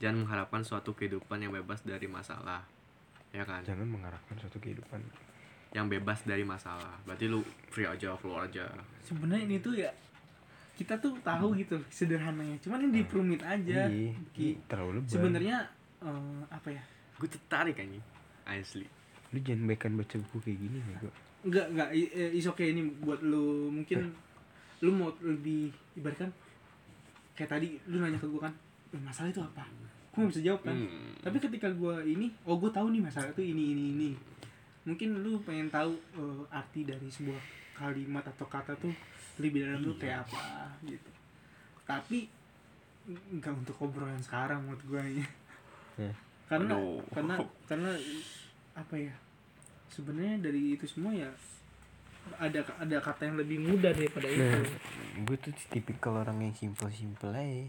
Jangan 0.00 0.24
mengharapkan 0.24 0.64
suatu 0.64 0.96
kehidupan 0.96 1.44
yang 1.44 1.52
bebas 1.52 1.84
dari 1.84 2.08
masalah. 2.08 2.64
Ya 3.36 3.44
kan? 3.44 3.60
Jangan 3.68 3.84
mengharapkan 3.84 4.36
suatu 4.40 4.56
kehidupan. 4.56 5.04
Yang 5.76 5.86
bebas 6.00 6.24
dari 6.24 6.44
masalah. 6.46 6.96
Berarti 7.04 7.28
lu 7.28 7.44
free 7.68 7.84
aja 7.84 8.16
keluar 8.16 8.48
aja. 8.48 8.64
Sebenarnya 9.04 9.44
ini 9.44 9.56
tuh 9.60 9.76
ya 9.76 9.92
kita 10.74 10.98
tuh 10.98 11.20
tahu 11.20 11.54
gitu 11.60 11.78
sederhananya. 11.92 12.56
Cuman 12.64 12.88
ini 12.88 13.04
diperumit 13.04 13.44
aja. 13.44 13.86
Iya, 13.86 14.58
terlalu 14.66 15.04
lebay. 15.04 15.12
sebenarnya 15.12 15.56
eh, 16.00 16.40
apa 16.48 16.68
ya? 16.72 16.82
Gue 17.20 17.28
tertarik 17.28 17.76
anjing. 17.76 18.02
Asli. 18.48 18.88
Lu 19.34 19.38
jangan 19.42 19.68
baikan 19.68 19.92
baca 19.98 20.14
buku 20.16 20.36
kayak 20.46 20.58
gini 20.62 20.78
ya 20.78 20.96
gua 21.04 21.14
enggak 21.44 21.66
enggak. 21.70 21.88
I- 21.92 22.12
eh, 22.12 22.30
is 22.32 22.46
okay 22.46 22.72
ini 22.72 22.82
buat 22.98 23.20
lu. 23.20 23.68
Mungkin 23.70 24.10
lu 24.80 24.90
mau 24.90 25.12
lebih 25.20 25.68
ibaratkan 25.94 26.28
kayak 27.32 27.50
tadi 27.50 27.68
lu 27.86 27.98
nanya 27.98 28.16
ke 28.16 28.26
gua 28.26 28.46
kan 28.46 28.54
"Eh, 28.90 29.00
masalah 29.00 29.28
itu 29.28 29.40
apa? 29.40 29.64
Gua 30.10 30.18
nggak 30.20 30.32
bisa 30.32 30.42
jawab 30.42 30.60
kan. 30.62 30.76
Hmm. 30.76 31.12
tapi 31.18 31.36
ketika 31.38 31.68
gua 31.70 31.98
ini 32.00 32.28
oh 32.44 32.56
gua 32.56 32.68
tahu 32.68 32.90
nih 32.90 33.00
masalah 33.00 33.30
itu 33.30 33.42
ini 33.42 33.72
ini 33.72 33.84
ini. 33.92 34.10
Mungkin 34.84 35.20
lu 35.20 35.40
pengen 35.40 35.68
tahu 35.68 35.92
eh, 36.14 36.42
arti 36.50 36.84
dari 36.84 37.08
sebuah 37.08 37.40
kalimat 37.74 38.22
atau 38.24 38.44
kata 38.44 38.76
tuh 38.76 38.92
lebih 39.36 39.64
dalam 39.66 39.82
tuh 39.82 39.96
kayak 39.96 40.22
apa 40.24 40.68
gitu. 40.84 41.10
Tapi 41.82 42.28
enggak 43.04 43.52
untuk 43.52 43.76
obrolan 43.80 44.20
sekarang 44.20 44.64
menurut 44.64 44.84
gua 44.86 45.02
ya 45.04 45.26
Ya. 45.94 46.10
karena 46.44 46.74
Aduh. 46.74 46.98
karena 47.14 47.34
karena 47.70 47.90
apa 48.74 48.94
ya 48.98 49.14
sebenarnya 49.92 50.50
dari 50.50 50.76
itu 50.76 50.86
semua 50.88 51.12
ya 51.12 51.30
ada 52.40 52.64
ada 52.80 52.96
kata 53.04 53.28
yang 53.28 53.36
lebih 53.36 53.60
mudah 53.60 53.92
daripada 53.92 54.26
nah 54.32 54.56
itu. 54.56 54.72
gue 55.28 55.36
tuh 55.36 55.52
tipikal 55.68 56.24
orang 56.24 56.40
yang 56.40 56.54
simple 56.56 56.88
simple 56.88 57.36
aja 57.36 57.68